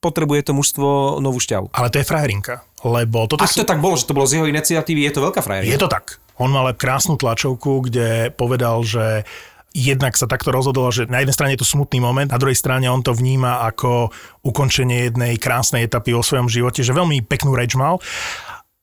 potrebuje 0.00 0.50
to 0.50 0.52
mužstvo 0.56 1.20
novú 1.20 1.38
šťavu. 1.38 1.76
Ale 1.76 1.92
to 1.92 2.00
je 2.00 2.08
frajerinka, 2.08 2.64
lebo 2.82 3.28
toto 3.28 3.44
Ak 3.44 3.52
to 3.52 3.68
tak 3.68 3.78
bolo, 3.78 3.94
že 4.00 4.08
to 4.08 4.16
bolo 4.16 4.26
z 4.26 4.40
jeho 4.40 4.48
iniciatívy, 4.48 5.06
je 5.06 5.12
to 5.12 5.20
veľká 5.20 5.40
frajerka. 5.44 5.68
Je 5.68 5.78
to 5.78 5.92
tak. 5.92 6.18
On 6.40 6.48
mal 6.48 6.72
krásnu 6.72 7.20
tlačovku, 7.20 7.84
kde 7.84 8.32
povedal, 8.32 8.80
že 8.80 9.28
jednak 9.70 10.18
sa 10.18 10.26
takto 10.26 10.50
rozhodol, 10.50 10.90
že 10.90 11.06
na 11.06 11.22
jednej 11.22 11.36
strane 11.36 11.52
je 11.54 11.62
to 11.62 11.68
smutný 11.68 12.02
moment, 12.02 12.26
na 12.26 12.40
druhej 12.40 12.58
strane 12.58 12.90
on 12.90 13.04
to 13.06 13.14
vníma 13.14 13.62
ako 13.70 14.10
ukončenie 14.42 15.12
jednej 15.12 15.38
krásnej 15.38 15.86
etapy 15.86 16.10
vo 16.10 16.26
svojom 16.26 16.50
živote, 16.50 16.82
že 16.82 16.96
veľmi 16.96 17.22
peknú 17.22 17.54
reč 17.54 17.78
mal. 17.78 18.02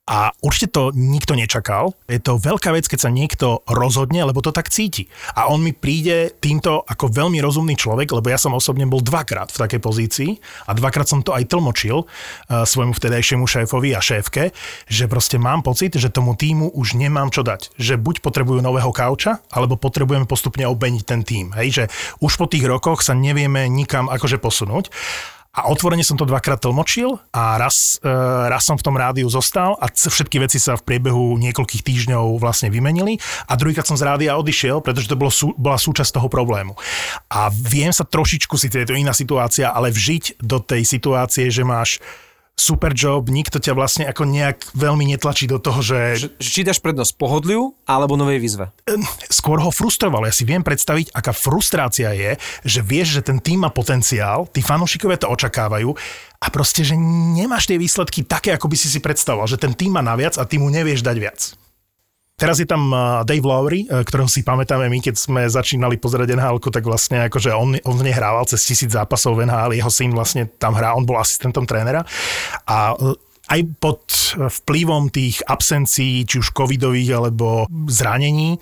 A 0.07 0.31
určite 0.39 0.71
to 0.71 0.95
nikto 0.95 1.35
nečakal. 1.35 1.91
Je 2.07 2.23
to 2.23 2.39
veľká 2.39 2.71
vec, 2.71 2.87
keď 2.87 2.99
sa 3.07 3.11
niekto 3.11 3.59
rozhodne, 3.67 4.23
lebo 4.23 4.39
to 4.39 4.55
tak 4.55 4.71
cíti. 4.71 5.11
A 5.35 5.51
on 5.51 5.59
mi 5.59 5.75
príde 5.75 6.31
týmto 6.39 6.79
ako 6.87 7.11
veľmi 7.11 7.43
rozumný 7.43 7.75
človek, 7.75 8.15
lebo 8.15 8.31
ja 8.31 8.39
som 8.39 8.55
osobne 8.55 8.87
bol 8.87 9.03
dvakrát 9.03 9.51
v 9.51 9.59
takej 9.67 9.81
pozícii 9.83 10.31
a 10.63 10.71
dvakrát 10.71 11.11
som 11.11 11.19
to 11.19 11.35
aj 11.35 11.51
tlmočil 11.51 12.07
uh, 12.07 12.63
svojmu 12.63 12.95
vtedajšiemu 12.95 13.43
šéfovi 13.43 13.91
a 13.93 14.01
šéfke, 14.01 14.55
že 14.87 15.05
proste 15.11 15.35
mám 15.35 15.59
pocit, 15.59 15.99
že 15.99 16.07
tomu 16.07 16.39
týmu 16.39 16.71
už 16.71 16.95
nemám 16.95 17.27
čo 17.27 17.43
dať. 17.43 17.75
Že 17.75 17.99
buď 17.99 18.15
potrebujú 18.23 18.63
nového 18.63 18.95
kauča, 18.95 19.43
alebo 19.51 19.75
potrebujeme 19.75 20.23
postupne 20.23 20.63
obmeniť 20.71 21.03
ten 21.03 21.27
tým. 21.27 21.51
Hej, 21.51 21.67
že 21.69 21.83
už 22.23 22.39
po 22.39 22.47
tých 22.47 22.63
rokoch 22.63 23.03
sa 23.03 23.11
nevieme 23.11 23.67
nikam 23.67 24.07
akože 24.07 24.39
posunúť. 24.39 24.87
A 25.57 25.73
otvorene 25.73 26.05
som 26.05 26.13
to 26.13 26.29
dvakrát 26.29 26.61
tlmočil 26.61 27.17
a 27.33 27.57
raz, 27.57 27.97
e, 28.05 28.13
raz 28.45 28.61
som 28.61 28.77
v 28.77 28.85
tom 28.85 28.93
rádiu 28.93 29.25
zostal 29.25 29.73
a 29.81 29.89
všetky 29.89 30.37
veci 30.37 30.61
sa 30.61 30.77
v 30.77 30.85
priebehu 30.85 31.33
niekoľkých 31.41 31.81
týždňov 31.81 32.37
vlastne 32.37 32.69
vymenili 32.69 33.17
a 33.49 33.57
druhýkrát 33.57 33.89
som 33.89 33.97
z 33.97 34.05
rádia 34.05 34.37
odišiel, 34.37 34.85
pretože 34.85 35.09
to 35.09 35.17
bolo 35.17 35.33
sú, 35.33 35.57
bola 35.57 35.81
súčasť 35.81 36.21
toho 36.21 36.29
problému. 36.29 36.77
A 37.33 37.49
viem 37.49 37.89
sa 37.89 38.05
trošičku, 38.05 38.53
síce 38.53 38.77
je 38.77 38.85
to 38.85 38.93
iná 38.93 39.17
situácia, 39.17 39.73
ale 39.73 39.89
vžiť 39.89 40.45
do 40.45 40.61
tej 40.61 40.85
situácie, 40.85 41.49
že 41.49 41.65
máš 41.65 41.97
super 42.57 42.91
job, 42.97 43.29
nikto 43.29 43.61
ťa 43.61 43.77
vlastne 43.77 44.09
ako 44.09 44.25
nejak 44.25 44.73
veľmi 44.73 45.05
netlačí 45.13 45.45
do 45.45 45.61
toho, 45.61 45.79
že 45.85 45.99
Že, 46.17 46.29
že 46.41 46.49
či 46.49 46.61
dáš 46.65 46.81
prednosť 46.81 47.13
pohodliu 47.15 47.77
alebo 47.85 48.17
novej 48.17 48.41
výzve. 48.41 48.73
skôr 49.29 49.61
ho 49.61 49.69
frustroval. 49.69 50.25
Ja 50.25 50.33
si 50.33 50.43
viem 50.43 50.65
predstaviť, 50.65 51.13
aká 51.13 51.31
frustrácia 51.37 52.09
je, 52.17 52.35
že 52.65 52.81
vieš, 52.81 53.21
že 53.21 53.29
ten 53.29 53.37
tým 53.37 53.61
má 53.61 53.69
potenciál, 53.69 54.49
tí 54.49 54.65
fanúšikovia 54.65 55.21
to 55.21 55.29
očakávajú 55.29 55.93
a 56.41 56.47
proste, 56.49 56.81
že 56.81 56.97
nemáš 57.37 57.69
tie 57.69 57.77
výsledky 57.77 58.25
také, 58.25 58.57
ako 58.57 58.67
by 58.73 58.75
si 58.75 58.89
si 58.89 58.99
predstavoval, 58.99 59.45
že 59.45 59.61
ten 59.61 59.77
tým 59.77 59.93
má 59.93 60.01
naviac 60.01 60.41
a 60.41 60.43
ty 60.49 60.57
mu 60.57 60.73
nevieš 60.73 61.05
dať 61.05 61.17
viac. 61.21 61.66
Teraz 62.37 62.61
je 62.61 62.69
tam 62.69 62.93
Dave 63.25 63.41
Lowry, 63.41 63.89
uh, 63.89 64.05
ktorého 64.05 64.29
si 64.29 64.45
pamätáme 64.45 64.85
my, 64.85 65.01
keď 65.01 65.17
sme 65.17 65.49
začínali 65.49 65.97
pozerať 65.97 66.37
nhl 66.37 66.61
tak 66.61 66.85
vlastne 66.85 67.25
akože 67.25 67.49
on, 67.49 67.81
on 67.81 67.95
v 67.97 68.05
nej 68.05 68.13
hrával 68.13 68.45
cez 68.45 68.61
tisíc 68.61 68.93
zápasov 68.93 69.41
v 69.41 69.49
NHL, 69.49 69.73
jeho 69.73 69.89
syn 69.89 70.13
vlastne 70.13 70.45
tam 70.45 70.77
hrá, 70.77 70.93
on 70.93 71.01
bol 71.01 71.17
asistentom 71.17 71.65
trénera 71.65 72.05
a 72.69 72.93
uh, 72.93 73.17
aj 73.49 73.61
pod 73.81 74.05
vplyvom 74.37 75.09
tých 75.09 75.41
absencií, 75.49 76.29
či 76.29 76.37
už 76.37 76.53
covidových 76.53 77.17
alebo 77.17 77.65
zranení, 77.89 78.59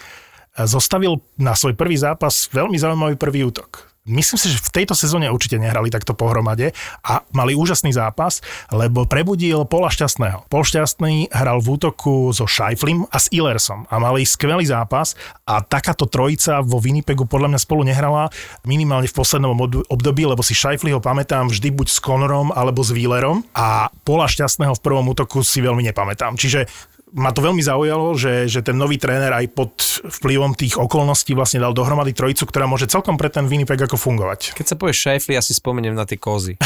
zostavil 0.55 1.19
na 1.35 1.57
svoj 1.57 1.75
prvý 1.75 1.99
zápas 1.99 2.47
veľmi 2.53 2.79
zaujímavý 2.79 3.19
prvý 3.19 3.43
útok. 3.43 3.84
Myslím 4.05 4.37
si, 4.37 4.53
že 4.53 4.61
v 4.61 4.69
tejto 4.69 4.93
sezóne 4.93 5.33
určite 5.33 5.57
nehrali 5.57 5.89
takto 5.89 6.13
pohromade 6.13 6.77
a 7.01 7.25
mali 7.33 7.57
úžasný 7.57 7.89
zápas, 7.89 8.37
lebo 8.69 9.09
prebudil 9.09 9.65
Pola 9.65 9.89
Šťastného. 9.89 10.45
Pol 10.45 10.61
Šťastný 10.61 11.33
hral 11.33 11.57
v 11.57 11.73
útoku 11.73 12.29
so 12.29 12.45
Scheiflim 12.45 13.09
a 13.09 13.17
s 13.17 13.33
Illersom 13.33 13.89
a 13.89 13.97
mali 13.97 14.21
skvelý 14.21 14.61
zápas 14.69 15.17
a 15.49 15.65
takáto 15.65 16.05
trojica 16.05 16.61
vo 16.61 16.77
Winnipegu 16.77 17.25
podľa 17.25 17.57
mňa 17.57 17.59
spolu 17.65 17.81
nehrala 17.81 18.29
minimálne 18.61 19.09
v 19.09 19.17
poslednom 19.17 19.57
období, 19.89 20.29
lebo 20.29 20.45
si 20.45 20.53
Scheifli 20.53 20.93
ho 20.93 21.01
pamätám 21.01 21.49
vždy 21.49 21.73
buď 21.73 21.87
s 21.89 21.97
Connorom 21.97 22.53
alebo 22.53 22.85
s 22.85 22.93
Wheelerom 22.93 23.41
a 23.57 23.89
Pola 24.05 24.29
Šťastného 24.29 24.77
v 24.77 24.83
prvom 24.85 25.09
útoku 25.09 25.41
si 25.41 25.65
veľmi 25.65 25.81
nepamätám. 25.81 26.37
Čiže 26.37 26.69
ma 27.15 27.31
to 27.31 27.39
veľmi 27.39 27.63
zaujalo, 27.63 28.11
že, 28.19 28.51
že 28.51 28.59
ten 28.59 28.75
nový 28.75 28.99
tréner 28.99 29.31
aj 29.31 29.45
pod 29.55 29.71
vplyvom 30.03 30.51
tých 30.51 30.75
okolností 30.75 31.31
vlastne 31.31 31.63
dal 31.63 31.71
dohromady 31.71 32.11
trojicu, 32.11 32.43
ktorá 32.43 32.67
môže 32.67 32.91
celkom 32.91 33.15
pre 33.15 33.31
ten 33.31 33.47
Winnipeg 33.47 33.79
ako 33.79 33.95
fungovať. 33.95 34.51
Keď 34.51 34.65
sa 34.67 34.75
povie 34.75 34.91
Šajfli, 34.91 35.39
ja 35.39 35.41
si 35.41 35.55
spomeniem 35.55 35.95
na 35.95 36.03
tie 36.03 36.19
kozy. 36.19 36.59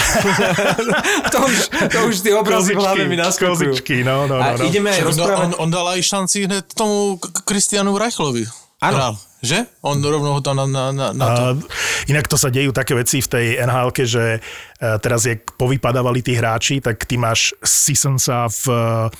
to, 1.34 1.38
už, 1.46 1.58
to 1.94 2.00
už 2.10 2.16
tie 2.26 2.34
obrazy 2.34 2.74
v 2.74 2.82
hlave 2.82 3.06
mi 3.06 3.14
naskakujú. 3.14 3.78
kozičky, 3.78 4.02
no, 4.02 4.26
no, 4.26 4.42
no. 4.42 4.44
A 4.44 4.58
no. 4.58 4.66
ideme 4.66 4.90
aj 4.90 5.06
Však 5.06 5.08
on, 5.08 5.14
dal- 5.14 5.30
rozprávať... 5.30 5.46
on, 5.46 5.52
on 5.62 5.70
dal 5.70 5.88
aj 5.94 6.02
šanci 6.02 6.38
hned 6.50 6.66
tomu 6.74 6.98
Kristianu 7.46 7.94
Reichlovi. 7.94 8.50
Áno. 8.82 9.22
Že? 9.40 9.72
On 9.88 9.96
rovno 9.96 10.36
ho 10.36 10.42
tam 10.44 10.60
na, 10.60 10.68
na, 10.68 10.86
na, 10.92 11.08
na 11.16 11.28
to. 11.32 11.44
A 11.48 11.50
inak 12.12 12.28
to 12.28 12.36
sa 12.36 12.52
dejú 12.52 12.76
také 12.76 12.92
veci 12.92 13.24
v 13.24 13.30
tej 13.32 13.46
nhl 13.64 13.88
že 14.04 14.44
teraz, 14.80 15.28
jak 15.28 15.44
povypadávali 15.60 16.24
tí 16.24 16.40
hráči, 16.40 16.80
tak 16.80 17.04
ty 17.04 17.20
máš 17.20 17.52
Sissonsa 17.60 18.48
v 18.48 18.64
e, 18.72 18.78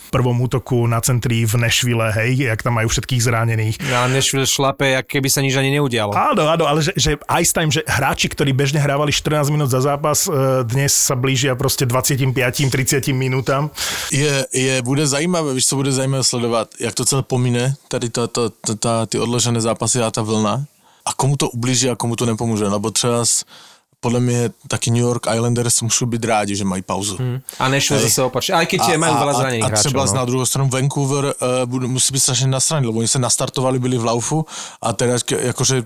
prvom 0.08 0.40
útoku 0.40 0.88
na 0.88 1.04
centri 1.04 1.44
v 1.44 1.60
Nashville, 1.60 2.08
hej, 2.16 2.48
jak 2.48 2.64
tam 2.64 2.80
majú 2.80 2.88
všetkých 2.88 3.20
zranených. 3.20 3.76
A 3.92 4.08
Nashville 4.08 4.48
šlape, 4.48 4.96
jak 4.96 5.04
keby 5.04 5.28
sa 5.28 5.44
nič 5.44 5.60
ani 5.60 5.76
neudialo. 5.76 6.16
Áno, 6.16 6.48
áno, 6.48 6.64
ale 6.64 6.80
že, 6.80 6.96
že 6.96 7.20
ice 7.44 7.52
time, 7.52 7.76
že 7.76 7.84
hráči, 7.84 8.32
ktorí 8.32 8.56
bežne 8.56 8.80
hrávali 8.80 9.12
14 9.12 9.52
minút 9.52 9.68
za 9.68 9.84
zápas, 9.84 10.32
e, 10.32 10.64
dnes 10.64 10.96
sa 10.96 11.20
blížia 11.20 11.60
proste 11.60 11.84
25-30 11.84 13.12
minútam. 13.12 13.68
Je, 14.16 14.48
je, 14.56 14.80
bude 14.80 15.04
zajímavé, 15.04 15.54
víš, 15.54 15.68
co 15.68 15.76
bude 15.76 15.92
zajímavé 15.92 16.24
sledovat, 16.24 16.72
jak 16.80 16.96
to 16.96 17.04
celé 17.04 17.24
pomine, 17.28 17.76
tady 17.92 18.10
to, 18.10 18.28
to, 18.28 18.50
to, 18.50 18.76
ta, 18.76 19.06
ty 19.06 19.20
odložené 19.20 19.60
zápasy 19.62 20.00
a 20.00 20.12
ta 20.12 20.24
vlna 20.24 20.64
a 21.06 21.14
komu 21.14 21.36
to 21.38 21.50
ublíží 21.50 21.90
a 21.90 21.96
komu 21.96 22.16
to 22.16 22.26
nepomůže, 22.26 22.70
nebo 22.70 22.92
třeba 22.92 23.26
s, 24.00 24.02
podle 24.02 24.20
mě 24.20 24.50
taky 24.68 24.92
New 24.92 25.02
York 25.02 25.28
Islanders 25.36 25.82
musí 25.82 26.06
být 26.06 26.26
rádi, 26.26 26.56
že 26.56 26.64
mají 26.64 26.82
pauzu. 26.82 27.18
Hmm. 27.18 27.42
A 27.60 27.68
Nashville 27.68 28.04
zase 28.04 28.24
opačne, 28.24 28.56
aj 28.56 28.66
keď 28.66 28.96
majú 28.96 29.16
veľa 29.20 29.34
zranených 29.34 29.64
a, 29.64 29.66
a 29.66 29.70
hráčov. 29.70 29.92
třeba 29.92 30.06
no. 30.06 30.14
na 30.14 30.26
druhou 30.26 30.46
stranu 30.46 30.70
Vancouver 30.70 31.24
uh, 31.26 31.66
bude, 31.66 31.88
musí 31.88 32.14
být 32.14 32.20
strašně 32.20 32.48
nasraný, 32.48 32.86
lebo 32.88 33.00
oni 33.00 33.08
se 33.08 33.20
nastartovali, 33.20 33.80
byli 33.80 33.98
v 33.98 34.06
laufu 34.06 34.46
a 34.82 34.94
teraz 34.94 35.24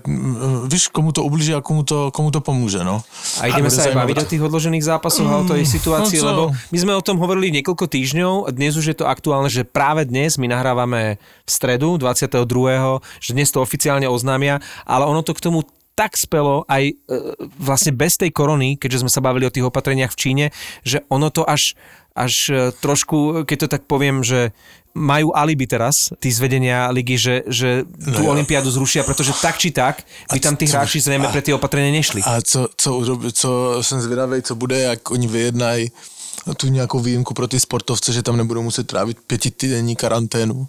mm, 0.06 0.68
víš, 0.68 0.88
komu 0.88 1.12
to 1.12 1.24
ublíží 1.24 1.54
a 1.54 1.60
komu 1.60 1.82
to, 1.82 2.10
komu 2.10 2.30
to 2.30 2.40
pomůže, 2.40 2.84
no. 2.84 3.02
A 3.40 3.46
ideme 3.46 3.68
bude 3.68 3.76
sa 3.76 3.90
aj 3.90 3.94
baviť 3.94 4.16
o 4.22 4.26
tých 4.30 4.42
odložených 4.42 4.84
zápasoch 4.84 5.26
a 5.26 5.36
o 5.42 5.44
tej 5.44 5.66
situácii, 5.66 6.18
no 6.22 6.26
lebo 6.26 6.42
my 6.70 6.78
sme 6.78 6.92
o 6.94 7.02
tom 7.02 7.18
hovorili 7.18 7.50
niekoľko 7.50 7.86
týždňov, 7.90 8.54
dnes 8.54 8.76
už 8.76 8.94
je 8.94 8.96
to 8.96 9.10
aktuálne, 9.10 9.50
že 9.50 9.66
práve 9.66 10.06
dnes 10.06 10.38
my 10.38 10.46
nahrávame 10.46 11.18
v 11.46 11.50
stredu 11.50 11.98
22., 11.98 12.46
že 13.20 13.30
dnes 13.34 13.50
to 13.50 13.58
oficiálne 13.58 14.06
oznámia, 14.06 14.62
ale 14.86 15.04
ono 15.06 15.22
to 15.26 15.34
k 15.34 15.42
tomu 15.50 15.66
tak 15.94 16.18
spelo 16.18 16.66
aj 16.66 16.90
e, 16.90 16.94
vlastne 17.58 17.94
bez 17.94 18.18
tej 18.18 18.34
korony, 18.34 18.74
keďže 18.74 19.06
sme 19.06 19.10
sa 19.10 19.22
bavili 19.22 19.46
o 19.46 19.54
tých 19.54 19.66
opatreniach 19.66 20.10
v 20.10 20.20
Číne, 20.20 20.46
že 20.82 21.06
ono 21.06 21.30
to 21.30 21.46
až, 21.46 21.78
až 22.18 22.34
e, 22.50 22.54
trošku, 22.74 23.46
keď 23.46 23.56
to 23.66 23.68
tak 23.78 23.82
poviem, 23.86 24.26
že 24.26 24.50
majú 24.94 25.34
alibi 25.34 25.66
teraz, 25.66 26.14
tí 26.22 26.30
zvedenia 26.30 26.86
ligy, 26.94 27.18
že, 27.18 27.34
že 27.50 27.82
tú 27.98 28.22
jo. 28.22 28.30
olympiádu 28.30 28.70
zrušia, 28.70 29.02
pretože 29.02 29.34
tak 29.42 29.58
či 29.58 29.74
tak 29.74 30.06
by 30.30 30.38
tam 30.38 30.54
tí 30.54 30.70
hráči 30.70 31.02
zrejme 31.02 31.26
pre 31.34 31.42
tie 31.42 31.50
opatrenia 31.50 31.90
nešli. 31.90 32.22
A 32.22 32.38
co, 32.38 32.70
co, 32.70 32.88
urobi- 32.94 33.34
co 33.34 33.78
jsem 33.82 34.00
zvědavý, 34.00 34.42
co 34.42 34.54
bude, 34.54 34.78
jak 34.78 35.10
oni 35.10 35.26
vyjednají 35.26 35.90
tu 36.56 36.68
nějakou 36.68 37.00
výjimku 37.00 37.34
pro 37.34 37.48
ty 37.48 37.60
sportovce, 37.60 38.12
že 38.12 38.22
tam 38.22 38.36
nebudou 38.36 38.62
muset 38.62 38.86
trávit 38.86 39.18
pětitýdenní 39.26 39.96
karanténu. 39.96 40.66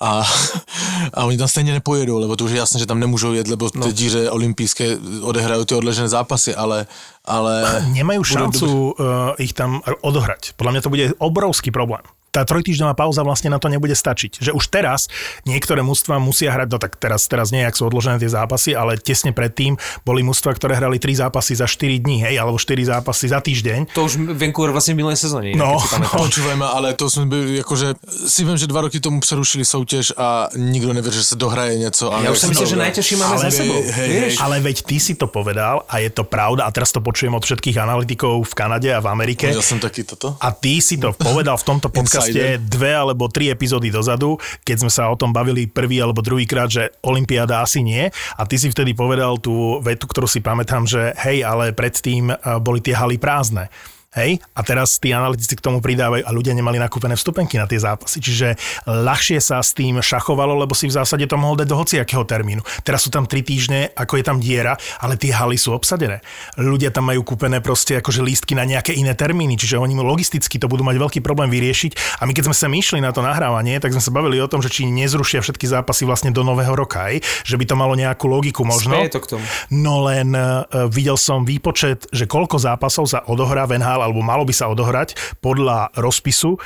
A, 0.00 0.22
a 1.14 1.24
oni 1.24 1.38
tam 1.38 1.48
stejně 1.48 1.72
nepojedou, 1.72 2.18
lebo 2.18 2.36
to 2.36 2.44
už 2.44 2.50
je 2.50 2.58
jasné, 2.58 2.80
že 2.80 2.86
tam 2.86 3.00
nemůžou 3.00 3.32
jet, 3.32 3.48
lebo 3.48 3.70
no. 3.74 3.86
ty 3.86 3.92
díře 3.92 4.30
olympijské 4.30 4.98
odehrají 5.22 5.66
ty 5.66 5.74
odležené 5.74 6.08
zápasy, 6.08 6.54
ale, 6.54 6.86
ale 7.24 7.82
Nemajú 7.92 8.22
šancu 8.22 8.94
uh, 8.94 9.34
ich 9.42 9.52
tam 9.52 9.82
odohrať. 10.00 10.54
Podľa 10.54 10.72
mňa 10.72 10.82
to 10.82 10.92
bude 10.92 11.06
obrovský 11.18 11.70
problém. 11.70 12.02
Tá 12.38 12.46
trojtýždňová 12.46 12.94
pauza 12.94 13.26
vlastne 13.26 13.50
na 13.50 13.58
to 13.58 13.66
nebude 13.66 13.98
stačiť. 13.98 14.38
Že 14.38 14.54
už 14.54 14.70
teraz 14.70 15.10
niektoré 15.42 15.82
mužstva 15.82 16.22
musia 16.22 16.54
hrať, 16.54 16.68
no 16.70 16.78
tak 16.78 16.94
teraz, 16.94 17.26
teraz 17.26 17.50
nie, 17.50 17.66
ak 17.66 17.74
sú 17.74 17.90
odložené 17.90 18.22
tie 18.22 18.30
zápasy, 18.30 18.78
ale 18.78 18.94
tesne 18.94 19.34
predtým 19.34 19.74
boli 20.06 20.22
mužstva, 20.22 20.54
ktoré 20.54 20.78
hrali 20.78 21.02
3 21.02 21.26
zápasy 21.26 21.58
za 21.58 21.66
4 21.66 21.98
dní, 21.98 22.22
hej, 22.22 22.38
alebo 22.38 22.54
4 22.62 22.78
zápasy 22.94 23.26
za 23.26 23.42
týždeň. 23.42 23.90
To 23.90 24.06
už 24.06 24.38
Vancouver 24.38 24.70
vlastne 24.70 24.94
v 24.94 25.02
minulé 25.02 25.18
sezóne. 25.18 25.50
No, 25.58 25.82
pamätám. 25.82 26.22
Počúvajme, 26.30 26.62
ale 26.62 26.94
to 26.94 27.10
jsme 27.10 27.26
byli, 27.26 27.58
jakože 27.66 27.98
si 28.30 28.46
vím, 28.46 28.54
že 28.54 28.70
dva 28.70 28.86
roky 28.86 29.00
tomu 29.02 29.18
přerušili 29.18 29.64
soutěž 29.64 30.14
a 30.14 30.48
nikdo 30.54 30.92
nevěří, 30.92 31.18
že 31.18 31.24
se 31.24 31.36
dohraje 31.36 31.78
něco. 31.78 32.12
A 32.14 32.22
Ja 32.22 32.30
už 32.30 32.38
som 32.38 32.50
myslel, 32.54 32.68
že 32.68 32.76
najťažšie 32.76 33.16
máme 33.18 33.34
Ale 33.34 33.42
za 33.42 33.50
sebou. 33.50 33.78
hej, 33.82 34.08
Vieš? 34.12 34.34
Ale 34.44 34.56
veď 34.60 34.76
ty 34.84 34.96
si 35.00 35.14
to 35.16 35.26
povedal 35.26 35.82
a 35.88 35.98
je 35.98 36.10
to 36.12 36.22
pravda 36.28 36.64
a 36.64 36.70
teraz 36.70 36.92
to 36.92 37.00
počujem 37.00 37.32
od 37.34 37.42
všetkých 37.42 37.76
analytikov 37.80 38.44
v 38.44 38.52
Kanade 38.54 38.92
a 38.92 39.00
v 39.00 39.08
Amerike. 39.08 39.48
Ja 39.48 39.64
som 39.64 39.80
taký 39.80 40.04
toto. 40.04 40.36
A 40.38 40.52
ty 40.52 40.84
si 40.84 41.00
to 41.00 41.16
povedal 41.16 41.56
v 41.56 41.64
tomto 41.64 41.88
podcaste 41.88 42.27
Insider. 42.30 42.60
dve 42.60 42.92
alebo 42.94 43.26
tri 43.28 43.50
epizódy 43.52 43.88
dozadu, 43.88 44.36
keď 44.62 44.76
sme 44.86 44.90
sa 44.92 45.08
o 45.08 45.16
tom 45.16 45.32
bavili 45.32 45.66
prvý 45.68 46.00
alebo 46.02 46.24
druhýkrát, 46.24 46.68
že 46.68 46.92
Olympiáda 47.04 47.60
asi 47.64 47.80
nie. 47.82 48.08
A 48.36 48.42
ty 48.44 48.56
si 48.60 48.68
vtedy 48.68 48.92
povedal 48.92 49.40
tú 49.40 49.78
vetu, 49.80 50.06
ktorú 50.06 50.28
si 50.28 50.44
pamätám, 50.44 50.84
že 50.86 51.12
hej, 51.24 51.42
ale 51.42 51.72
predtým 51.72 52.30
eh, 52.30 52.36
boli 52.60 52.84
tie 52.84 52.94
haly 52.96 53.16
prázdne. 53.16 53.72
Hej? 54.18 54.42
A 54.58 54.60
teraz 54.66 54.98
tí 54.98 55.14
analytici 55.14 55.54
k 55.54 55.62
tomu 55.62 55.78
pridávajú 55.78 56.26
a 56.26 56.30
ľudia 56.34 56.52
nemali 56.52 56.82
nakúpené 56.82 57.14
vstupenky 57.14 57.54
na 57.54 57.70
tie 57.70 57.78
zápasy. 57.78 58.18
Čiže 58.18 58.58
ľahšie 58.84 59.38
sa 59.38 59.62
s 59.62 59.72
tým 59.72 60.02
šachovalo, 60.02 60.58
lebo 60.58 60.74
si 60.74 60.90
v 60.90 60.96
zásade 60.98 61.24
to 61.30 61.38
mohol 61.38 61.54
dať 61.54 61.66
do 61.70 61.78
hociakého 61.78 62.26
termínu. 62.26 62.66
Teraz 62.82 63.06
sú 63.06 63.10
tam 63.14 63.30
tri 63.30 63.46
týždne, 63.46 63.94
ako 63.94 64.18
je 64.18 64.24
tam 64.26 64.42
diera, 64.42 64.74
ale 64.98 65.14
tie 65.14 65.30
haly 65.30 65.54
sú 65.54 65.70
obsadené. 65.72 66.20
Ľudia 66.58 66.90
tam 66.90 67.06
majú 67.06 67.22
kúpené 67.22 67.62
proste 67.62 67.96
akože 68.02 68.20
lístky 68.20 68.58
na 68.58 68.66
nejaké 68.66 68.96
iné 68.98 69.14
termíny, 69.14 69.54
čiže 69.54 69.78
oni 69.78 69.94
logisticky 69.98 70.58
to 70.58 70.66
budú 70.66 70.82
mať 70.82 70.96
veľký 70.98 71.20
problém 71.22 71.52
vyriešiť. 71.52 72.22
A 72.22 72.26
my 72.26 72.32
keď 72.34 72.50
sme 72.50 72.56
sa 72.56 72.66
myšli 72.66 72.98
na 72.98 73.14
to 73.14 73.22
nahrávanie, 73.22 73.78
tak 73.78 73.94
sme 73.94 74.02
sa 74.02 74.10
bavili 74.10 74.42
o 74.42 74.50
tom, 74.50 74.64
že 74.64 74.72
či 74.72 74.88
nezrušia 74.88 75.44
všetky 75.44 75.68
zápasy 75.68 76.08
vlastne 76.08 76.34
do 76.34 76.42
nového 76.42 76.74
roka, 76.74 77.12
aj? 77.12 77.22
že 77.44 77.54
by 77.54 77.64
to 77.68 77.74
malo 77.78 77.94
nejakú 77.94 78.26
logiku 78.26 78.66
možno. 78.66 78.98
To 79.08 79.20
k 79.22 79.26
tomu. 79.38 79.44
No 79.70 80.04
len 80.04 80.32
uh, 80.34 80.64
videl 80.88 81.16
som 81.20 81.44
výpočet, 81.44 82.08
že 82.10 82.24
koľko 82.24 82.60
zápasov 82.60 83.04
sa 83.08 83.24
odohrá 83.28 83.68
v 83.68 83.78
NHL, 83.78 84.07
alebo 84.08 84.24
malo 84.24 84.48
by 84.48 84.54
sa 84.56 84.72
odohrať 84.72 85.14
podľa 85.44 85.92
rozpisu 85.94 86.56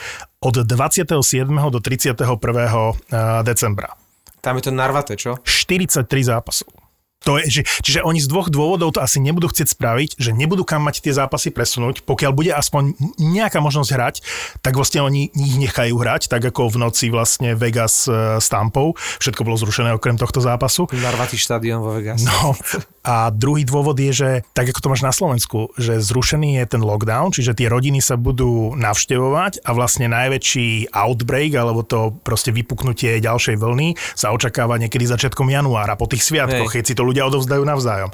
od 0.42 0.54
27. 0.62 1.18
do 1.50 1.78
31. 1.78 2.22
uh, 2.22 2.94
decembra. 3.42 3.98
Tam 4.42 4.58
je 4.58 4.66
to 4.66 4.72
narvaté, 4.74 5.14
čo? 5.14 5.38
43 5.46 6.06
zápasov. 6.26 6.81
To 7.24 7.38
je, 7.38 7.44
že, 7.48 7.62
čiže 7.82 8.00
oni 8.02 8.18
z 8.18 8.28
dvoch 8.28 8.50
dôvodov 8.50 8.94
to 8.94 9.00
asi 9.00 9.22
nebudú 9.22 9.50
chcieť 9.50 9.68
spraviť, 9.72 10.10
že 10.18 10.30
nebudú 10.34 10.66
kam 10.66 10.82
mať 10.82 11.04
tie 11.04 11.14
zápasy 11.14 11.54
presunúť. 11.54 12.02
Pokiaľ 12.02 12.32
bude 12.34 12.50
aspoň 12.50 12.98
nejaká 13.18 13.62
možnosť 13.62 13.90
hrať, 13.94 14.14
tak 14.60 14.74
vlastne 14.74 15.02
oni 15.02 15.30
ich 15.30 15.56
nechajú 15.58 15.94
hrať, 15.94 16.26
tak 16.26 16.42
ako 16.42 16.72
v 16.72 16.76
noci 16.82 17.06
vlastne 17.08 17.54
Vegas 17.54 18.10
e, 18.10 18.42
s 18.42 18.46
Tampou. 18.50 18.98
Všetko 19.22 19.46
bolo 19.46 19.56
zrušené 19.58 19.94
okrem 19.94 20.18
tohto 20.18 20.42
zápasu. 20.42 20.90
Narvatý 20.90 21.38
štadión 21.38 21.82
vo 21.82 21.94
Vegas. 21.94 22.22
No 22.22 22.54
a 23.02 23.34
druhý 23.34 23.66
dôvod 23.66 23.98
je, 23.98 24.12
že 24.14 24.30
tak 24.54 24.70
ako 24.70 24.78
to 24.78 24.90
máš 24.94 25.02
na 25.02 25.10
Slovensku, 25.10 25.74
že 25.74 25.98
zrušený 25.98 26.62
je 26.62 26.64
ten 26.78 26.82
lockdown, 26.82 27.34
čiže 27.34 27.58
tie 27.58 27.66
rodiny 27.66 27.98
sa 27.98 28.14
budú 28.14 28.78
navštevovať 28.78 29.66
a 29.66 29.70
vlastne 29.74 30.06
najväčší 30.06 30.94
outbreak 30.94 31.50
alebo 31.58 31.82
to 31.82 32.14
proste 32.22 32.54
vypuknutie 32.54 33.18
ďalšej 33.18 33.58
vlny 33.58 33.98
sa 34.14 34.30
očakáva 34.30 34.78
niekedy 34.78 35.02
začiatkom 35.02 35.50
januára 35.50 35.98
po 35.98 36.06
tých 36.06 36.22
sviatkoch, 36.22 36.70
Hej. 36.70 36.74
keď 36.78 36.84
si 36.86 36.94
to 36.94 37.02
ľudia 37.12 37.28
odovzdajú 37.28 37.62
navzájom. 37.62 38.10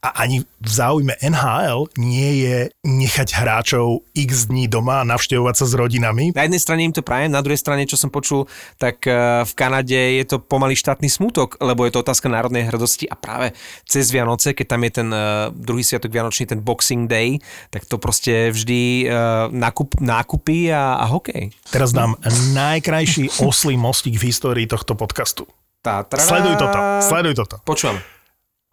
A 0.00 0.24
ani 0.24 0.40
v 0.40 0.70
záujme 0.72 1.12
NHL 1.20 1.92
nie 2.00 2.48
je 2.48 2.72
nechať 2.88 3.36
hráčov 3.36 4.00
x 4.16 4.48
dní 4.48 4.64
doma 4.64 5.04
a 5.04 5.08
navštevovať 5.12 5.54
sa 5.60 5.66
s 5.68 5.76
rodinami. 5.76 6.32
Na 6.32 6.48
jednej 6.48 6.56
strane 6.56 6.88
im 6.88 6.96
to 6.96 7.04
prajem, 7.04 7.28
na 7.28 7.44
druhej 7.44 7.60
strane, 7.60 7.84
čo 7.84 8.00
som 8.00 8.08
počul, 8.08 8.48
tak 8.80 9.04
eh, 9.04 9.44
v 9.44 9.52
Kanade 9.52 10.00
je 10.16 10.24
to 10.24 10.40
pomaly 10.40 10.72
štátny 10.72 11.04
smutok, 11.04 11.60
lebo 11.60 11.84
je 11.84 11.92
to 11.92 12.00
otázka 12.00 12.32
národnej 12.32 12.64
hrdosti 12.72 13.04
a 13.12 13.16
práve 13.16 13.52
cez 13.84 14.08
Vianoce, 14.08 14.56
keď 14.56 14.66
tam 14.72 14.80
je 14.88 14.92
ten 15.04 15.08
eh, 15.12 15.52
druhý 15.52 15.84
sviatok 15.84 16.16
Vianočný, 16.16 16.48
ten 16.48 16.64
Boxing 16.64 17.04
Day, 17.04 17.36
tak 17.68 17.84
to 17.84 18.00
proste 18.00 18.56
vždy 18.56 19.04
eh, 19.04 19.12
nákup, 19.52 20.00
nákupy 20.00 20.72
a, 20.72 20.96
a 20.96 21.12
hokej. 21.12 21.52
Teraz 21.68 21.92
dám 21.92 22.16
najkrajší 22.56 23.44
oslý 23.44 23.76
mostík 23.76 24.16
v 24.16 24.32
histórii 24.32 24.64
tohto 24.64 24.96
podcastu. 24.96 25.44
Tá. 25.84 26.08
Sleduj 26.08 26.56
toto, 26.56 26.80
sleduj 27.04 27.34
toto. 27.36 27.56
Počúvam. 27.68 28.00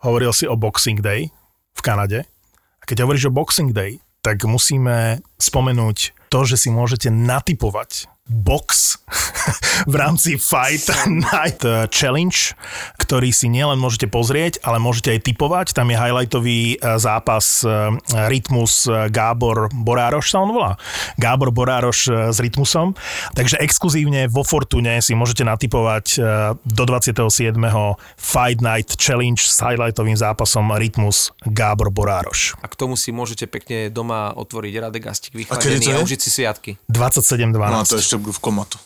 Hovoril 0.08 0.32
si 0.32 0.48
o 0.48 0.56
Boxing 0.56 1.04
Day 1.04 1.28
v 1.76 1.82
Kanade. 1.84 2.24
A 2.80 2.84
keď 2.88 3.04
hovoríš 3.04 3.28
o 3.28 3.36
Boxing 3.36 3.76
Day, 3.76 4.00
tak 4.24 4.48
musíme 4.48 5.20
spomenúť 5.36 6.32
to, 6.32 6.40
že 6.48 6.56
si 6.56 6.70
môžete 6.72 7.12
natypovať 7.12 8.08
box 8.28 9.00
v 9.92 9.96
rámci 9.96 10.36
Fight 10.36 10.92
Night 11.08 11.64
Challenge, 11.96 12.36
ktorý 13.00 13.32
si 13.32 13.48
nielen 13.48 13.80
môžete 13.80 14.12
pozrieť, 14.12 14.60
ale 14.68 14.84
môžete 14.84 15.16
aj 15.16 15.20
typovať. 15.32 15.68
Tam 15.72 15.88
je 15.88 15.96
highlightový 15.96 16.60
e, 16.76 16.78
zápas 17.00 17.64
e, 17.64 17.72
Rytmus 18.28 18.90
e, 18.90 19.08
Gábor 19.08 19.72
Borároš 19.72 20.36
sa 20.36 20.44
on 20.44 20.52
volá. 20.52 20.76
Gábor 21.16 21.56
Borároš 21.56 22.12
s 22.36 22.38
Rytmusom. 22.44 23.00
Takže 23.32 23.64
exkluzívne 23.64 24.28
vo 24.28 24.44
Fortune 24.44 25.00
si 25.00 25.16
môžete 25.16 25.48
natypovať 25.48 26.20
do 26.68 26.84
27. 26.84 27.56
Fight 28.18 28.60
Night 28.60 29.00
Challenge 29.00 29.40
s 29.40 29.58
highlightovým 29.64 30.20
zápasom 30.20 30.68
Rytmus 30.76 31.32
Gábor 31.48 31.94
Borároš. 31.94 32.60
A 32.60 32.68
k 32.68 32.76
tomu 32.76 33.00
si 33.00 33.16
môžete 33.16 33.48
pekne 33.48 33.88
doma 33.88 34.36
otvoriť 34.36 34.74
A 34.78 34.92
to 34.92 35.00
vychladený 35.32 35.86
a 35.94 35.98
je? 36.02 36.04
užiť 36.04 36.20
si 36.20 36.30
sviatky. 36.30 36.72
27.12. 36.92 37.56
No 37.56 37.86
to 37.88 37.96
ešte 37.98 38.17
budu 38.18 38.34
v 38.34 38.42
komatu. 38.42 38.78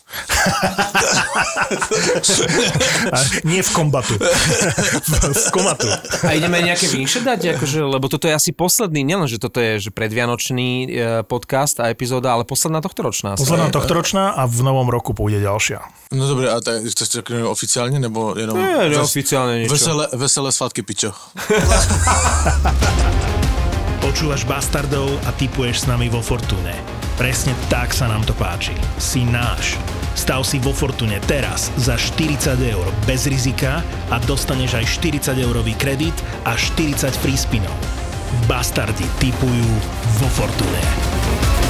A 3.12 3.18
nie 3.48 3.62
v 3.64 3.70
kombatu. 3.72 4.14
v, 4.16 5.48
komatu. 5.50 5.88
A 6.24 6.32
ideme 6.36 6.62
nejaké 6.62 6.86
vinšie 6.88 7.20
dať, 7.24 7.56
akože, 7.58 7.82
lebo 7.82 8.08
toto 8.08 8.28
je 8.28 8.34
asi 8.36 8.52
posledný, 8.52 9.02
nielen, 9.02 9.26
že 9.26 9.38
toto 9.40 9.60
je 9.60 9.80
že 9.82 9.90
predvianočný 9.90 10.68
e, 10.84 10.86
podcast 11.24 11.80
a 11.80 11.88
epizóda, 11.88 12.36
ale 12.36 12.44
posledná 12.44 12.84
tohto 12.84 13.02
ročná. 13.02 13.34
asi. 13.34 13.48
Posledná 13.48 13.72
tohto 13.72 13.92
ročná 13.96 14.36
a 14.36 14.44
v 14.44 14.60
novom 14.62 14.92
roku 14.92 15.16
pôjde 15.16 15.40
ďalšia. 15.42 15.80
No 16.12 16.28
dobre, 16.28 16.52
a 16.52 16.60
tak 16.60 16.84
chceš 16.84 17.24
to 17.24 17.48
oficiálne, 17.48 17.96
nebo 17.96 18.36
jenom... 18.36 18.52
Nie, 18.52 18.92
neoficiálne 18.92 19.64
niečo. 19.64 19.72
Veselé, 19.72 20.04
veselé 20.12 20.52
svátky, 20.52 20.84
pičo. 20.84 21.16
Počúvaš 24.04 24.44
Bastardov 24.44 25.08
a 25.24 25.32
typuješ 25.32 25.82
s 25.82 25.84
nami 25.88 26.12
vo 26.12 26.20
Fortune. 26.20 26.91
Presne 27.22 27.54
tak 27.70 27.94
sa 27.94 28.10
nám 28.10 28.26
to 28.26 28.34
páči. 28.34 28.74
Si 28.98 29.22
náš. 29.22 29.78
Stav 30.18 30.42
si 30.42 30.58
vo 30.58 30.74
Fortune 30.74 31.22
teraz 31.30 31.70
za 31.78 31.94
40 31.94 32.58
eur 32.58 32.82
bez 33.06 33.30
rizika 33.30 33.78
a 34.10 34.18
dostaneš 34.26 34.82
aj 34.82 34.90
40 35.30 35.38
eurový 35.38 35.78
kredit 35.78 36.18
a 36.42 36.58
40 36.58 37.14
free 37.22 37.38
spinov. 37.38 37.78
Bastardi 38.50 39.06
typujú 39.22 39.70
vo 40.18 40.26
Fortune. 40.34 41.61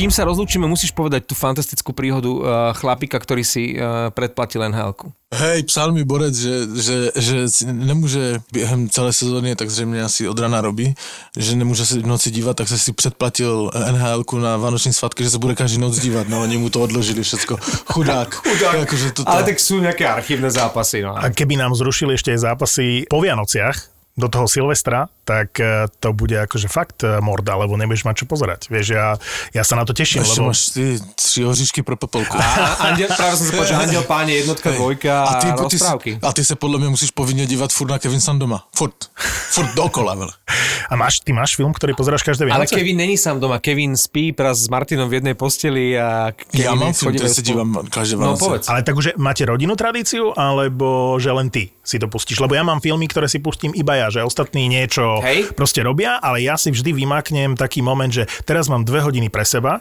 Kým 0.00 0.08
sa 0.08 0.24
rozlúčime, 0.24 0.64
musíš 0.64 0.96
povedať 0.96 1.28
tú 1.28 1.36
fantastickú 1.36 1.92
príhodu 1.92 2.32
uh, 2.32 2.40
chlapika, 2.72 3.20
ktorý 3.20 3.44
si 3.44 3.76
uh, 3.76 4.08
predplatil 4.08 4.64
NHL-ku. 4.72 5.12
Hej, 5.28 5.68
psal 5.68 5.92
mi 5.92 6.08
Borec, 6.08 6.32
že, 6.32 6.64
že, 6.72 6.96
že 7.12 7.36
nemůže 7.68 8.40
během 8.52 8.88
celé 8.88 9.12
sezóny, 9.12 9.56
tak 9.56 9.70
zřejmě 9.70 10.02
asi 10.02 10.28
od 10.28 10.38
rana 10.38 10.60
robí, 10.60 10.94
že 11.36 11.56
nemůže 11.56 11.86
se 11.86 12.00
v 12.00 12.06
noci 12.06 12.30
dívat, 12.30 12.56
tak 12.56 12.68
se 12.68 12.78
si 12.78 12.92
předplatil 12.92 13.70
nhl 13.90 14.24
na 14.40 14.56
Vánoční 14.56 14.92
svátky, 14.92 15.24
že 15.24 15.30
se 15.30 15.38
bude 15.38 15.54
každý 15.54 15.78
noc 15.78 15.98
dívat. 15.98 16.28
No, 16.28 16.42
oni 16.42 16.56
mu 16.56 16.70
to 16.70 16.80
odložili 16.80 17.22
všetko. 17.22 17.56
Chudák. 17.84 18.34
Chudák. 18.48 18.80
Akože 18.88 19.12
toto. 19.12 19.28
Ale 19.28 19.44
tak 19.44 19.60
sú 19.60 19.84
nejaké 19.84 20.08
archívne 20.08 20.48
zápasy. 20.48 21.04
No. 21.04 21.12
A 21.12 21.28
keby 21.28 21.60
nám 21.60 21.76
zrušili 21.76 22.16
ešte 22.16 22.32
aj 22.32 22.40
zápasy 22.40 23.04
po 23.04 23.20
Vianociach, 23.20 23.99
do 24.20 24.28
toho 24.28 24.44
Silvestra, 24.44 25.08
tak 25.24 25.56
eh, 25.58 25.88
to 25.98 26.12
bude 26.12 26.36
akože 26.36 26.68
fakt 26.68 27.00
eh, 27.02 27.16
morda, 27.18 27.56
lebo 27.56 27.74
nebudeš 27.74 28.04
mať 28.04 28.22
čo 28.22 28.26
pozerať. 28.28 28.68
Vieš, 28.68 28.86
ja, 28.92 29.16
ja 29.50 29.62
sa 29.64 29.80
na 29.80 29.88
to 29.88 29.96
teším, 29.96 30.20
Ešte 30.20 30.36
lebo... 30.38 30.52
máš 30.52 30.60
ty 30.76 30.84
tři 31.16 31.40
oříšky 31.44 31.80
pro 31.82 31.96
popelku. 31.96 32.36
A 32.36 32.92
andel, 32.92 33.08
práve 33.08 33.34
som 33.40 33.46
povedal, 33.50 33.66
že 33.66 33.74
Andel 33.80 34.04
páne, 34.04 34.32
jednotka, 34.36 34.70
dvojka 34.76 35.24
a, 35.24 35.32
ty, 35.40 35.46
ty, 35.48 35.62
rozprávky. 35.62 36.10
a 36.20 36.28
ty 36.32 36.44
se 36.44 36.54
podle 36.54 36.78
mě 36.78 36.88
musíš 36.88 37.10
povinně 37.10 37.46
dívat 37.46 37.72
furt 37.72 37.88
na 37.90 37.98
Kevin 37.98 38.20
Sandoma. 38.20 38.64
Furt. 38.76 38.94
Furt 39.50 39.74
dokola, 39.74 40.14
vele. 40.14 40.32
A 40.90 40.96
máš, 40.96 41.20
ty 41.24 41.32
máš 41.32 41.54
film, 41.56 41.70
ktorý 41.72 41.94
pozeráš 41.94 42.26
každé 42.26 42.44
Ale 42.50 42.66
Vianoce? 42.66 42.74
Kevin 42.76 42.96
není 42.98 43.14
sám 43.18 43.40
doma. 43.40 43.58
Kevin 43.62 43.96
spí 43.96 44.34
pras 44.34 44.58
s 44.58 44.68
Martinom 44.68 45.06
v 45.08 45.22
jednej 45.22 45.34
posteli 45.38 45.94
a 45.98 46.34
Kevin 46.34 46.66
Já 46.66 46.74
mám 46.74 46.92
film, 46.92 47.18
se 47.18 47.28
spolu. 47.30 47.46
dívám 47.46 47.70
každé 47.90 48.16
No 48.16 48.22
Vánoce. 48.34 48.44
povedz. 48.44 48.64
Ale 48.68 48.82
tak 48.82 48.96
už 48.98 49.14
máte 49.16 49.46
rodinnú 49.46 49.78
tradíciu, 49.78 50.34
alebo 50.34 51.14
že 51.22 51.30
len 51.30 51.46
ty 51.50 51.70
si 51.86 51.98
to 52.02 52.10
pustíš? 52.10 52.42
Lebo 52.42 52.58
ja 52.58 52.66
mám 52.66 52.82
filmy, 52.82 53.06
ktoré 53.06 53.30
si 53.30 53.38
pustím 53.38 53.70
iba 53.78 53.94
ja, 53.94 54.09
že 54.10 54.26
ostatní 54.26 54.66
niečo 54.68 55.22
Hej. 55.22 55.54
proste 55.54 55.80
robia, 55.80 56.18
ale 56.18 56.42
ja 56.44 56.58
si 56.58 56.74
vždy 56.74 56.92
vymaknem 56.92 57.54
taký 57.56 57.80
moment, 57.80 58.10
že 58.10 58.26
teraz 58.44 58.66
mám 58.66 58.84
dve 58.84 59.00
hodiny 59.00 59.30
pre 59.30 59.46
seba 59.46 59.80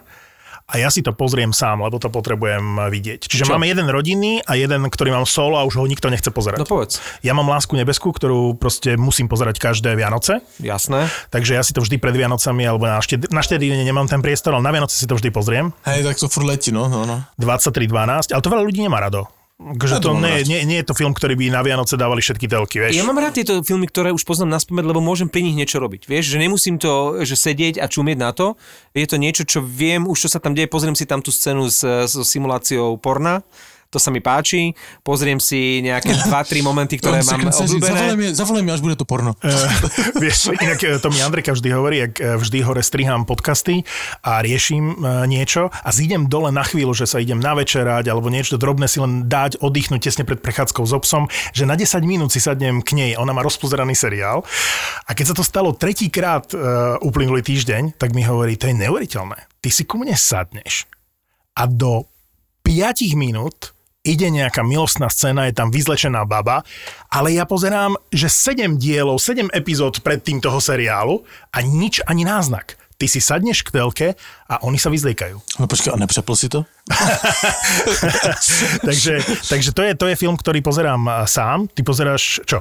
a 0.69 0.77
ja 0.77 0.93
si 0.93 1.01
to 1.01 1.17
pozriem 1.17 1.49
sám, 1.49 1.81
lebo 1.81 1.97
to 1.97 2.13
potrebujem 2.13 2.77
vidieť. 2.93 3.25
Čiže 3.25 3.49
Čo? 3.49 3.57
máme 3.57 3.65
jeden 3.65 3.89
rodinný 3.89 4.45
a 4.45 4.53
jeden, 4.53 4.85
ktorý 4.85 5.09
mám 5.09 5.25
solo 5.25 5.57
a 5.57 5.65
už 5.65 5.81
ho 5.81 5.85
nikto 5.89 6.13
nechce 6.13 6.29
pozerať. 6.29 6.61
No 6.61 6.69
povedz. 6.69 7.01
Ja 7.25 7.33
mám 7.33 7.49
Lásku 7.49 7.73
nebeskú, 7.73 8.13
ktorú 8.13 8.53
proste 8.53 8.93
musím 8.93 9.25
pozerať 9.25 9.57
každé 9.57 9.97
Vianoce, 9.97 10.45
Jasné. 10.61 11.09
takže 11.33 11.57
ja 11.57 11.65
si 11.65 11.73
to 11.73 11.81
vždy 11.81 11.97
pred 11.97 12.13
Vianocami 12.13 12.69
alebo 12.69 12.85
na, 12.85 13.01
šted- 13.01 13.33
na 13.33 13.41
nemám 13.41 14.05
ten 14.05 14.21
priestor, 14.21 14.53
ale 14.53 14.61
na 14.61 14.69
Vianoce 14.69 14.93
si 14.93 15.09
to 15.09 15.17
vždy 15.17 15.33
pozriem. 15.33 15.73
Hej, 15.89 16.05
tak 16.05 16.21
to 16.21 16.29
furt 16.29 16.45
letí, 16.45 16.69
no, 16.69 16.85
no, 16.85 17.01
no. 17.09 17.25
23.12, 17.41 18.29
ale 18.29 18.41
to 18.45 18.49
veľa 18.53 18.63
ľudí 18.63 18.85
nemá 18.85 19.01
rado. 19.01 19.25
Takže 19.59 19.99
to 19.99 20.15
nie, 20.15 20.47
nie, 20.47 20.63
nie, 20.63 20.79
je 20.79 20.87
to 20.87 20.95
film, 20.95 21.11
ktorý 21.11 21.35
by 21.35 21.51
na 21.51 21.59
Vianoce 21.59 21.99
dávali 21.99 22.23
všetky 22.23 22.47
telky, 22.47 22.79
vieš. 22.79 22.95
Ja 22.95 23.03
mám 23.03 23.19
rád 23.19 23.43
tieto 23.43 23.59
filmy, 23.59 23.91
ktoré 23.91 24.15
už 24.15 24.23
poznám 24.23 24.55
na 24.55 24.59
spomed, 24.63 24.87
lebo 24.87 25.03
môžem 25.03 25.27
pri 25.27 25.43
nich 25.43 25.51
niečo 25.51 25.83
robiť. 25.83 26.07
Vieš, 26.07 26.31
že 26.31 26.37
nemusím 26.39 26.79
to, 26.79 27.19
že 27.27 27.35
sedieť 27.35 27.75
a 27.83 27.91
čumieť 27.91 28.17
na 28.23 28.31
to. 28.31 28.55
Je 28.95 29.03
to 29.03 29.19
niečo, 29.19 29.43
čo 29.43 29.59
viem, 29.59 30.07
už 30.07 30.15
čo 30.15 30.29
sa 30.31 30.39
tam 30.39 30.55
deje, 30.55 30.71
pozriem 30.71 30.95
si 30.95 31.03
tam 31.03 31.19
tú 31.19 31.35
scénu 31.35 31.67
s, 31.67 31.83
so 32.07 32.23
simuláciou 32.23 32.95
porna, 33.03 33.43
to 33.89 33.97
sa 33.97 34.13
mi 34.13 34.21
páči, 34.21 34.77
pozriem 35.01 35.41
si 35.41 35.81
nejaké 35.81 36.13
2-3 36.29 36.61
momenty, 36.61 37.01
ktoré 37.01 37.25
mám 37.25 37.49
obľúbené. 37.49 38.37
Zavolej 38.37 38.61
mi, 38.61 38.69
až 38.69 38.85
bude 38.85 38.93
to 38.93 39.05
porno. 39.05 39.33
Eh, 39.41 39.49
vieš, 40.23 40.53
inak 40.53 40.79
eh, 40.85 41.01
to 41.01 41.09
mi 41.09 41.17
Andrejka 41.25 41.57
vždy 41.57 41.69
hovorí, 41.73 41.97
jak 42.05 42.13
eh, 42.21 42.37
vždy 42.37 42.61
hore 42.61 42.85
strihám 42.85 43.25
podcasty 43.25 43.81
a 44.21 44.45
riešim 44.45 45.01
niečo 45.25 45.73
a 45.73 45.89
zídem 45.89 46.29
dole 46.29 46.53
na 46.53 46.61
chvíľu, 46.61 46.93
že 46.93 47.09
sa 47.09 47.17
idem 47.17 47.41
navečerať 47.41 48.05
alebo 48.05 48.29
niečo 48.29 48.61
drobné 48.61 48.85
si 48.85 49.01
len 49.01 49.25
dať, 49.25 49.57
oddychnúť 49.57 50.05
tesne 50.05 50.23
pred 50.23 50.37
prechádzkou 50.37 50.85
s 50.85 50.93
obsom, 50.93 51.25
že 51.51 51.65
na 51.65 51.73
10 51.73 52.05
minút 52.05 52.29
si 52.29 52.37
sadnem 52.37 52.85
k 52.85 52.93
nej, 52.93 53.11
ona 53.17 53.33
má 53.33 53.41
rozpozeraný 53.41 53.97
seriál 53.97 54.45
a 55.09 55.11
keď 55.17 55.33
sa 55.33 55.35
to 55.35 55.43
stalo 55.43 55.73
tretíkrát 55.73 56.45
uh, 56.53 56.99
uplynulý 57.01 57.41
týždeň, 57.41 57.97
tak 57.97 58.13
mi 58.13 58.21
hovorí, 58.27 58.59
to 58.59 58.69
je 58.69 58.75
neuveriteľné. 58.77 59.37
Ty 59.63 59.69
si 59.71 59.83
ku 59.87 59.97
mne 59.97 60.13
sadneš 60.13 60.85
a 61.57 61.65
do 61.65 62.05
5 62.61 63.15
minút 63.17 63.78
ide 64.03 64.31
nejaká 64.31 64.63
milostná 64.63 65.11
scéna, 65.11 65.47
je 65.47 65.55
tam 65.55 65.69
vyzlečená 65.69 66.23
baba, 66.23 66.63
ale 67.11 67.35
ja 67.35 67.43
pozerám, 67.43 67.99
že 68.13 68.31
7 68.31 68.79
dielov, 68.79 69.19
7 69.19 69.51
epizód 69.51 69.99
predtým 69.99 70.39
toho 70.39 70.63
seriálu 70.63 71.23
a 71.51 71.59
nič 71.59 71.99
ani 72.07 72.23
náznak. 72.23 72.79
Ty 72.99 73.07
si 73.07 73.23
sadneš 73.23 73.63
k 73.63 73.71
telke 73.71 74.07
a 74.51 74.59
oni 74.67 74.75
sa 74.75 74.91
vyzliekajú. 74.91 75.39
No 75.63 75.65
počkej, 75.71 75.95
a 75.95 76.01
nepřepl 76.03 76.35
si 76.35 76.51
to? 76.51 76.67
takže 78.87 79.23
takže 79.47 79.71
to, 79.71 79.81
je, 79.87 79.91
to 79.95 80.05
je 80.11 80.19
film, 80.19 80.35
ktorý 80.35 80.59
pozerám 80.59 81.07
a, 81.07 81.23
sám. 81.23 81.71
Ty 81.71 81.79
pozeráš 81.87 82.43
čo? 82.43 82.59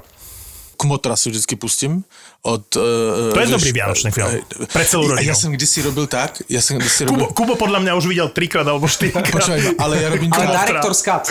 Kmotra 0.78 1.16
si 1.18 1.30
vždycky 1.30 1.56
pustím. 1.58 2.04
Od, 2.42 2.76
uh, 2.76 3.34
To 3.34 3.40
je 3.42 3.50
dobrý 3.50 3.74
vianočný 3.74 4.14
film. 4.14 4.30
Pre 4.70 4.84
celú 4.86 5.10
rodinu. 5.10 5.26
ja 5.26 5.34
som 5.34 5.50
kdysi 5.50 5.82
robil 5.82 6.06
tak, 6.06 6.38
ja 6.46 6.62
som 6.62 6.78
kdysi 6.78 7.10
robil... 7.10 7.26
Kubo, 7.26 7.34
Kubo 7.34 7.54
podľa 7.58 7.82
mňa 7.82 7.92
už 7.98 8.06
videl 8.06 8.30
trikrát 8.30 8.62
alebo 8.62 8.86
štyrikrát. 8.86 9.26
Počúvaj, 9.34 9.74
ale 9.74 9.94
ja 9.98 10.08
robím. 10.08 10.30
Ale 10.30 10.46
Kmotra. 10.46 10.62
Director's 10.62 11.02
Cut, 11.06 11.24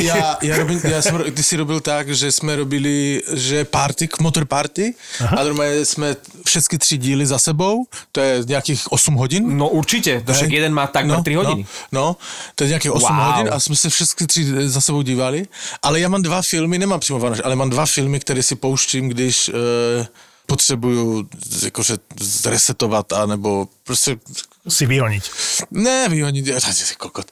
ja, 0.00 0.40
ja, 0.40 0.54
robím, 0.56 0.80
ja 0.80 1.04
som, 1.04 1.20
ty 1.20 1.42
si 1.44 1.54
robil 1.60 1.84
tak, 1.84 2.08
že 2.08 2.32
jsme 2.32 2.56
robili, 2.56 3.20
že 3.36 3.68
party, 3.68 4.08
motor 4.24 4.48
party 4.48 4.96
Aha. 5.20 5.36
a 5.36 5.44
normálně 5.44 5.84
jsme 5.84 6.16
všechny 6.46 6.78
tři 6.78 6.96
díly 6.96 7.26
za 7.26 7.38
sebou, 7.38 7.84
to 8.12 8.20
je 8.20 8.42
nějakých 8.48 8.92
8 8.92 9.14
hodin. 9.14 9.44
No 9.44 9.68
určite, 9.68 10.20
to 10.24 10.32
však 10.32 10.50
jeden 10.50 10.72
má 10.72 10.86
takmer 10.88 11.20
3 11.22 11.34
hodiny. 11.34 11.66
No, 11.92 12.00
no, 12.00 12.16
to 12.56 12.64
je 12.64 12.68
nějakých 12.68 12.92
8 12.92 13.16
Wow. 13.16 13.24
hodin 13.26 13.48
a 13.52 13.60
jsme 13.60 13.76
se 13.76 13.88
všechny 13.90 14.26
tři 14.26 14.68
za 14.68 14.80
sebou 14.80 15.02
dívali. 15.02 15.46
Ale 15.82 16.00
já 16.00 16.08
mám 16.08 16.22
dva 16.22 16.42
filmy, 16.42 16.78
nemám 16.78 17.00
přímo 17.00 17.20
ale 17.44 17.56
mám 17.56 17.70
dva 17.70 17.86
filmy, 17.86 18.20
které 18.38 18.42
si 18.46 18.56
pouštím, 18.56 19.08
když 19.08 19.48
uh, 19.48 19.54
potřebuju 20.46 21.28
jakože 21.64 21.96
zresetovat, 22.20 23.12
anebo 23.12 23.68
prostě 23.84 24.16
Si 24.68 24.86
vyhoniť. 24.86 25.30
ne, 25.70 26.08
ty 26.88 26.94
kokot. 26.94 27.26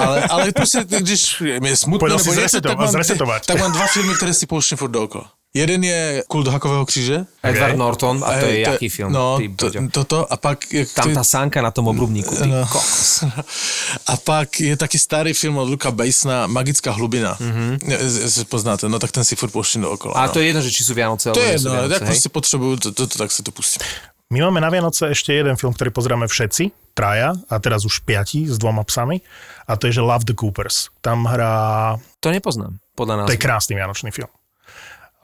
Ale, 0.00 0.22
ale 0.24 0.52
prostě, 0.52 0.84
když 0.84 1.42
mi 1.60 1.68
je 1.68 1.76
smutno, 1.76 1.98
Povedal 1.98 2.18
si 2.18 2.24
nebo 2.24 2.32
něco, 2.32 2.40
zresetovat, 2.40 2.72
tak 2.74 2.78
mám, 2.78 2.92
zresetovat. 2.92 3.46
tak 3.46 3.58
mám 3.60 3.72
dva 3.72 3.86
filmy, 3.86 4.14
které 4.14 4.34
si 4.34 4.46
pouštím 4.46 4.78
furt 4.78 4.90
dookola. 4.90 5.32
Jeden 5.54 5.84
je 5.84 6.22
Kult 6.28 6.46
hakového 6.48 6.86
kříže. 6.86 7.24
Edward 7.42 7.76
Norton, 7.76 8.24
a 8.26 8.30
to 8.40 8.46
je 8.46 8.52
Hej, 8.52 8.60
jaký 8.60 8.88
film? 8.88 9.12
No, 9.12 9.38
Ty, 9.38 9.48
to, 9.48 9.66
toto 9.90 10.32
a 10.32 10.36
pak... 10.36 10.72
Jak 10.72 10.88
Tam 10.92 11.14
tá 11.14 11.24
sánka 11.24 11.62
na 11.64 11.70
tom 11.72 11.88
obrubníku, 11.88 12.36
ty 12.36 12.46
No. 12.46 12.66
kokos. 12.68 13.24
A 14.12 14.16
pak 14.20 14.60
je 14.60 14.76
taky 14.76 14.98
starý 15.00 15.32
film 15.32 15.56
od 15.58 15.68
Luka 15.68 15.90
Basena, 15.90 16.46
Magická 16.46 16.92
hlubina. 16.92 17.32
Mm-hmm. 17.40 18.44
Poznáte, 18.48 18.88
no 18.88 18.98
tak 19.00 19.10
ten 19.10 19.24
si 19.24 19.36
furt 19.36 19.50
pouštím 19.50 19.82
dookola. 19.88 20.14
A 20.20 20.26
no. 20.28 20.32
to 20.32 20.40
je 20.40 20.46
jedno, 20.52 20.60
že 20.60 20.70
či 20.70 20.84
sú 20.84 20.92
Vianoce, 20.94 21.32
to 21.32 21.40
je 21.40 21.56
jedno, 21.56 21.72
Vianoce, 21.72 21.94
tak 21.94 22.02
hej? 22.02 22.08
prostě 22.12 22.28
potřebuju, 22.28 22.76
to, 22.76 22.92
to, 22.92 23.06
to, 23.06 23.18
tak 23.18 23.32
si 23.32 23.42
to 23.42 23.50
pustím. 23.50 23.80
My 24.28 24.44
máme 24.44 24.60
na 24.60 24.68
Vianoce 24.68 25.08
ešte 25.08 25.32
jeden 25.32 25.56
film, 25.56 25.72
ktorý 25.72 25.88
pozeráme 25.88 26.28
všetci, 26.28 26.92
traja, 26.92 27.32
a 27.48 27.54
teraz 27.56 27.88
už 27.88 28.04
piati 28.04 28.44
s 28.44 28.60
dvoma 28.60 28.84
psami, 28.84 29.24
a 29.64 29.72
to 29.80 29.88
je, 29.88 29.96
že 29.96 30.04
Love 30.04 30.28
the 30.28 30.36
Coopers. 30.36 30.92
Tam 31.00 31.24
hrá, 31.24 31.96
To 32.20 32.28
nepoznám, 32.28 32.76
podľa 32.92 33.24
nás. 33.24 33.26
to 33.26 33.32
je 33.32 33.40
krásny 33.40 33.72
vianočný 33.80 34.12
film. 34.12 34.28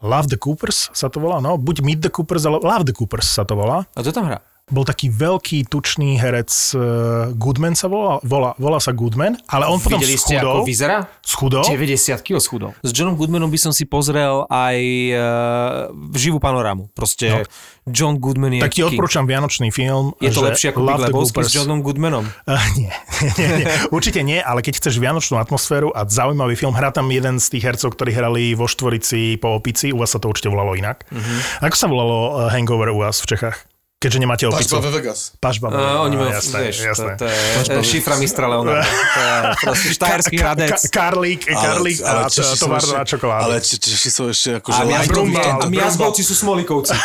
Love 0.04 0.28
the 0.28 0.36
Coopers 0.36 0.92
sa 0.92 1.08
to 1.08 1.16
volá, 1.16 1.40
no, 1.40 1.56
buď 1.56 1.80
Meet 1.80 2.00
the 2.04 2.12
Coopers, 2.12 2.44
ale 2.44 2.60
Love 2.60 2.84
the 2.84 2.92
Coopers 2.92 3.24
sa 3.24 3.48
to 3.48 3.56
volá. 3.56 3.88
A 3.96 4.04
to 4.04 4.12
tam 4.12 4.28
hrá? 4.28 4.44
Bol 4.64 4.88
taký 4.88 5.12
veľký, 5.12 5.68
tučný 5.68 6.16
herec, 6.16 6.48
uh, 6.72 7.28
Goodman 7.36 7.76
sa 7.76 7.84
volá, 7.84 8.16
volá, 8.24 8.56
volá 8.56 8.80
sa 8.80 8.96
Goodman, 8.96 9.36
ale 9.44 9.68
on 9.68 9.76
potom 9.76 10.00
Videli 10.00 10.16
ste, 10.16 10.40
ako 10.40 10.64
vyzerá? 10.64 11.04
schudol, 11.20 11.68
90 11.68 12.24
kg 12.24 12.40
schudol. 12.40 12.72
S 12.80 12.88
Johnom 12.96 13.12
Goodmanom 13.12 13.52
by 13.52 13.60
som 13.60 13.76
si 13.76 13.84
pozrel 13.84 14.48
aj 14.48 14.78
uh, 15.12 15.92
živú 16.16 16.40
panorámu. 16.40 16.88
Proste 16.96 17.44
no. 17.44 17.92
John 17.92 18.16
Goodman 18.16 18.56
je... 18.56 18.64
tak 18.64 18.72
ti 18.72 18.80
odporúčam 18.80 19.28
vianočný 19.28 19.68
film. 19.68 20.16
Je 20.16 20.32
to 20.32 20.40
lepšie 20.40 20.72
ako 20.72 20.80
Big 20.88 21.12
Lebowski 21.12 21.44
s. 21.44 21.60
Johnom 21.60 21.84
Goodmanom? 21.84 22.24
Uh, 22.48 22.56
nie, 22.80 22.88
nie, 23.36 23.48
nie, 23.60 23.66
určite 23.92 24.24
nie, 24.24 24.40
ale 24.40 24.64
keď 24.64 24.80
chceš 24.80 24.96
vianočnú 24.96 25.36
atmosféru 25.36 25.92
a 25.92 26.08
zaujímavý 26.08 26.56
film, 26.56 26.72
hrá 26.72 26.88
tam 26.88 27.12
jeden 27.12 27.36
z 27.36 27.52
tých 27.52 27.68
hercov, 27.68 28.00
ktorí 28.00 28.16
hrali 28.16 28.56
vo 28.56 28.64
Štvorici 28.64 29.36
po 29.36 29.60
opici, 29.60 29.92
u 29.92 30.00
vás 30.00 30.16
sa 30.16 30.16
to 30.16 30.32
určite 30.32 30.48
volalo 30.48 30.72
inak. 30.72 31.04
Uh-huh. 31.12 31.68
Ako 31.68 31.76
sa 31.76 31.84
volalo 31.84 32.16
uh, 32.16 32.48
Hangover 32.48 32.88
u 32.88 33.04
vás 33.04 33.20
v 33.20 33.28
Čechách? 33.28 33.73
Keďže 34.04 34.18
nemáte 34.20 34.44
opicu. 34.44 34.76
Pačba 34.76 34.80
ve 34.84 34.90
Vegas. 35.00 35.32
Pažba. 35.40 35.66
Uh, 35.72 36.04
oni 36.04 36.16
majú, 36.20 36.28
jasné, 36.28 36.58
vieš, 36.68 36.76
jasné. 36.92 37.12
To, 37.16 37.24
to 37.64 37.78
je 37.80 37.84
šifra 37.88 38.14
mistra 38.20 38.44
Leonarda. 38.52 38.84
To 39.14 39.20
je 39.24 39.40
proste 39.64 39.88
štajerský 39.96 40.36
hradec. 40.36 40.76
ka- 40.76 40.90
Karlík, 40.92 41.40
Karlík 41.48 41.98
a 42.04 42.28
továrna 42.28 43.04
čokoláda. 43.08 43.42
Ale 43.48 43.54
Če- 43.64 43.80
Češi 43.80 44.10
sú 44.12 44.22
ešte 44.28 44.50
akože... 44.60 44.80
A 44.80 45.68
Miazgovci- 45.70 46.26
sú 46.26 46.34
smolikovci. 46.36 46.92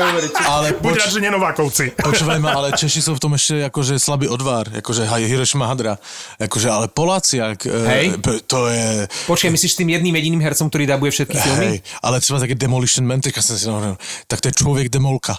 Ale, 0.52 0.76
Buď 0.78 0.94
rád, 1.02 1.10
že 1.10 1.20
nenovákovci. 1.20 1.84
počúvaj 1.96 2.38
ma, 2.38 2.54
ale 2.54 2.68
Češi 2.76 3.00
sú 3.00 3.12
v 3.16 3.20
tom 3.20 3.32
ešte 3.34 3.66
akože 3.66 3.96
slabý 3.98 4.28
odvar, 4.28 4.68
akože 4.68 5.08
haj, 5.08 5.24
Hiroshima 5.26 5.66
Hadra. 5.66 5.96
Akože, 6.38 6.68
ale 6.70 6.86
Poláci, 6.92 7.40
ak, 7.40 7.64
Hej. 7.66 8.06
e, 8.20 8.40
to 8.46 8.68
je... 8.68 9.08
Počkaj, 9.26 9.50
myslíš 9.50 9.72
tým 9.80 9.88
jedným 9.96 10.14
jediným 10.14 10.40
hercom, 10.44 10.68
ktorý 10.68 10.84
dabuje 10.86 11.10
všetky 11.10 11.36
filmy? 11.36 11.66
Hej, 11.66 11.76
ale 12.04 12.20
třeba 12.20 12.38
také 12.40 12.54
Demolition 12.54 13.06
Man, 13.06 13.20
teďka 13.20 13.42
jsem 13.42 13.58
si 13.58 13.66
nahovoril, 13.66 13.96
tak 14.26 14.40
to 14.40 14.48
je 14.48 14.52
člověk 14.52 14.88
demolka. 14.88 15.38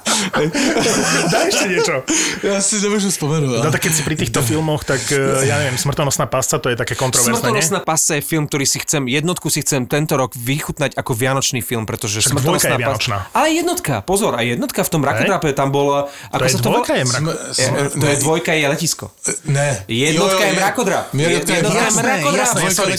Daj 1.31 1.43
ešte 1.47 1.65
niečo. 1.67 1.95
Já 2.43 2.61
si 2.61 2.81
nemůžu 2.81 3.09
vzpomenout. 3.09 3.63
No 3.63 3.71
tak 3.71 3.81
keď 3.81 3.93
si 3.93 4.01
pri 4.03 4.15
týchto 4.15 4.41
filmoch, 4.41 4.83
tak 4.83 5.01
eh, 5.11 5.45
ja 5.49 5.57
neviem, 5.57 5.77
Smrtonosná 5.77 6.25
pasca, 6.25 6.57
to 6.61 6.69
je 6.69 6.77
také 6.77 6.95
kontroverzné, 6.95 7.33
nie? 7.33 7.41
Smrtonosná 7.41 7.79
pasca 7.81 8.15
je 8.17 8.21
film, 8.21 8.45
ktorý 8.47 8.65
si 8.65 8.77
chcem, 8.81 9.07
jednotku 9.07 9.49
si 9.49 9.61
chcem 9.65 9.85
tento 9.89 10.17
rok 10.17 10.33
vychutnať 10.37 10.97
ako 10.97 11.11
vianočný 11.17 11.61
film, 11.65 11.85
pretože 11.89 12.21
Však 12.21 12.37
dvojka 12.37 12.69
je 12.69 12.77
Smrtonosná 12.77 12.77
vianočná. 12.77 13.17
pasca... 13.25 13.37
Ale 13.37 13.47
jednotka, 13.53 13.93
pozor, 14.01 14.37
aj 14.37 14.45
jednotka 14.45 14.81
v 14.83 14.89
tom 14.89 15.01
rakodrape 15.01 15.47
tam 15.53 15.69
bola... 15.73 16.07
Ako 16.31 16.39
To 16.39 16.45
je 16.45 16.51
sa 16.51 16.59
dvojka, 16.61 16.93
je 16.97 17.03
volá? 17.05 17.19
mrak. 17.19 17.23
Je, 17.57 17.67
to 18.01 18.05
je 18.05 18.15
dvojka, 18.21 18.51
je 18.53 18.65
letisko. 18.67 19.05
Ne. 19.45 19.69
Jednotka 19.87 20.43
je 20.45 20.53
mrakodrap. 20.57 21.05
Jednotka 21.13 21.53
je 21.53 21.61
je 21.61 21.91
mrakodrap. 21.97 22.49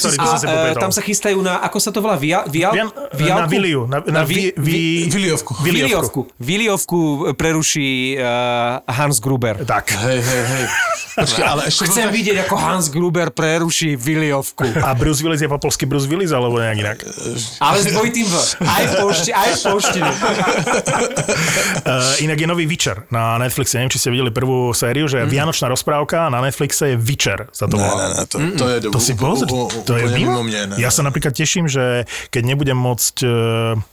to 0.02 0.08
A 0.18 0.26
e, 0.70 0.74
tam 0.78 0.90
sa 0.92 1.02
chystajú 1.02 1.38
na, 1.42 1.58
ako 1.62 1.78
sa 1.78 1.90
to 1.94 1.98
volá, 2.02 2.16
via, 2.18 2.42
via, 2.48 2.70
Vian- 2.72 2.92
vialku? 3.14 3.40
na 3.42 3.46
Viliu, 3.46 3.80
na, 3.86 3.98
na, 4.06 4.22
vi, 4.24 4.52
vi, 4.56 5.06
Viliovku. 5.62 6.26
Viliovku. 6.40 7.11
Viliovku 7.12 7.34
preruší 7.36 8.16
uh, 8.16 8.80
Hans 8.88 9.20
Gruber. 9.20 9.64
Tak. 9.64 9.92
Hej, 9.92 10.20
hej, 10.22 10.44
hej. 10.46 10.64
Počkej, 11.12 11.44
ale 11.44 11.68
ešte... 11.68 11.84
Chcem 11.92 12.08
vidieť, 12.08 12.48
ako 12.48 12.56
Hans 12.56 12.88
Gruber 12.88 13.28
preruší 13.28 14.00
Viliovku. 14.00 14.64
A 14.80 14.96
Bruce 14.96 15.20
Willis 15.20 15.44
je 15.44 15.48
po 15.50 15.60
polsky 15.60 15.84
Bruce 15.84 16.08
Willis, 16.08 16.32
alebo 16.32 16.56
nejak 16.56 16.78
inak? 16.80 16.98
Ale 17.60 17.84
s 17.84 17.92
dvojitým 17.92 18.24
V. 18.24 18.34
Aj 18.64 18.84
v 18.88 18.92
polšti, 18.96 19.30
aj 19.36 19.50
v 19.52 19.60
polštine. 19.60 20.10
Uh, 21.84 22.24
inak 22.24 22.38
je 22.40 22.46
nový 22.48 22.64
Witcher 22.64 23.04
na 23.12 23.36
Netflixe. 23.36 23.76
Neviem, 23.76 23.92
či 23.92 24.00
ste 24.00 24.08
videli 24.08 24.32
prvú 24.32 24.72
sériu, 24.72 25.04
že 25.04 25.20
Vianočná 25.28 25.68
rozprávka 25.68 26.32
na 26.32 26.40
Netflixe 26.40 26.94
je 26.94 26.96
Witcher. 26.96 27.52
Sa 27.52 27.68
to 27.68 27.76
Ne, 27.76 27.88
ne, 27.88 28.06
ne, 28.14 28.24
to, 28.24 28.36
to 28.56 28.64
je 28.70 28.76
To 28.88 29.00
si 29.02 29.12
pozri, 29.12 29.50
to 29.84 29.92
je 29.98 30.06
mimo. 30.16 30.40
mne. 30.40 30.72
Ne, 30.72 30.74
Ja 30.80 30.88
sa 30.88 31.04
napríklad 31.04 31.34
teším, 31.36 31.66
že 31.68 32.08
keď 32.32 32.42
nebudem 32.56 32.78
môcť 32.78 33.16
uh, 33.20 33.32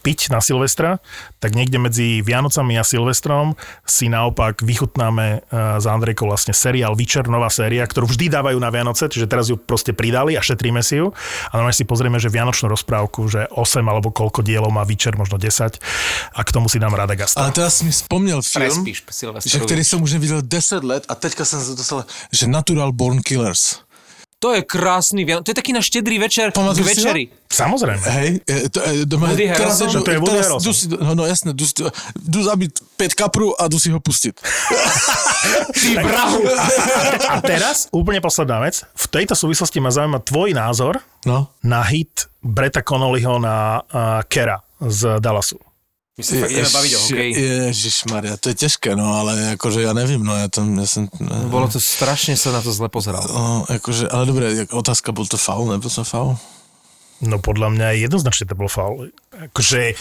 piť 0.06 0.32
na 0.32 0.40
Silvestra, 0.40 1.04
tak 1.44 1.52
niekde 1.52 1.82
medzi 1.82 2.22
Vianocami 2.24 2.80
a 2.80 2.84
Silvestrom 3.00 3.56
si 3.88 4.12
naopak 4.12 4.60
vychutnáme 4.60 5.48
uh, 5.48 5.80
za 5.80 5.96
Andrejkou 5.96 6.28
vlastne 6.28 6.52
seriál 6.52 7.00
Witcher, 7.00 7.32
nová 7.32 7.48
séria, 7.48 7.88
ktorú 7.88 8.12
vždy 8.12 8.28
dávajú 8.28 8.60
na 8.60 8.68
Vianoce, 8.68 9.08
čiže 9.08 9.32
teraz 9.32 9.48
ju 9.48 9.56
proste 9.56 9.96
pridali 9.96 10.36
a 10.36 10.44
šetríme 10.44 10.84
si 10.84 11.00
ju. 11.00 11.16
A 11.50 11.54
normálne 11.56 11.80
si 11.80 11.88
pozrieme, 11.88 12.20
že 12.20 12.28
Vianočnú 12.28 12.68
rozprávku, 12.68 13.32
že 13.32 13.48
8 13.56 13.80
alebo 13.88 14.12
koľko 14.12 14.44
dielov 14.44 14.76
má 14.76 14.84
Witcher, 14.84 15.16
možno 15.16 15.40
10 15.40 15.80
a 16.36 16.42
k 16.44 16.50
tomu 16.52 16.68
si 16.68 16.76
dám 16.76 16.92
Rada 16.92 17.16
Gasta. 17.16 17.40
Ale 17.40 17.56
teraz 17.56 17.80
mi 17.80 17.92
vzpomněl 17.96 18.44
film, 18.44 18.84
Prespíš 18.84 19.00
že 19.46 19.60
který 19.60 19.84
jsem 19.84 20.04
už 20.04 20.14
neviděl 20.14 20.42
10 20.44 20.84
let 20.84 21.04
a 21.08 21.16
teďka 21.16 21.46
jsem 21.46 21.62
se 21.64 21.76
dostal, 21.76 22.06
že 22.32 22.48
Natural 22.48 22.92
Born 22.92 23.24
Killers. 23.24 23.89
To 24.40 24.56
je 24.56 24.64
krásny, 24.64 25.28
Vian- 25.28 25.44
to 25.44 25.52
je 25.52 25.58
taký 25.58 25.76
na 25.76 25.84
štedrý 25.84 26.16
večer, 26.16 26.56
ho? 26.56 26.72
večeri. 26.72 27.24
Samozrejme. 27.52 28.00
Hej, 28.08 28.30
e, 28.48 28.56
to, 28.72 28.80
e, 28.80 29.04
doma, 29.04 29.28
Woody 29.36 29.52
teraz, 29.52 29.60
Harrelson? 29.76 29.88
jdu- 29.92 30.04
To 30.04 30.12
je 30.12 30.20
Woody 30.20 30.32
teraz 30.32 30.48
si, 30.74 30.86
no, 30.88 31.12
no 31.16 31.24
jasne, 31.28 31.52
jdu, 31.54 31.66
si- 31.68 31.84
jdu 32.16 32.40
zabít 32.44 32.80
pět 32.98 33.14
kaprů 33.14 33.62
a 33.62 33.68
jdu 33.68 33.80
si 33.80 33.92
ho 33.92 34.00
pustit. 34.00 34.40
Ty 35.82 35.90
brahu. 36.00 36.40
A 37.30 37.42
teraz 37.44 37.88
úplne 37.92 38.24
posledná 38.24 38.60
vec. 38.64 38.84
V 38.96 39.06
tejto 39.12 39.36
súvislosti 39.36 39.80
ma 39.80 39.92
zaujíma 39.92 40.20
tvoj 40.24 40.56
názor 40.56 41.04
No. 41.28 41.52
na 41.64 41.84
hit 41.84 42.32
Breta 42.40 42.80
Connollyho 42.80 43.40
na 43.44 43.84
uh, 43.84 44.24
Kera 44.24 44.64
z 44.80 45.20
Dallasu. 45.20 45.60
My 46.20 46.24
sa 46.28 46.36
fakt 46.36 46.52
ideme 46.52 46.68
baviť 46.68 46.92
o 46.92 47.00
hokeji. 47.00 47.32
Ježišmarja, 47.72 48.34
to 48.44 48.52
je 48.52 48.56
těžké, 48.56 48.92
no, 48.92 49.08
ale 49.16 49.56
jakože 49.56 49.82
já 49.82 49.94
nevím, 49.94 50.24
no, 50.24 50.36
já 50.36 50.48
tam, 50.48 50.80
já 50.80 50.86
jsem, 50.86 51.08
Bolo 51.48 51.72
to 51.72 51.80
strašne 51.80 52.36
sa 52.36 52.52
na 52.52 52.60
to 52.60 52.76
zle 52.76 52.92
pozeral. 52.92 53.24
no, 53.24 53.64
jakože, 53.70 54.12
ale 54.12 54.26
dobré, 54.26 54.46
jak 54.54 54.74
otázka, 54.74 55.12
byl 55.16 55.26
to 55.26 55.38
faul, 55.40 55.72
nebyl 55.72 55.90
to 55.90 56.04
faul? 56.04 56.36
No 57.20 57.36
podľa 57.40 57.76
mňa 57.76 57.88
jednoznačne 58.00 58.48
to 58.48 58.56
bol 58.56 58.72
faul. 58.72 59.12
Akože, 59.32 59.92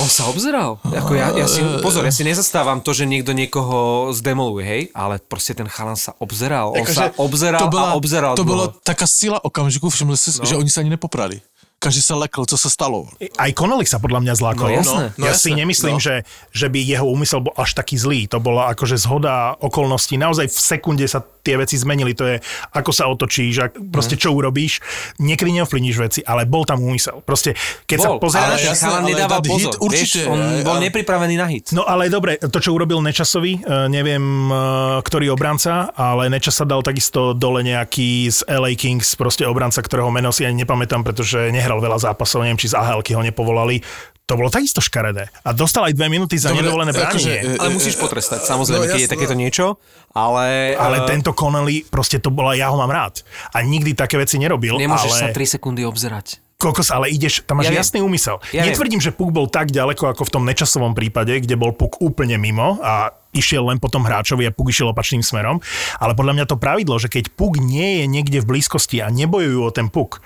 On 0.00 0.08
sa 0.08 0.28
obzeral. 0.32 0.80
Ako 0.80 1.12
ja, 1.12 1.32
ja 1.36 1.44
si, 1.44 1.60
pozor, 1.84 2.08
ja 2.08 2.12
si 2.12 2.24
nezastávam 2.24 2.80
to, 2.80 2.96
že 2.96 3.04
niekto 3.04 3.36
niekoho 3.36 4.08
zdemoluje, 4.16 4.64
hej, 4.64 4.82
ale 4.96 5.20
proste 5.20 5.52
ten 5.52 5.68
chalan 5.68 5.96
sa 5.96 6.16
obzeral. 6.24 6.72
On 6.72 6.88
sa 6.88 7.12
obzeral 7.20 7.68
a 7.68 7.92
obzeral. 7.96 8.32
to 8.32 8.44
dlho. 8.44 8.52
byla 8.52 8.66
taká 8.80 9.04
sila 9.04 9.44
okamžiku, 9.44 9.92
všimli 9.92 10.16
si, 10.16 10.40
no. 10.40 10.44
že 10.44 10.56
oni 10.56 10.70
se 10.72 10.80
ani 10.80 10.90
nepoprali. 10.96 11.40
Každý 11.82 12.00
sa 12.00 12.16
lekl, 12.16 12.48
co 12.48 12.56
sa 12.56 12.70
stalo. 12.72 13.12
aj 13.20 13.50
Connolly 13.52 13.84
sa 13.84 14.00
podľa 14.00 14.24
mňa 14.24 14.34
zlákol. 14.40 14.68
No 14.72 14.76
jasné. 14.80 15.04
No, 15.20 15.24
ja 15.28 15.32
jasné, 15.36 15.44
si 15.44 15.50
nemyslím, 15.52 15.98
no. 16.00 16.02
že, 16.02 16.24
že 16.48 16.66
by 16.72 16.80
jeho 16.80 17.04
úmysel 17.04 17.44
bol 17.44 17.52
až 17.60 17.76
taký 17.76 18.00
zlý. 18.00 18.24
To 18.32 18.40
bola 18.40 18.72
akože 18.72 18.96
zhoda 18.96 19.52
okolností. 19.60 20.16
Naozaj 20.16 20.48
v 20.48 20.58
sekunde 20.58 21.04
sa 21.04 21.20
tie 21.44 21.60
veci 21.60 21.76
zmenili. 21.76 22.16
To 22.16 22.24
je, 22.24 22.36
ako 22.72 22.90
sa 22.90 23.04
otočíš, 23.12 23.54
ak, 23.60 23.72
proste 23.92 24.16
čo 24.16 24.32
urobíš. 24.32 24.80
Niekedy 25.20 25.60
neovplyvníš 25.60 25.96
veci, 26.00 26.20
ale 26.24 26.48
bol 26.48 26.64
tam 26.64 26.80
úmysel. 26.80 27.20
Proste, 27.20 27.52
keď 27.84 27.98
sa 28.00 28.08
Bol, 28.16 28.18
pozeráš... 28.18 28.64
ale 28.64 28.68
jasné, 28.72 28.88
ale 28.88 29.02
nedával 29.12 29.40
pozor. 29.44 29.60
hit 29.60 29.74
určite, 29.76 30.20
vieš, 30.24 30.32
on 30.32 30.40
aj, 30.40 30.64
bol 30.64 30.76
ale- 30.80 30.84
nepripravený 30.88 31.34
na 31.36 31.46
hit. 31.52 31.68
No 31.76 31.84
ale 31.84 32.08
dobre, 32.08 32.40
to, 32.40 32.58
čo 32.64 32.72
urobil 32.72 33.04
Nečasový, 33.04 33.60
e, 33.60 33.92
neviem, 33.92 34.24
e, 34.48 34.56
ktorý 35.04 35.36
obranca, 35.36 35.92
ale 35.92 36.32
Nečas 36.32 36.56
sa 36.56 36.64
dal 36.64 36.80
takisto 36.80 37.36
dole 37.36 37.60
nejaký 37.60 38.32
z 38.32 38.40
LA 38.48 38.72
Kings, 38.80 39.12
proste 39.20 39.44
obranca, 39.44 39.84
ktorého 39.84 40.08
meno 40.08 40.32
si 40.32 40.48
ani 40.48 40.64
nepamätám, 40.64 41.04
pretože 41.04 41.52
nehral 41.64 41.80
veľa 41.80 42.12
zápasov, 42.12 42.44
neviem, 42.44 42.60
či 42.60 42.68
z 42.68 42.76
AHL 42.76 43.00
ho 43.00 43.22
nepovolali. 43.24 43.80
To 44.24 44.40
bolo 44.40 44.48
takisto 44.48 44.80
škaredé. 44.80 45.28
A 45.44 45.52
dostal 45.52 45.84
aj 45.84 45.92
dve 45.92 46.08
minúty 46.08 46.40
za 46.40 46.48
Dobre, 46.48 46.64
nedovolené 46.64 46.96
bránenie. 46.96 47.12
akože, 47.12 47.32
e, 47.44 47.60
Ale 47.60 47.68
e, 47.68 47.76
musíš 47.76 47.96
e, 47.96 48.00
potrestať, 48.00 48.40
samozrejme, 48.48 48.88
no, 48.88 48.92
keď 48.96 49.00
je 49.04 49.10
takéto 49.12 49.36
niečo, 49.36 49.76
ale... 50.16 50.72
ale 50.80 51.04
eh, 51.04 51.08
tento 51.12 51.36
Connelly, 51.36 51.84
proste 51.84 52.16
to 52.24 52.32
bola, 52.32 52.56
ja 52.56 52.72
ho 52.72 52.76
mám 52.80 52.88
rád. 52.88 53.20
A 53.52 53.60
nikdy 53.60 53.92
také 53.92 54.16
veci 54.16 54.40
nerobil. 54.40 54.80
Nemôžeš 54.80 55.12
ale... 55.12 55.20
sa 55.28 55.36
3 55.36 55.60
sekundy 55.60 55.84
obzerať. 55.84 56.40
Kokos, 56.56 56.88
ale 56.88 57.12
ideš, 57.12 57.44
tam 57.44 57.60
máš 57.60 57.68
Ja 57.68 57.76
viem. 57.76 57.80
jasný 57.84 58.00
úmysel. 58.00 58.40
Ja 58.56 58.64
viem. 58.64 58.72
Netvrdím, 58.72 59.02
že 59.04 59.12
puk 59.12 59.28
bol 59.28 59.44
tak 59.52 59.68
ďaleko 59.68 60.16
ako 60.16 60.24
v 60.24 60.32
tom 60.32 60.48
nečasovom 60.48 60.96
prípade, 60.96 61.44
kde 61.44 61.60
bol 61.60 61.76
puk 61.76 62.00
úplne 62.00 62.40
mimo 62.40 62.80
a 62.80 63.12
išiel 63.36 63.68
len 63.68 63.76
po 63.76 63.92
tom 63.92 64.08
hráčovi 64.08 64.48
a 64.48 64.54
puk 64.56 64.72
išiel 64.72 64.88
opačným 64.88 65.20
smerom. 65.20 65.60
Ale 66.00 66.16
podľa 66.16 66.32
mňa 66.40 66.44
to 66.48 66.56
pravidlo, 66.56 66.96
že 66.96 67.12
keď 67.12 67.36
puk 67.36 67.60
nie 67.60 68.00
je 68.00 68.04
niekde 68.08 68.40
v 68.40 68.56
blízkosti 68.56 69.04
a 69.04 69.12
nebojujú 69.12 69.60
o 69.60 69.74
ten 69.74 69.92
puk, 69.92 70.24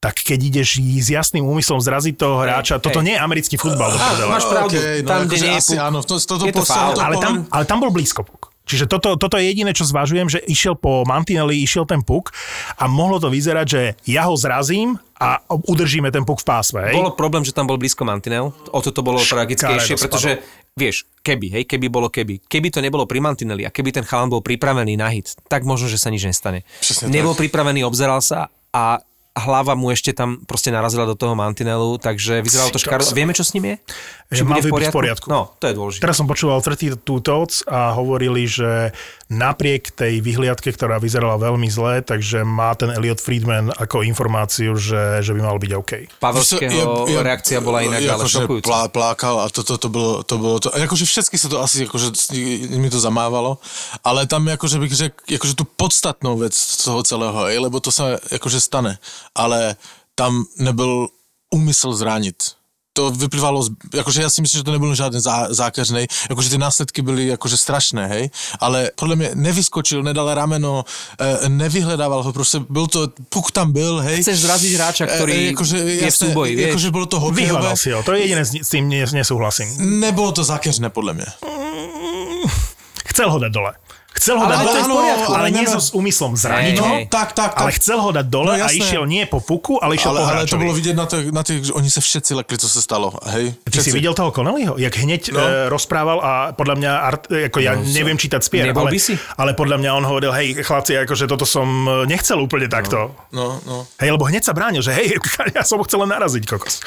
tak 0.00 0.16
keď 0.24 0.38
ideš 0.40 0.80
s 0.80 1.12
jasným 1.12 1.44
úmyslom 1.44 1.76
zraziť 1.76 2.16
toho 2.16 2.40
hráča, 2.40 2.80
hej. 2.80 2.84
toto 2.88 3.04
nie 3.04 3.12
je 3.14 3.20
americký 3.20 3.60
futbal. 3.60 3.92
do 3.92 4.00
prdele. 4.00 4.32
máš 4.32 4.46
pravdu. 4.48 4.72
Okay, 4.80 5.04
no, 5.04 5.08
Tam, 5.12 5.20
kde 5.28 5.36
akože 5.36 5.44
nie 5.44 5.52
je 5.52 5.60
asi 5.60 5.76
puk. 5.76 5.84
áno, 5.84 5.98
to, 6.00 6.14
toto 6.16 6.44
Je 6.48 6.52
to 6.56 6.64
faul. 6.64 6.96
to 6.96 7.04
ale, 7.04 7.16
tam, 7.20 7.34
ale 7.52 7.64
tam 7.68 7.78
bol 7.84 7.92
blízko 7.92 8.24
puk. 8.24 8.48
Čiže 8.64 8.86
toto, 8.86 9.18
toto 9.18 9.34
je 9.34 9.50
jediné, 9.50 9.74
čo 9.74 9.82
zvažujem, 9.82 10.30
že 10.30 10.38
išiel 10.46 10.78
po 10.78 11.02
Mantinelli, 11.02 11.58
išiel 11.58 11.90
ten 11.90 12.06
puk 12.06 12.30
a 12.78 12.86
mohlo 12.86 13.18
to 13.18 13.26
vyzerať, 13.26 13.66
že 13.66 13.82
ja 14.06 14.30
ho 14.30 14.38
zrazím 14.38 14.94
a 15.18 15.42
udržíme 15.50 16.06
ten 16.14 16.22
puk 16.22 16.38
v 16.38 16.46
pásme. 16.46 16.80
Hej? 16.86 16.94
Bolo 16.94 17.12
problém, 17.18 17.42
že 17.42 17.50
tam 17.50 17.66
bol 17.66 17.76
blízko 17.76 18.06
mantinel, 18.06 18.54
o 18.54 18.78
to 18.78 18.94
to 18.94 19.02
bolo 19.02 19.18
tragickejšie, 19.18 19.98
pretože 19.98 20.38
vieš, 20.78 21.04
keby, 21.26 21.60
hej, 21.60 21.64
keby 21.66 21.90
bolo 21.90 22.08
keby. 22.08 22.46
Keby 22.46 22.70
to 22.70 22.78
nebolo 22.78 23.10
pri 23.10 23.18
mantineli 23.18 23.66
a 23.66 23.74
keby 23.74 23.90
ten 23.90 24.06
chalan 24.06 24.30
bol 24.30 24.40
pripravený 24.40 24.94
na 24.94 25.10
hit, 25.10 25.34
tak 25.50 25.66
možno, 25.66 25.90
že 25.90 25.98
sa 25.98 26.08
nič 26.08 26.24
nestane. 26.30 26.62
Nebol 27.10 27.34
pripravený, 27.34 27.82
obzeral 27.82 28.22
sa 28.22 28.54
a 28.70 29.02
hlava 29.40 29.72
mu 29.72 29.88
ešte 29.90 30.12
tam 30.12 30.44
proste 30.44 30.68
narazila 30.68 31.08
do 31.08 31.16
toho 31.16 31.32
mantinelu, 31.32 31.96
takže 31.96 32.44
vyzeralo 32.44 32.70
to 32.70 32.80
škaredo. 32.80 33.10
Vieme, 33.16 33.32
čo 33.32 33.42
s 33.42 33.56
ním 33.56 33.74
je? 33.74 33.76
Že 34.30 34.42
mal 34.46 34.62
byť 34.62 34.70
v 34.70 34.94
poriadku. 34.94 35.26
No, 35.26 35.56
to 35.58 35.66
je 35.66 35.74
dôležité. 35.74 36.00
Teraz 36.06 36.20
som 36.20 36.30
počúval 36.30 36.62
32 36.62 37.02
Thoughts 37.02 37.66
a 37.66 37.96
hovorili, 37.98 38.46
že 38.46 38.94
napriek 39.30 39.94
tej 39.94 40.18
vyhliadke, 40.22 40.74
ktorá 40.74 40.98
vyzerala 40.98 41.38
veľmi 41.38 41.70
zle, 41.70 42.02
takže 42.02 42.42
má 42.42 42.74
ten 42.74 42.90
Elliot 42.90 43.22
Friedman 43.22 43.70
ako 43.70 44.02
informáciu, 44.02 44.74
že, 44.74 45.22
že 45.22 45.30
by 45.34 45.40
mal 45.42 45.56
byť 45.62 45.72
OK. 45.78 45.92
Pavelského 46.18 47.06
reakcia 47.22 47.62
bola 47.62 47.86
inak, 47.86 48.02
ale 48.06 48.26
akože 48.26 48.38
šokujúca. 48.42 48.66
plá, 48.66 48.82
plákal 48.90 49.34
a 49.42 49.46
to, 49.46 49.62
to, 49.62 49.78
to, 49.78 49.88
bylo, 49.90 50.26
to 50.26 50.34
bylo 50.34 50.56
to, 50.58 50.68
akože 50.74 51.06
všetky 51.06 51.38
sa 51.38 51.46
to 51.46 51.62
asi, 51.62 51.86
akože 51.86 52.10
mi 52.74 52.90
to 52.90 52.98
zamávalo, 52.98 53.62
ale 54.02 54.26
tam 54.26 54.50
akože 54.50 54.82
bych 54.82 54.92
řekl, 54.94 55.18
akože 55.38 55.54
tu 55.54 55.64
podstatnou 55.64 56.34
vec 56.42 56.54
z 56.54 56.82
toho 56.82 57.02
celého, 57.06 57.38
lebo 57.46 57.78
to 57.78 57.94
sa 57.94 58.18
akože 58.18 58.58
stane, 58.58 58.98
ale 59.34 59.76
tam 60.14 60.44
nebyl 60.58 61.08
úmysl 61.50 61.92
zranit. 61.92 62.36
To 62.92 63.10
vyplývalo, 63.10 63.62
z, 63.62 63.70
jakože 63.94 64.22
já 64.22 64.30
si 64.30 64.42
myslím, 64.42 64.58
že 64.58 64.64
to 64.64 64.72
nebyl 64.72 64.94
žádný 64.94 65.20
zá, 65.20 65.46
zákeřnej, 65.54 66.06
jakože 66.30 66.50
ty 66.50 66.58
následky 66.58 67.02
byly 67.02 67.26
jakože 67.26 67.56
strašné, 67.56 68.06
hej, 68.06 68.30
ale 68.60 68.90
podle 68.94 69.16
mě 69.16 69.30
nevyskočil, 69.34 70.02
nedal 70.02 70.34
rameno, 70.34 70.84
e, 71.18 71.48
nevyhledával 71.48 72.22
ho, 72.22 72.32
prostě 72.32 72.58
byl 72.68 72.86
to, 72.86 73.08
puk 73.28 73.50
tam 73.50 73.72
byl, 73.72 73.98
hej. 73.98 74.22
Chceš 74.22 74.40
zraziť 74.42 74.72
hráča, 74.74 75.06
ktorý 75.06 75.32
E, 75.32 75.46
jakože, 75.54 75.76
je 75.78 76.10
v 76.10 76.16
súboji, 76.16 76.50
vieš. 76.56 76.66
Jakože 76.66 76.90
bylo 76.90 77.06
to 77.06 77.20
hokejové. 77.20 77.46
Vyhľadal 77.46 77.76
si 77.78 77.88
ho, 77.94 78.02
to 78.02 78.12
je 78.12 78.20
jediné, 78.26 78.42
s 78.44 78.72
nie- 78.74 79.06
nesúhlasím. 79.06 79.70
Nebylo 80.02 80.32
to 80.32 80.44
zákeřné, 80.44 80.90
podle 80.90 81.14
mě. 81.14 81.30
Chcel 83.06 83.30
ho 83.30 83.38
dať 83.38 83.52
dole. 83.52 83.72
Chcel 84.10 84.36
ho 84.36 84.44
Ale 84.44 84.52
dať 84.52 84.64
dole, 84.84 85.00
poriadku, 85.00 85.30
ale 85.32 85.38
ale 85.38 85.48
nie 85.50 85.64
ne- 85.64 85.70
so 85.70 85.80
s 85.80 85.90
úmyslom 85.94 86.36
zraniť 86.36 86.76
Hej, 86.76 86.82
ho. 86.82 86.92
Tak, 87.08 87.32
tak, 87.32 87.54
tak. 87.56 87.62
ale 87.62 87.70
chcel 87.72 87.98
ho 87.98 88.10
dať 88.12 88.26
dole 88.26 88.52
No 88.52 88.58
a 88.58 88.68
jasné. 88.68 88.82
išiel 88.82 89.04
nie 89.06 89.22
po 89.24 89.40
puku, 89.40 89.78
ale 89.80 89.96
išiel 89.96 90.12
ale, 90.12 90.18
po 90.20 90.24
ale 90.24 90.30
to 90.30 90.38
hráčovi. 90.44 90.60
bylo 90.60 90.72
vidět 90.74 90.96
na 90.96 91.06
těch, 91.06 91.24
na 91.32 91.42
těch, 91.42 91.58
že 91.64 91.72
oni 91.72 91.90
se 91.90 92.00
všetci 92.00 92.32
lekli, 92.34 92.58
co 92.58 92.68
se 92.68 92.80
stalo, 92.82 93.06
hej. 93.32 93.54
Ty 93.64 93.70
si 93.70 93.70
Všetci. 93.70 93.92
videl 93.92 94.12
toho 94.14 94.30
Connellyho? 94.30 94.74
Jak 94.76 94.94
hneď 94.96 95.22
no. 95.32 95.40
e, 95.40 95.68
rozprával 95.68 96.18
a 96.20 96.32
podľa 96.52 96.74
mňa, 96.74 96.90
art, 97.00 97.22
ako 97.30 97.58
ja 97.64 97.72
no, 97.78 97.86
neviem 97.86 98.18
čítať 98.18 98.40
spier, 98.44 98.74
ale, 98.76 98.92
si? 98.98 99.14
ale 99.38 99.54
podľa 99.54 99.76
mňa 99.78 99.90
on 99.94 100.04
hovoril, 100.04 100.32
hej 100.34 100.58
chlapci, 100.58 101.00
akože 101.00 101.24
toto 101.24 101.46
som 101.48 101.64
e, 101.86 102.04
nechcel 102.04 102.36
úplne 102.42 102.68
takto. 102.68 103.14
No, 103.32 103.62
no. 103.64 103.86
Hej, 104.02 104.10
lebo 104.10 104.26
hneď 104.26 104.42
sa 104.42 104.52
bránil, 104.52 104.82
že 104.82 104.90
hej, 104.92 105.16
ja 105.56 105.62
som 105.64 105.80
ho 105.80 105.84
chcel 105.86 106.02
len 106.02 106.10
naraziť, 106.10 106.44
kokos. 106.44 106.82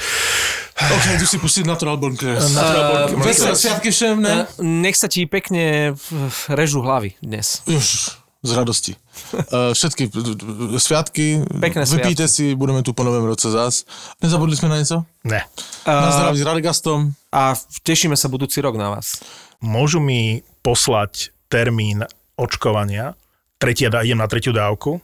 Ok, 0.73 1.17
jdu 1.17 1.25
si 1.25 1.37
pustit 1.37 1.65
Natural 1.65 1.97
Born 1.97 2.17
Killers. 2.17 2.49
Natural 2.51 2.83
Born 2.83 3.01
Uh, 3.03 3.09
Killers. 3.09 3.25
Veselé 3.25 3.53
sviatky 3.55 3.89
všem, 3.89 4.15
ne? 4.19 4.33
Eh, 4.41 4.45
Nech 4.59 4.97
sa 4.97 5.05
ti 5.05 5.25
pekne 5.25 5.93
v- 5.93 6.45
režu 6.49 6.81
hlavy 6.81 7.12
dnes. 7.21 7.61
Už, 7.67 8.09
z 8.43 8.51
radosti. 8.51 8.95
Uh, 9.33 9.71
všetky 9.73 10.11
sviatky, 10.77 11.47
Pekné 11.61 11.85
vypíte 11.85 12.27
si, 12.27 12.55
budeme 12.55 12.83
tu 12.83 12.93
po 12.93 13.03
novém 13.03 13.23
roce 13.23 13.51
zas. 13.51 13.85
Nezabudli 14.21 14.57
jsme 14.57 14.69
na 14.69 14.77
něco? 14.77 15.05
Ne. 15.23 15.41
Na 15.87 16.11
zdraví 16.11 16.37
s 16.37 16.41
Radgastom. 16.41 17.13
A 17.31 17.55
tešíme 17.83 18.17
sa 18.19 18.27
budúci 18.27 18.61
rok 18.61 18.75
na 18.75 18.93
vás. 18.93 19.23
Môžu 19.63 20.03
mi 20.03 20.43
poslať 20.61 21.31
termín 21.47 22.03
očkovania, 22.35 23.15
tretia, 23.57 23.87
idem 24.03 24.19
na 24.19 24.27
tretiu 24.27 24.51
dávku, 24.51 24.99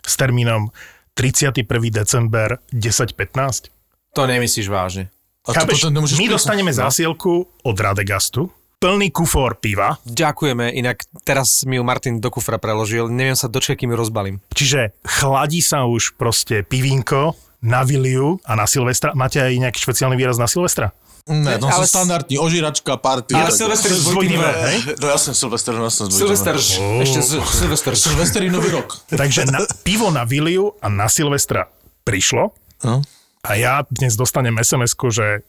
s 0.00 0.16
termínom 0.16 0.72
31. 1.14 1.66
december 1.92 2.58
10.15. 2.72 3.68
To 4.16 4.24
nemyslíš 4.26 4.72
vážne. 4.72 5.12
A 5.44 5.52
Chápeš, 5.52 5.88
my 5.92 6.04
prísť. 6.04 6.32
dostaneme 6.32 6.72
zásielku 6.72 7.44
od 7.64 7.76
Radegastu, 7.76 8.48
plný 8.80 9.12
kufor 9.12 9.54
piva, 9.54 10.00
Ďakujeme, 10.02 10.72
inak 10.72 10.96
teraz 11.20 11.62
mi 11.62 11.76
ju 11.76 11.84
Martin 11.84 12.16
do 12.16 12.26
kufra 12.26 12.56
preložil, 12.56 13.06
neviem 13.06 13.36
sa 13.36 13.46
dočkať, 13.46 13.76
kým 13.78 13.92
ju 13.92 13.98
rozbalím. 13.98 14.36
čiže 14.50 14.96
chladí 15.04 15.60
sa 15.60 15.84
už 15.84 16.16
proste 16.16 16.64
pivinko 16.64 17.36
na 17.60 17.84
Viliu 17.84 18.40
a 18.42 18.56
na 18.56 18.64
Silvestra. 18.64 19.12
Máte 19.12 19.36
aj 19.36 19.52
nejaký 19.52 19.76
špeciálny 19.78 20.16
výraz 20.16 20.34
na 20.34 20.48
Silvestra? 20.48 20.96
Ne, 21.28 21.60
no 21.60 21.68
Ale 21.68 21.76
ale 21.76 21.84
s- 21.84 21.92
standardní, 21.92 22.40
ožíračka, 22.40 22.96
party. 22.96 23.36
Ale. 23.36 23.52
Silvester 23.52 23.92
s 23.92 24.02
Dvojitým 24.02 24.40
V, 24.40 24.46
hej? 24.64 24.76
No 24.96 25.06
jasne, 25.06 25.36
Silvester, 25.36 25.76
no 25.76 25.84
jasne. 25.84 26.08
s 26.08 26.16
dvojitým 26.16 26.24
Silvester, 26.24 26.54
V. 26.56 27.04
ešte 27.04 27.20
z- 27.20 27.44
Silvester. 27.52 27.92
Silvester 27.94 28.40
je 28.40 28.50
nový 28.50 28.72
rok. 28.72 28.96
Takže 29.06 29.44
na, 29.46 29.60
pivo 29.84 30.08
na 30.08 30.24
Viliu 30.24 30.72
a 30.80 30.88
na 30.88 31.06
Silvestra 31.06 31.68
prišlo 32.02 32.56
No. 32.80 33.04
a 33.42 33.50
ja 33.54 33.84
dnes 33.86 34.16
dostanem 34.16 34.56
sms 34.56 34.96
že 35.12 35.44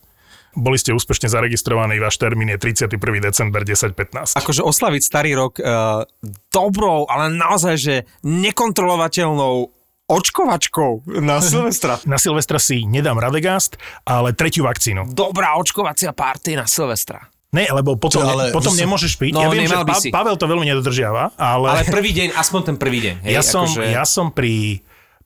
boli 0.52 0.76
ste 0.76 0.92
úspešne 0.92 1.32
zaregistrovaní, 1.32 1.96
váš 1.98 2.20
termín 2.20 2.52
je 2.52 2.60
31. 2.60 3.00
december 3.24 3.64
10.15. 3.64 4.36
Akože 4.36 4.62
oslaviť 4.62 5.02
starý 5.02 5.32
rok 5.36 5.60
uh, 5.64 6.04
dobrou, 6.52 7.08
ale 7.08 7.32
naozaj, 7.32 7.76
že 7.80 7.96
nekontrolovateľnou 8.28 9.72
očkovačkou 10.12 11.08
na 11.24 11.40
Silvestra. 11.44 12.04
Na 12.04 12.20
Silvestra 12.20 12.60
si 12.60 12.84
nedám 12.84 13.16
Radegast, 13.16 13.80
ale 14.04 14.36
tretiu 14.36 14.68
vakcínu. 14.68 15.16
Dobrá 15.16 15.56
očkovacia 15.56 16.12
party 16.12 16.60
na 16.60 16.68
Silvestra. 16.68 17.32
Ne, 17.52 17.68
lebo 17.68 18.00
potom, 18.00 18.24
Čo, 18.24 18.32
ale 18.32 18.44
potom 18.56 18.72
nemôžeš 18.72 19.20
piť. 19.20 19.36
No, 19.36 19.44
ja 19.44 19.52
viem, 19.52 19.68
že 19.68 19.76
pa- 19.84 20.00
si. 20.00 20.08
Pavel 20.08 20.40
to 20.40 20.48
veľmi 20.48 20.64
nedodržiava, 20.72 21.36
ale, 21.36 21.68
Ale 21.68 21.84
prvý 21.84 22.16
deň, 22.16 22.28
aspoň 22.40 22.62
ten 22.64 22.76
prvý 22.80 23.00
deň. 23.04 23.16
Hej, 23.28 23.34
ja, 23.36 23.44
som, 23.44 23.68
akože... 23.68 23.84
ja 23.92 24.04
som 24.08 24.32
pri, 24.32 24.80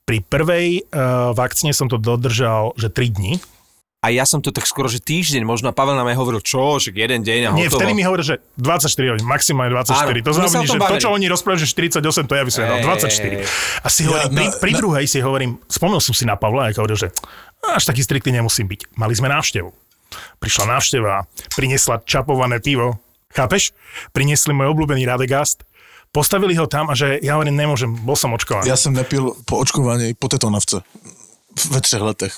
pri 0.10 0.26
prvej 0.26 0.90
uh, 0.90 1.38
vakcíne 1.38 1.70
som 1.70 1.86
to 1.86 2.02
dodržal, 2.02 2.74
že 2.82 2.90
3 2.90 3.14
dní. 3.14 3.38
A 4.06 4.14
ja 4.14 4.22
som 4.22 4.38
to 4.38 4.54
tak 4.54 4.70
skoro, 4.70 4.86
že 4.86 5.02
týždeň, 5.02 5.42
možno 5.42 5.66
a 5.66 5.74
Pavel 5.74 5.98
nám 5.98 6.06
aj 6.06 6.14
hovoril, 6.14 6.38
čo, 6.40 6.78
však 6.78 6.94
jeden 6.94 7.26
deň 7.26 7.40
a 7.42 7.50
Nie, 7.52 7.66
hotovo. 7.66 7.82
vtedy 7.82 7.92
mi 7.92 8.06
hovorí, 8.06 8.22
že 8.22 8.38
24 8.54 8.86
hodín, 9.10 9.26
maximálne 9.26 9.74
24. 9.74 9.98
Áno, 10.14 10.22
to 10.22 10.32
znamená, 10.32 10.62
že 10.62 10.70
to, 10.70 10.78
bavili. 10.78 11.02
čo 11.02 11.10
oni 11.10 11.26
rozprávajú, 11.26 11.66
že 11.66 11.70
48, 11.74 12.06
to 12.22 12.34
ja 12.38 12.44
by 12.46 12.52
som 12.54 12.62
dal 12.64 12.78
Hej, 12.78 12.86
24. 12.86 13.02
hej, 13.02 13.34
hej. 13.42 13.46
A 13.82 13.88
si 13.90 14.02
Ja, 14.02 14.14
hovorím, 14.14 14.30
pri, 14.30 14.46
na- 14.46 14.54
pri 14.62 14.72
na- 14.72 14.78
druhej 14.78 15.06
si 15.08 15.18
hovorím, 15.20 15.52
spomnul 15.66 15.98
som 16.00 16.14
si 16.14 16.22
na 16.24 16.38
Pavla, 16.38 16.70
ako 16.70 16.80
hovoril, 16.80 17.00
že 17.02 17.10
až 17.66 17.84
taký 17.84 18.06
striktný 18.06 18.38
nemusím 18.38 18.70
byť. 18.70 18.94
Mali 18.94 19.18
sme 19.18 19.26
návštevu. 19.28 19.74
Prišla 20.38 20.70
návšteva, 20.70 21.26
priniesla 21.58 21.98
čapované 22.06 22.62
pivo, 22.62 23.02
chápeš? 23.34 23.74
Priniesli 24.12 24.54
môj 24.54 24.70
obľúbený 24.70 25.02
Radegast, 25.04 25.66
postavili 26.14 26.54
ho 26.54 26.70
tam 26.70 26.88
a 26.88 26.96
že 26.96 27.18
ja 27.20 27.36
hovorím, 27.36 27.58
nemôžem, 27.58 27.90
bol 27.90 28.14
som 28.14 28.30
očkovaný. 28.32 28.70
Já 28.70 28.78
jsem 28.78 28.94
nepil 28.94 29.34
po 29.50 29.58
očkování 29.58 30.14
po 30.14 30.28
tetonavce. 30.30 30.86
Ve 31.72 31.82
třech 31.82 32.02
letech. 32.02 32.34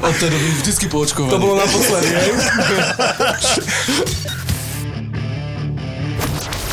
Od 0.00 0.14
doby 0.20 0.36
vždycky 0.62 0.88
po 0.88 1.00
očkování. 1.00 1.30
To 1.30 1.38
bolo 1.38 1.56
naposledy, 1.58 2.06
hej? 2.08 2.30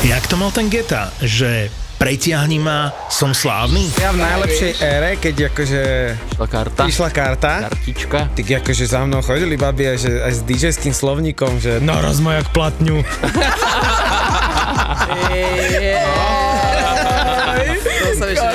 Jak 0.04 0.26
to 0.26 0.36
mal 0.36 0.52
ten 0.52 0.68
Geta, 0.68 1.08
že 1.18 1.72
pretiahni 1.96 2.60
ma, 2.60 2.92
som 3.08 3.32
slávny? 3.32 3.88
Ja 3.96 4.12
v 4.12 4.20
najlepšej 4.20 4.72
ére, 4.76 5.16
keď 5.16 5.48
akože 5.48 5.80
Išla 6.36 6.46
karta. 6.46 6.82
išla 6.84 7.08
karta, 7.10 7.52
Kartička. 7.72 8.28
tak 8.36 8.46
akože 8.60 8.84
za 8.84 9.00
mnou 9.00 9.24
chodili 9.24 9.56
babi 9.56 9.88
aj, 9.88 9.98
že, 9.98 10.12
aj 10.20 10.32
s 10.36 10.40
DJ-ským 10.44 10.92
slovníkom, 10.92 11.56
že 11.58 11.80
naraz 11.80 12.20
ma 12.20 12.36
jak 12.36 12.52
platňu. 12.52 13.00